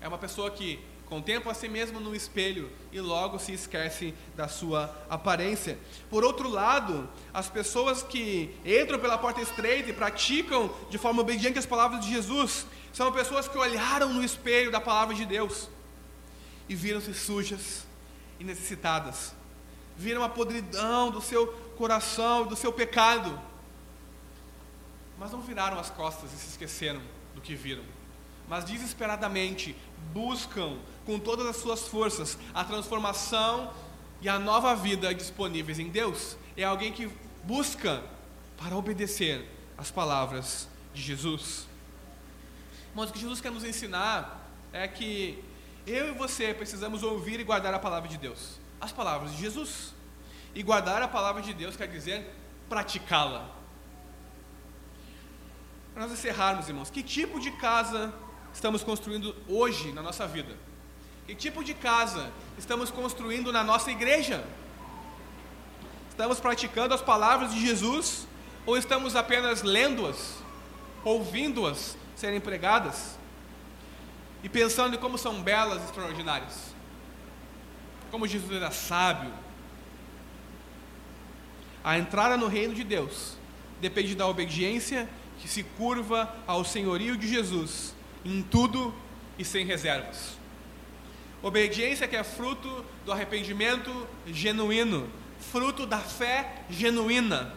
É 0.00 0.08
uma 0.08 0.16
pessoa 0.16 0.50
que 0.50 0.82
Contempla 1.08 1.52
a 1.52 1.54
si 1.54 1.68
mesmo 1.68 2.00
no 2.00 2.16
espelho 2.16 2.68
e 2.90 3.00
logo 3.00 3.38
se 3.38 3.52
esquece 3.52 4.12
da 4.34 4.48
sua 4.48 4.92
aparência. 5.08 5.78
Por 6.10 6.24
outro 6.24 6.48
lado, 6.48 7.08
as 7.32 7.48
pessoas 7.48 8.02
que 8.02 8.52
entram 8.64 8.98
pela 8.98 9.16
porta 9.16 9.40
estreita 9.40 9.88
e 9.88 9.92
praticam 9.92 10.68
de 10.90 10.98
forma 10.98 11.22
obediente 11.22 11.58
as 11.58 11.66
palavras 11.66 12.04
de 12.04 12.10
Jesus 12.10 12.66
são 12.92 13.12
pessoas 13.12 13.46
que 13.46 13.56
olharam 13.56 14.12
no 14.12 14.24
espelho 14.24 14.72
da 14.72 14.80
palavra 14.80 15.14
de 15.14 15.24
Deus 15.24 15.68
e 16.68 16.74
viram-se 16.74 17.14
sujas 17.14 17.86
e 18.40 18.44
necessitadas. 18.44 19.32
Viram 19.96 20.24
a 20.24 20.28
podridão 20.28 21.10
do 21.10 21.20
seu 21.20 21.46
coração, 21.76 22.46
do 22.46 22.56
seu 22.56 22.72
pecado. 22.72 23.40
Mas 25.18 25.30
não 25.30 25.40
viraram 25.40 25.78
as 25.78 25.88
costas 25.88 26.32
e 26.32 26.36
se 26.36 26.48
esqueceram 26.48 27.00
do 27.34 27.40
que 27.40 27.54
viram. 27.54 27.84
Mas 28.48 28.64
desesperadamente 28.64 29.76
buscam 30.12 30.76
com 31.04 31.18
todas 31.18 31.46
as 31.46 31.56
suas 31.56 31.88
forças 31.88 32.38
a 32.54 32.64
transformação 32.64 33.72
e 34.20 34.28
a 34.28 34.38
nova 34.38 34.74
vida 34.74 35.14
disponíveis 35.14 35.78
em 35.78 35.88
Deus. 35.88 36.36
É 36.56 36.64
alguém 36.64 36.92
que 36.92 37.10
busca 37.44 38.02
para 38.56 38.76
obedecer 38.76 39.48
as 39.76 39.90
palavras 39.90 40.68
de 40.94 41.02
Jesus. 41.02 41.66
Mas 42.94 43.10
o 43.10 43.12
que 43.12 43.18
Jesus 43.18 43.40
quer 43.40 43.52
nos 43.52 43.64
ensinar 43.64 44.48
é 44.72 44.88
que 44.88 45.42
eu 45.86 46.08
e 46.08 46.12
você 46.12 46.54
precisamos 46.54 47.02
ouvir 47.02 47.38
e 47.38 47.44
guardar 47.44 47.72
a 47.74 47.78
palavra 47.78 48.08
de 48.08 48.16
Deus, 48.16 48.58
as 48.80 48.90
palavras 48.90 49.32
de 49.32 49.38
Jesus. 49.38 49.94
E 50.54 50.62
guardar 50.62 51.02
a 51.02 51.08
palavra 51.08 51.42
de 51.42 51.52
Deus 51.52 51.76
quer 51.76 51.86
dizer 51.86 52.34
praticá-la. 52.68 53.54
Para 55.92 56.04
nós 56.04 56.12
encerrarmos, 56.12 56.68
irmãos, 56.68 56.90
que 56.90 57.02
tipo 57.02 57.38
de 57.38 57.50
casa 57.52 58.12
estamos 58.56 58.82
construindo 58.82 59.36
hoje 59.46 59.92
na 59.92 60.00
nossa 60.00 60.26
vida? 60.26 60.56
Que 61.26 61.34
tipo 61.34 61.62
de 61.62 61.74
casa 61.74 62.32
estamos 62.56 62.90
construindo 62.90 63.52
na 63.52 63.62
nossa 63.62 63.90
igreja? 63.90 64.42
Estamos 66.08 66.40
praticando 66.40 66.94
as 66.94 67.02
palavras 67.02 67.52
de 67.52 67.60
Jesus 67.60 68.26
ou 68.64 68.78
estamos 68.78 69.14
apenas 69.14 69.62
lendo-as, 69.62 70.38
ouvindo-as 71.04 71.98
serem 72.16 72.40
pregadas 72.40 73.18
e 74.42 74.48
pensando 74.48 74.96
em 74.96 74.98
como 74.98 75.18
são 75.18 75.42
belas 75.42 75.82
e 75.82 75.84
extraordinárias? 75.84 76.74
Como 78.10 78.26
Jesus 78.26 78.50
era 78.50 78.70
sábio. 78.70 79.34
A 81.84 81.98
entrada 81.98 82.38
no 82.38 82.46
reino 82.46 82.72
de 82.72 82.82
Deus 82.82 83.36
depende 83.82 84.14
da 84.14 84.26
obediência 84.26 85.06
que 85.40 85.46
se 85.46 85.62
curva 85.62 86.34
ao 86.46 86.64
senhorio 86.64 87.18
de 87.18 87.28
Jesus 87.28 87.94
em 88.26 88.42
tudo 88.42 88.92
e 89.38 89.44
sem 89.44 89.64
reservas. 89.64 90.36
Obediência 91.42 92.08
que 92.08 92.16
é 92.16 92.24
fruto 92.24 92.84
do 93.04 93.12
arrependimento 93.12 94.06
genuíno, 94.26 95.08
fruto 95.38 95.86
da 95.86 95.98
fé 95.98 96.62
genuína. 96.68 97.54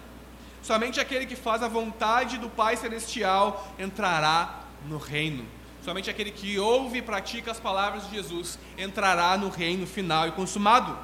Somente 0.61 0.99
aquele 0.99 1.25
que 1.25 1.35
faz 1.35 1.63
a 1.63 1.67
vontade 1.67 2.37
do 2.37 2.49
Pai 2.49 2.77
Celestial 2.77 3.73
entrará 3.79 4.65
no 4.85 4.97
reino. 4.97 5.45
Somente 5.83 6.09
aquele 6.09 6.31
que 6.31 6.59
ouve 6.59 6.99
e 6.99 7.01
pratica 7.01 7.49
as 7.49 7.59
palavras 7.59 8.07
de 8.07 8.15
Jesus 8.15 8.59
entrará 8.77 9.35
no 9.37 9.49
reino 9.49 9.87
final 9.87 10.27
e 10.27 10.31
consumado. 10.33 10.95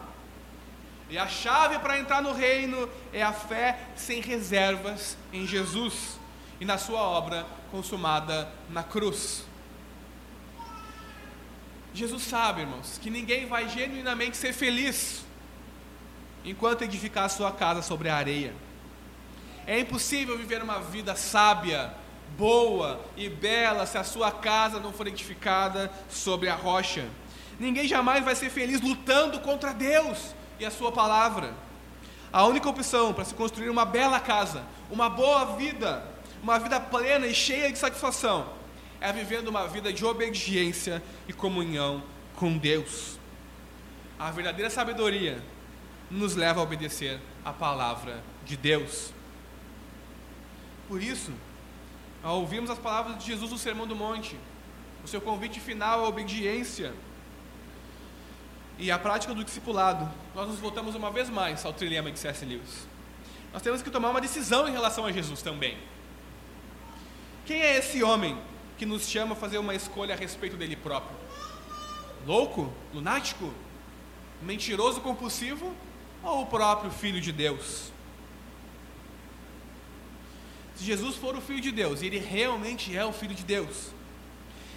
E 1.09 1.17
a 1.17 1.27
chave 1.27 1.79
para 1.79 1.97
entrar 1.97 2.21
no 2.21 2.33
reino 2.33 2.87
é 3.11 3.23
a 3.23 3.33
fé 3.33 3.79
sem 3.95 4.21
reservas 4.21 5.17
em 5.33 5.47
Jesus 5.47 6.19
e 6.59 6.65
na 6.65 6.77
sua 6.77 7.01
obra 7.01 7.47
consumada 7.71 8.51
na 8.69 8.83
cruz. 8.83 9.45
Jesus 11.95 12.23
sabe, 12.23 12.59
irmãos, 12.59 12.99
que 13.01 13.09
ninguém 13.09 13.45
vai 13.45 13.69
genuinamente 13.69 14.35
ser 14.35 14.51
feliz 14.51 15.23
enquanto 16.43 16.83
edificar 16.83 17.23
a 17.23 17.29
sua 17.29 17.53
casa 17.53 17.81
sobre 17.81 18.09
a 18.09 18.17
areia. 18.17 18.53
É 19.65 19.79
impossível 19.79 20.37
viver 20.37 20.61
uma 20.61 20.81
vida 20.81 21.15
sábia, 21.15 21.93
boa 22.37 22.99
e 23.15 23.29
bela 23.29 23.85
se 23.85 23.97
a 23.97 24.03
sua 24.03 24.29
casa 24.29 24.77
não 24.77 24.91
for 24.91 25.07
edificada 25.07 25.89
sobre 26.09 26.49
a 26.49 26.55
rocha. 26.55 27.07
Ninguém 27.57 27.87
jamais 27.87 28.25
vai 28.25 28.35
ser 28.35 28.49
feliz 28.49 28.81
lutando 28.81 29.39
contra 29.39 29.73
Deus 29.73 30.35
e 30.59 30.65
a 30.65 30.71
sua 30.71 30.91
palavra. 30.91 31.53
A 32.33 32.43
única 32.43 32.67
opção 32.67 33.13
para 33.13 33.23
se 33.23 33.33
construir 33.33 33.69
uma 33.69 33.85
bela 33.85 34.19
casa, 34.19 34.65
uma 34.91 35.09
boa 35.09 35.55
vida, 35.55 36.05
uma 36.43 36.59
vida 36.59 36.77
plena 36.77 37.25
e 37.25 37.33
cheia 37.33 37.71
de 37.71 37.77
satisfação, 37.77 38.49
é 38.99 39.11
vivendo 39.11 39.47
uma 39.47 39.67
vida 39.67 39.91
de 39.91 40.05
obediência 40.05 41.01
e 41.27 41.33
comunhão 41.33 42.03
com 42.35 42.57
Deus. 42.57 43.19
A 44.17 44.31
verdadeira 44.31 44.69
sabedoria 44.69 45.41
nos 46.09 46.35
leva 46.35 46.59
a 46.59 46.63
obedecer 46.63 47.19
a 47.43 47.51
palavra 47.51 48.23
de 48.45 48.55
Deus. 48.55 49.11
Por 50.87 51.01
isso, 51.01 51.31
ao 52.23 52.39
ouvirmos 52.39 52.69
as 52.69 52.79
palavras 52.79 53.17
de 53.17 53.25
Jesus 53.25 53.51
no 53.51 53.57
Sermão 53.57 53.87
do 53.87 53.95
Monte, 53.95 54.37
o 55.03 55.07
seu 55.07 55.21
convite 55.21 55.59
final 55.59 56.05
à 56.05 56.07
obediência 56.07 56.93
e 58.77 58.91
à 58.91 58.99
prática 58.99 59.33
do 59.33 59.43
discipulado, 59.43 60.11
nós 60.33 60.47
nos 60.47 60.59
voltamos 60.59 60.95
uma 60.95 61.11
vez 61.11 61.29
mais 61.29 61.65
ao 61.65 61.73
trilema 61.73 62.11
de 62.11 62.19
C.S. 62.19 62.45
Lewis. 62.45 62.87
Nós 63.53 63.61
temos 63.61 63.81
que 63.81 63.89
tomar 63.89 64.09
uma 64.09 64.19
decisão 64.19 64.67
em 64.67 64.71
relação 64.71 65.05
a 65.05 65.11
Jesus 65.11 65.41
também. 65.41 65.77
Quem 67.45 67.61
é 67.61 67.77
esse 67.77 68.03
homem 68.03 68.37
que 68.77 68.85
nos 68.85 69.07
chama 69.07 69.33
a 69.33 69.35
fazer 69.35 69.57
uma 69.57 69.73
escolha 69.73 70.13
a 70.13 70.17
respeito 70.17 70.57
dele 70.57 70.75
próprio? 70.75 71.15
Louco? 72.25 72.73
Lunático? 72.93 73.53
Mentiroso 74.41 75.01
compulsivo? 75.01 75.73
Ou 76.23 76.41
o 76.41 76.45
próprio 76.45 76.91
Filho 76.91 77.21
de 77.21 77.31
Deus? 77.31 77.91
Se 80.75 80.83
Jesus 80.83 81.15
for 81.15 81.35
o 81.35 81.41
Filho 81.41 81.61
de 81.61 81.71
Deus, 81.71 82.01
e 82.01 82.07
ele 82.07 82.19
realmente 82.19 82.95
é 82.95 83.05
o 83.05 83.13
Filho 83.13 83.33
de 83.33 83.43
Deus, 83.43 83.91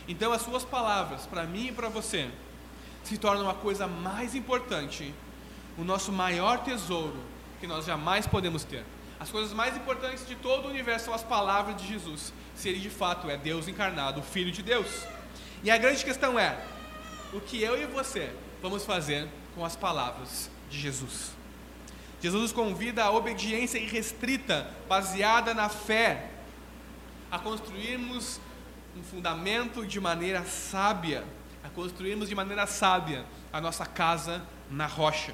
então 0.07 0.33
as 0.33 0.43
suas 0.43 0.65
palavras, 0.65 1.27
para 1.27 1.45
mim 1.45 1.69
e 1.69 1.73
para 1.73 1.89
você, 1.89 2.31
se 3.03 3.19
tornam 3.19 3.51
a 3.51 3.55
coisa 3.55 3.87
mais 3.87 4.35
importante, 4.35 5.13
o 5.77 5.83
nosso 5.83 6.13
maior 6.13 6.63
tesouro 6.63 7.17
que 7.61 7.67
nós 7.67 7.85
jamais 7.85 8.27
podemos 8.27 8.65
ter. 8.65 8.85
As 9.21 9.31
coisas 9.31 9.53
mais 9.53 9.77
importantes 9.77 10.27
de 10.27 10.37
todo 10.37 10.67
o 10.67 10.71
universo 10.71 11.07
são 11.07 11.15
as 11.15 11.25
palavras 11.25 11.77
de 11.77 11.89
Jesus, 11.89 12.33
se 12.55 12.69
ele 12.69 12.79
de 12.79 12.91
fato 12.91 13.29
é 13.29 13.37
Deus 13.37 13.67
encarnado, 13.67 14.21
o 14.21 14.23
Filho 14.23 14.53
de 14.53 14.63
Deus. 14.63 15.05
E 15.63 15.71
a 15.71 15.77
grande 15.77 16.05
questão 16.05 16.39
é: 16.39 16.57
o 17.33 17.41
que 17.41 17.61
eu 17.61 17.81
e 17.81 17.87
você 17.87 18.33
vamos 18.63 18.85
fazer 18.85 19.29
com 19.55 19.65
as 19.65 19.75
palavras 19.75 20.51
de 20.71 20.79
Jesus? 20.79 21.33
Jesus 22.21 22.43
nos 22.43 22.53
convida 22.53 23.05
à 23.05 23.11
obediência 23.11 23.79
irrestrita, 23.79 24.69
baseada 24.89 25.55
na 25.55 25.69
fé, 25.69 26.31
a 27.31 27.39
construirmos 27.39 28.41
um 28.97 29.03
fundamento 29.03 29.87
de 29.87 30.01
maneira 30.01 30.45
sábia, 30.45 31.25
a 31.63 31.69
construirmos 31.69 32.29
de 32.29 32.35
maneira 32.35 32.67
sábia 32.67 33.25
a 33.53 33.61
nossa 33.61 33.87
casa 33.87 34.45
na 34.71 34.87
rocha. 34.87 35.33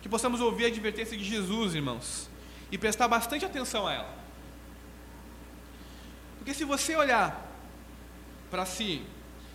Que 0.00 0.08
possamos 0.08 0.40
ouvir 0.40 0.64
a 0.64 0.68
advertência 0.68 1.16
de 1.16 1.24
Jesus, 1.24 1.74
irmãos, 1.74 2.30
e 2.74 2.78
prestar 2.78 3.06
bastante 3.06 3.44
atenção 3.44 3.86
a 3.86 3.92
ela. 3.92 4.14
Porque 6.38 6.52
se 6.52 6.64
você 6.64 6.96
olhar 6.96 7.48
para 8.50 8.66
si, 8.66 9.00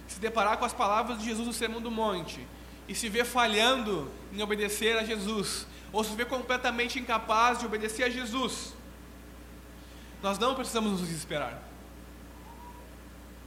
se 0.07 0.21
deparar 0.21 0.55
com 0.57 0.63
as 0.63 0.71
palavras 0.71 1.19
de 1.19 1.25
Jesus 1.25 1.45
no 1.45 1.51
Sermão 1.51 1.81
do 1.81 1.91
Monte, 1.91 2.47
e 2.87 2.95
se 2.95 3.09
ver 3.09 3.25
falhando 3.25 4.09
em 4.31 4.41
obedecer 4.41 4.97
a 4.97 5.03
Jesus, 5.03 5.67
ou 5.91 6.01
se 6.01 6.15
vê 6.15 6.23
completamente 6.23 6.97
incapaz 6.97 7.59
de 7.59 7.65
obedecer 7.65 8.03
a 8.03 8.09
Jesus, 8.09 8.73
nós 10.23 10.39
não 10.39 10.55
precisamos 10.55 10.91
nos 10.91 11.01
desesperar. 11.01 11.61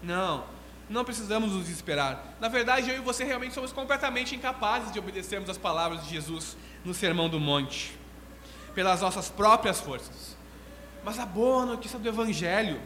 Não, 0.03 0.45
não 0.87 1.03
precisamos 1.03 1.51
nos 1.51 1.65
desesperar. 1.65 2.35
Na 2.39 2.49
verdade, 2.49 2.91
eu 2.91 2.97
e 2.97 3.01
você 3.01 3.25
realmente 3.25 3.55
somos 3.55 3.73
completamente 3.73 4.37
incapazes 4.37 4.93
de 4.93 4.99
obedecermos 4.99 5.49
as 5.49 5.57
palavras 5.57 6.05
de 6.05 6.11
Jesus 6.11 6.59
no 6.85 6.93
Sermão 6.93 7.31
do 7.31 7.41
Monte, 7.41 8.02
pelas 8.75 9.01
nossas 9.01 9.29
próprias 9.29 9.81
forças. 9.81 10.37
Mas 11.05 11.19
a 11.19 11.27
boa 11.27 11.67
notícia 11.67 11.99
do 11.99 12.09
Evangelho, 12.09 12.81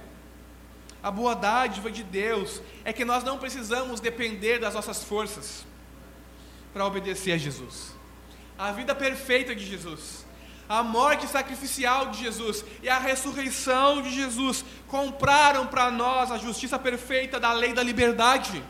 a 1.02 1.10
boa 1.10 1.34
dádiva 1.34 1.90
de 1.90 2.02
Deus, 2.02 2.60
é 2.84 2.92
que 2.92 3.04
nós 3.04 3.22
não 3.22 3.38
precisamos 3.38 4.00
depender 4.00 4.58
das 4.58 4.74
nossas 4.74 5.04
forças 5.04 5.66
para 6.72 6.84
obedecer 6.84 7.32
a 7.32 7.38
Jesus 7.38 7.96
a 8.58 8.72
vida 8.72 8.94
perfeita 8.94 9.54
de 9.54 9.64
Jesus, 9.64 10.24
a 10.68 10.82
morte 10.82 11.28
sacrificial 11.28 12.06
de 12.06 12.18
Jesus 12.18 12.64
e 12.82 12.88
a 12.88 12.98
ressurreição 12.98 14.02
de 14.02 14.10
Jesus 14.10 14.64
compraram 14.88 15.66
para 15.66 15.90
nós 15.90 16.32
a 16.32 16.38
justiça 16.38 16.78
perfeita 16.78 17.38
da 17.38 17.52
lei 17.52 17.72
da 17.72 17.82
liberdade 17.82 18.62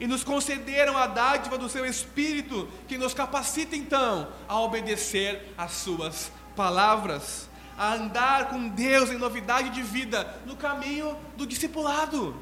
e 0.00 0.06
nos 0.06 0.24
concederam 0.24 0.96
a 0.96 1.06
dádiva 1.06 1.58
do 1.58 1.68
seu 1.68 1.84
Espírito, 1.84 2.66
que 2.88 2.96
nos 2.96 3.12
capacita 3.12 3.76
então 3.76 4.28
a 4.48 4.58
obedecer 4.58 5.52
às 5.58 5.72
Suas 5.72 6.32
palavras, 6.56 7.48
a 7.76 7.94
andar 7.94 8.48
com 8.48 8.68
Deus 8.68 9.10
em 9.10 9.18
novidade 9.18 9.68
de 9.68 9.82
vida 9.82 10.40
no 10.46 10.56
caminho 10.56 11.16
do 11.36 11.46
discipulado. 11.46 12.34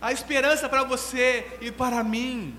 A 0.00 0.12
esperança 0.12 0.68
para 0.68 0.84
você 0.84 1.58
e 1.60 1.72
para 1.72 2.04
mim 2.04 2.56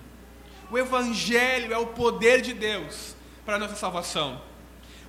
o 0.70 0.78
Evangelho 0.78 1.74
é 1.74 1.78
o 1.78 1.88
poder 1.88 2.42
de 2.42 2.54
Deus 2.54 3.16
para 3.46 3.56
a 3.56 3.60
nossa 3.60 3.76
salvação. 3.76 4.42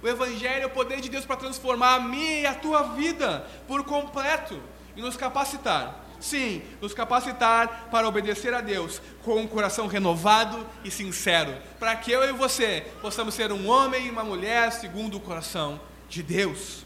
O 0.01 0.07
Evangelho 0.07 0.63
é 0.63 0.67
o 0.67 0.71
poder 0.71 1.01
de 1.01 1.09
Deus 1.09 1.25
para 1.25 1.37
transformar 1.37 1.97
a 1.97 2.01
minha 2.01 2.41
e 2.41 2.47
a 2.47 2.55
tua 2.55 2.83
vida 2.95 3.45
por 3.67 3.83
completo 3.85 4.63
e 4.95 5.01
nos 5.01 5.17
capacitar. 5.17 6.08
Sim, 6.21 6.63
nos 6.81 6.93
capacitar 6.93 7.89
para 7.91 8.09
obedecer 8.09 8.53
a 8.53 8.61
Deus 8.61 9.01
com 9.23 9.41
um 9.41 9.47
coração 9.47 9.87
renovado 9.87 10.67
e 10.85 10.91
sincero, 10.91 11.57
para 11.79 11.95
que 11.95 12.11
eu 12.11 12.25
e 12.29 12.33
você 12.33 12.85
possamos 13.01 13.35
ser 13.35 13.53
um 13.53 13.69
homem 13.69 14.07
e 14.07 14.11
uma 14.11 14.25
mulher 14.25 14.73
segundo 14.73 15.17
o 15.17 15.21
coração 15.21 15.81
de 16.09 16.23
Deus. 16.23 16.85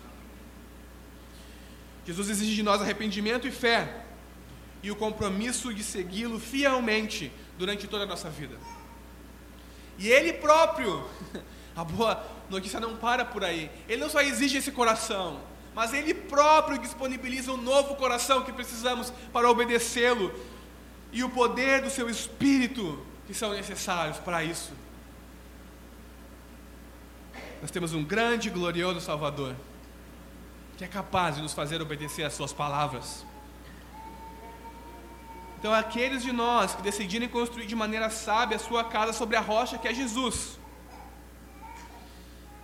Jesus 2.05 2.29
exige 2.29 2.55
de 2.55 2.63
nós 2.63 2.83
arrependimento 2.83 3.47
e 3.47 3.51
fé, 3.51 4.03
e 4.83 4.91
o 4.91 4.97
compromisso 4.97 5.73
de 5.73 5.83
segui-lo 5.83 6.39
fielmente 6.39 7.33
durante 7.57 7.87
toda 7.87 8.05
a 8.05 8.07
nossa 8.07 8.29
vida. 8.29 8.57
E 9.99 10.09
Ele 10.09 10.33
próprio, 10.33 11.09
a 11.75 11.85
boa 11.85 12.23
notícia 12.51 12.81
não 12.81 12.97
para 12.97 13.25
por 13.25 13.45
aí, 13.45 13.71
Ele 13.89 14.01
não 14.01 14.11
só 14.11 14.21
exige 14.21 14.59
esse 14.59 14.73
coração, 14.73 15.41
mas 15.75 15.93
Ele 15.93 16.13
próprio 16.13 16.79
disponibiliza 16.79 17.53
um 17.53 17.57
novo 17.57 17.95
coração 17.97 18.43
que 18.43 18.53
precisamos 18.53 19.13
para 19.33 19.51
obedecê-lo 19.51 20.33
e 21.11 21.23
o 21.25 21.31
poder 21.31 21.83
do 21.83 21.91
Seu 21.91 22.09
Espírito 22.09 23.05
que 23.27 23.35
são 23.35 23.53
necessários 23.53 24.19
para 24.19 24.43
isso. 24.45 24.73
Nós 27.61 27.71
temos 27.71 27.93
um 27.93 28.03
grande 28.05 28.49
e 28.49 28.51
glorioso 28.51 29.01
Salvador 29.01 29.55
que 30.77 30.85
é 30.85 30.89
capaz 30.89 31.37
de 31.37 31.43
nos 31.43 31.53
fazer 31.53 31.81
obedecer 31.81 32.25
às 32.25 32.33
Suas 32.33 32.53
palavras. 32.53 33.25
Então, 35.59 35.73
aqueles 35.73 36.25
de 36.25 36.33
nós 36.33 36.75
que 36.75 36.83
decidirem 36.83 37.29
construir 37.29 37.67
de 37.67 37.77
maneira 37.77 38.11
sábia 38.11 38.57
a 38.57 38.59
sua 38.59 38.83
casa 38.83 39.13
sobre 39.13 39.37
a 39.37 39.41
rocha 39.41 39.79
que 39.79 39.87
é 39.87 39.95
Jesus, 39.95 40.59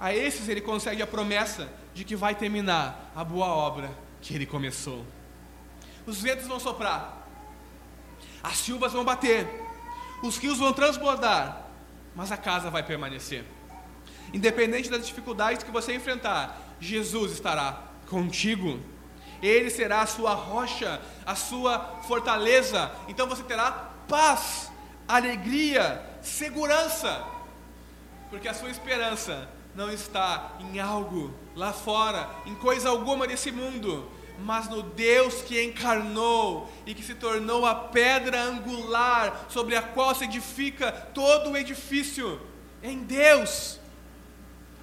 a 0.00 0.12
esses 0.12 0.48
ele 0.48 0.60
concede 0.60 1.00
a 1.00 1.06
promessa 1.06 1.68
de 1.98 2.04
que 2.04 2.14
vai 2.14 2.32
terminar 2.32 3.10
a 3.12 3.24
boa 3.24 3.48
obra 3.48 3.90
que 4.22 4.32
ele 4.32 4.46
começou. 4.46 5.04
Os 6.06 6.22
ventos 6.22 6.46
vão 6.46 6.60
soprar, 6.60 7.26
as 8.40 8.58
chuvas 8.58 8.92
vão 8.92 9.04
bater, 9.04 9.48
os 10.22 10.38
rios 10.38 10.58
vão 10.58 10.72
transbordar, 10.72 11.66
mas 12.14 12.30
a 12.30 12.36
casa 12.36 12.70
vai 12.70 12.84
permanecer. 12.84 13.44
Independente 14.32 14.88
das 14.88 15.08
dificuldades 15.08 15.64
que 15.64 15.72
você 15.72 15.92
enfrentar, 15.92 16.56
Jesus 16.78 17.32
estará 17.32 17.82
contigo. 18.06 18.78
Ele 19.42 19.68
será 19.68 20.02
a 20.02 20.06
sua 20.06 20.34
rocha, 20.34 21.00
a 21.26 21.34
sua 21.34 22.00
fortaleza. 22.06 22.92
Então 23.08 23.26
você 23.26 23.42
terá 23.42 23.72
paz, 24.06 24.70
alegria, 25.08 26.00
segurança. 26.22 27.26
Porque 28.30 28.46
a 28.46 28.54
sua 28.54 28.70
esperança 28.70 29.48
não 29.78 29.92
está 29.92 30.56
em 30.58 30.80
algo 30.80 31.32
lá 31.54 31.72
fora, 31.72 32.28
em 32.44 32.54
coisa 32.56 32.88
alguma 32.88 33.28
desse 33.28 33.52
mundo, 33.52 34.10
mas 34.40 34.68
no 34.68 34.82
Deus 34.82 35.40
que 35.42 35.62
encarnou 35.62 36.68
e 36.84 36.92
que 36.92 37.02
se 37.04 37.14
tornou 37.14 37.64
a 37.64 37.76
pedra 37.76 38.42
angular 38.42 39.46
sobre 39.48 39.76
a 39.76 39.82
qual 39.82 40.16
se 40.16 40.24
edifica 40.24 40.90
todo 40.90 41.50
o 41.50 41.56
edifício. 41.56 42.40
Em 42.82 43.04
Deus, 43.04 43.78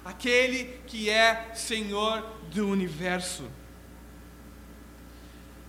aquele 0.02 0.80
que 0.86 1.10
é 1.10 1.50
Senhor 1.54 2.22
do 2.50 2.66
universo. 2.66 3.44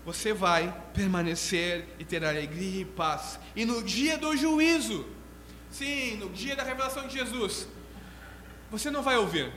Você 0.05 0.32
vai 0.32 0.73
permanecer 0.93 1.86
e 1.99 2.05
ter 2.05 2.23
alegria 2.23 2.84
e 2.84 2.86
paz. 2.86 3.38
E 3.53 3.65
no 3.65 3.84
dia 3.84 4.17
do 4.17 4.38
juízo, 4.38 5.05
sim, 5.69 6.15
no 6.15 6.30
dia 6.30 6.55
da 6.55 6.63
revelação 6.63 7.09
de 7.09 7.17
Jesus, 7.17 7.67
você 8.72 8.91
não 8.91 9.01
vai 9.01 9.18
ouvir. 9.18 9.51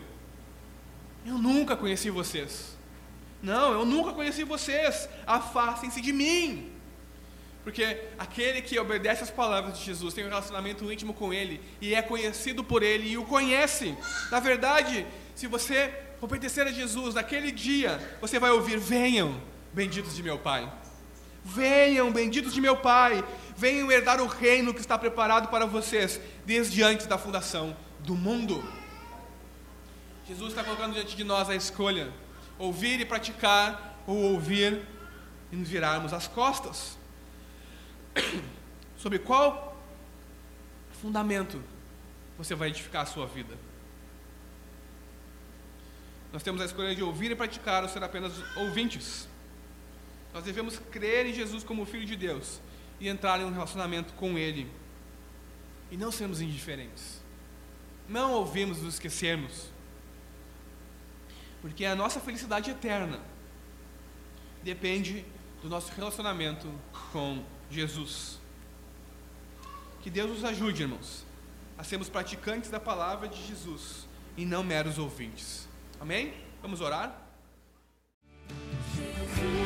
Eu 1.26 1.36
nunca 1.36 1.76
conheci 1.76 2.11
vocês. 2.11 2.76
Não, 3.42 3.72
eu 3.72 3.84
nunca 3.84 4.12
conheci 4.12 4.44
vocês. 4.44 5.08
Afastem-se 5.26 6.00
de 6.00 6.12
mim. 6.12 6.72
Porque 7.62 8.04
aquele 8.18 8.62
que 8.62 8.78
obedece 8.78 9.22
às 9.22 9.30
palavras 9.30 9.78
de 9.78 9.84
Jesus 9.84 10.14
tem 10.14 10.24
um 10.24 10.28
relacionamento 10.28 10.90
íntimo 10.90 11.12
com 11.12 11.32
Ele 11.32 11.61
e 11.80 11.94
é 11.94 12.00
conhecido 12.00 12.64
por 12.64 12.82
Ele 12.82 13.08
e 13.08 13.18
o 13.18 13.24
conhece. 13.24 13.94
Na 14.30 14.40
verdade, 14.40 15.06
se 15.34 15.46
você 15.46 15.92
obedecer 16.20 16.66
a 16.66 16.72
Jesus 16.72 17.14
naquele 17.14 17.52
dia, 17.52 18.00
você 18.20 18.38
vai 18.38 18.50
ouvir: 18.50 18.78
Venham, 18.78 19.38
benditos 19.72 20.16
de 20.16 20.22
meu 20.22 20.38
Pai. 20.38 20.70
Venham, 21.44 22.11
benditos 22.11 22.54
de 22.54 22.61
meu 22.61 22.76
Pai. 22.76 23.22
Venham 23.56 23.92
herdar 23.92 24.22
o 24.22 24.26
reino 24.26 24.72
que 24.72 24.80
está 24.80 24.96
preparado 24.96 25.48
para 25.48 25.66
vocês 25.66 26.18
desde 26.46 26.82
antes 26.82 27.06
da 27.06 27.18
fundação 27.18 27.76
do 28.00 28.14
mundo. 28.14 28.64
Jesus 30.31 30.53
está 30.53 30.62
colocando 30.62 30.95
diante 30.95 31.16
de 31.16 31.24
nós 31.24 31.51
a 31.51 31.57
escolha: 31.57 32.12
ouvir 32.57 33.01
e 33.01 33.05
praticar, 33.05 34.01
ou 34.07 34.16
ouvir 34.16 34.81
e 35.51 35.57
nos 35.57 35.68
virarmos 35.68 36.12
as 36.12 36.28
costas. 36.28 36.97
Sobre 38.97 39.18
qual 39.18 39.76
fundamento 41.03 41.61
você 42.39 42.55
vai 42.55 42.68
edificar 42.68 43.03
a 43.03 43.07
sua 43.07 43.26
vida? 43.26 43.59
Nós 46.33 46.45
temos 46.45 46.61
a 46.61 46.64
escolha 46.64 46.95
de 46.95 47.03
ouvir 47.03 47.33
e 47.33 47.35
praticar 47.35 47.83
ou 47.83 47.89
ser 47.89 48.05
apenas 48.05 48.33
ouvintes. 48.57 49.28
Nós 50.33 50.45
devemos 50.45 50.78
crer 50.93 51.26
em 51.26 51.35
Jesus 51.35 51.64
como 51.64 51.85
Filho 51.85 52.07
de 52.07 52.14
Deus 52.14 52.61
e 53.01 53.09
entrar 53.09 53.41
em 53.41 53.45
um 53.45 53.51
relacionamento 53.51 54.12
com 54.12 54.39
Ele. 54.39 54.70
E 55.91 55.97
não 55.97 56.12
sermos 56.12 56.41
indiferentes. 56.41 57.20
Não 58.09 58.35
ouvimos 58.35 58.81
nos 58.81 58.95
esquecermos. 58.95 59.69
Porque 61.61 61.84
a 61.84 61.94
nossa 61.94 62.20
felicidade 62.20 62.70
eterna 62.70 63.20
depende 64.62 65.24
do 65.62 65.68
nosso 65.68 65.92
relacionamento 65.92 66.72
com 67.12 67.42
Jesus. 67.70 68.38
Que 70.02 70.08
Deus 70.11 70.30
nos 70.30 70.44
ajude, 70.44 70.82
irmãos, 70.82 71.24
a 71.76 71.84
sermos 71.84 72.08
praticantes 72.08 72.70
da 72.70 72.80
palavra 72.80 73.28
de 73.28 73.46
Jesus 73.46 74.06
e 74.36 74.46
não 74.46 74.62
meros 74.62 74.98
ouvintes. 74.98 75.68
Amém? 76.00 76.34
Vamos 76.62 76.80
orar? 76.80 77.14
Jesus. 78.94 79.59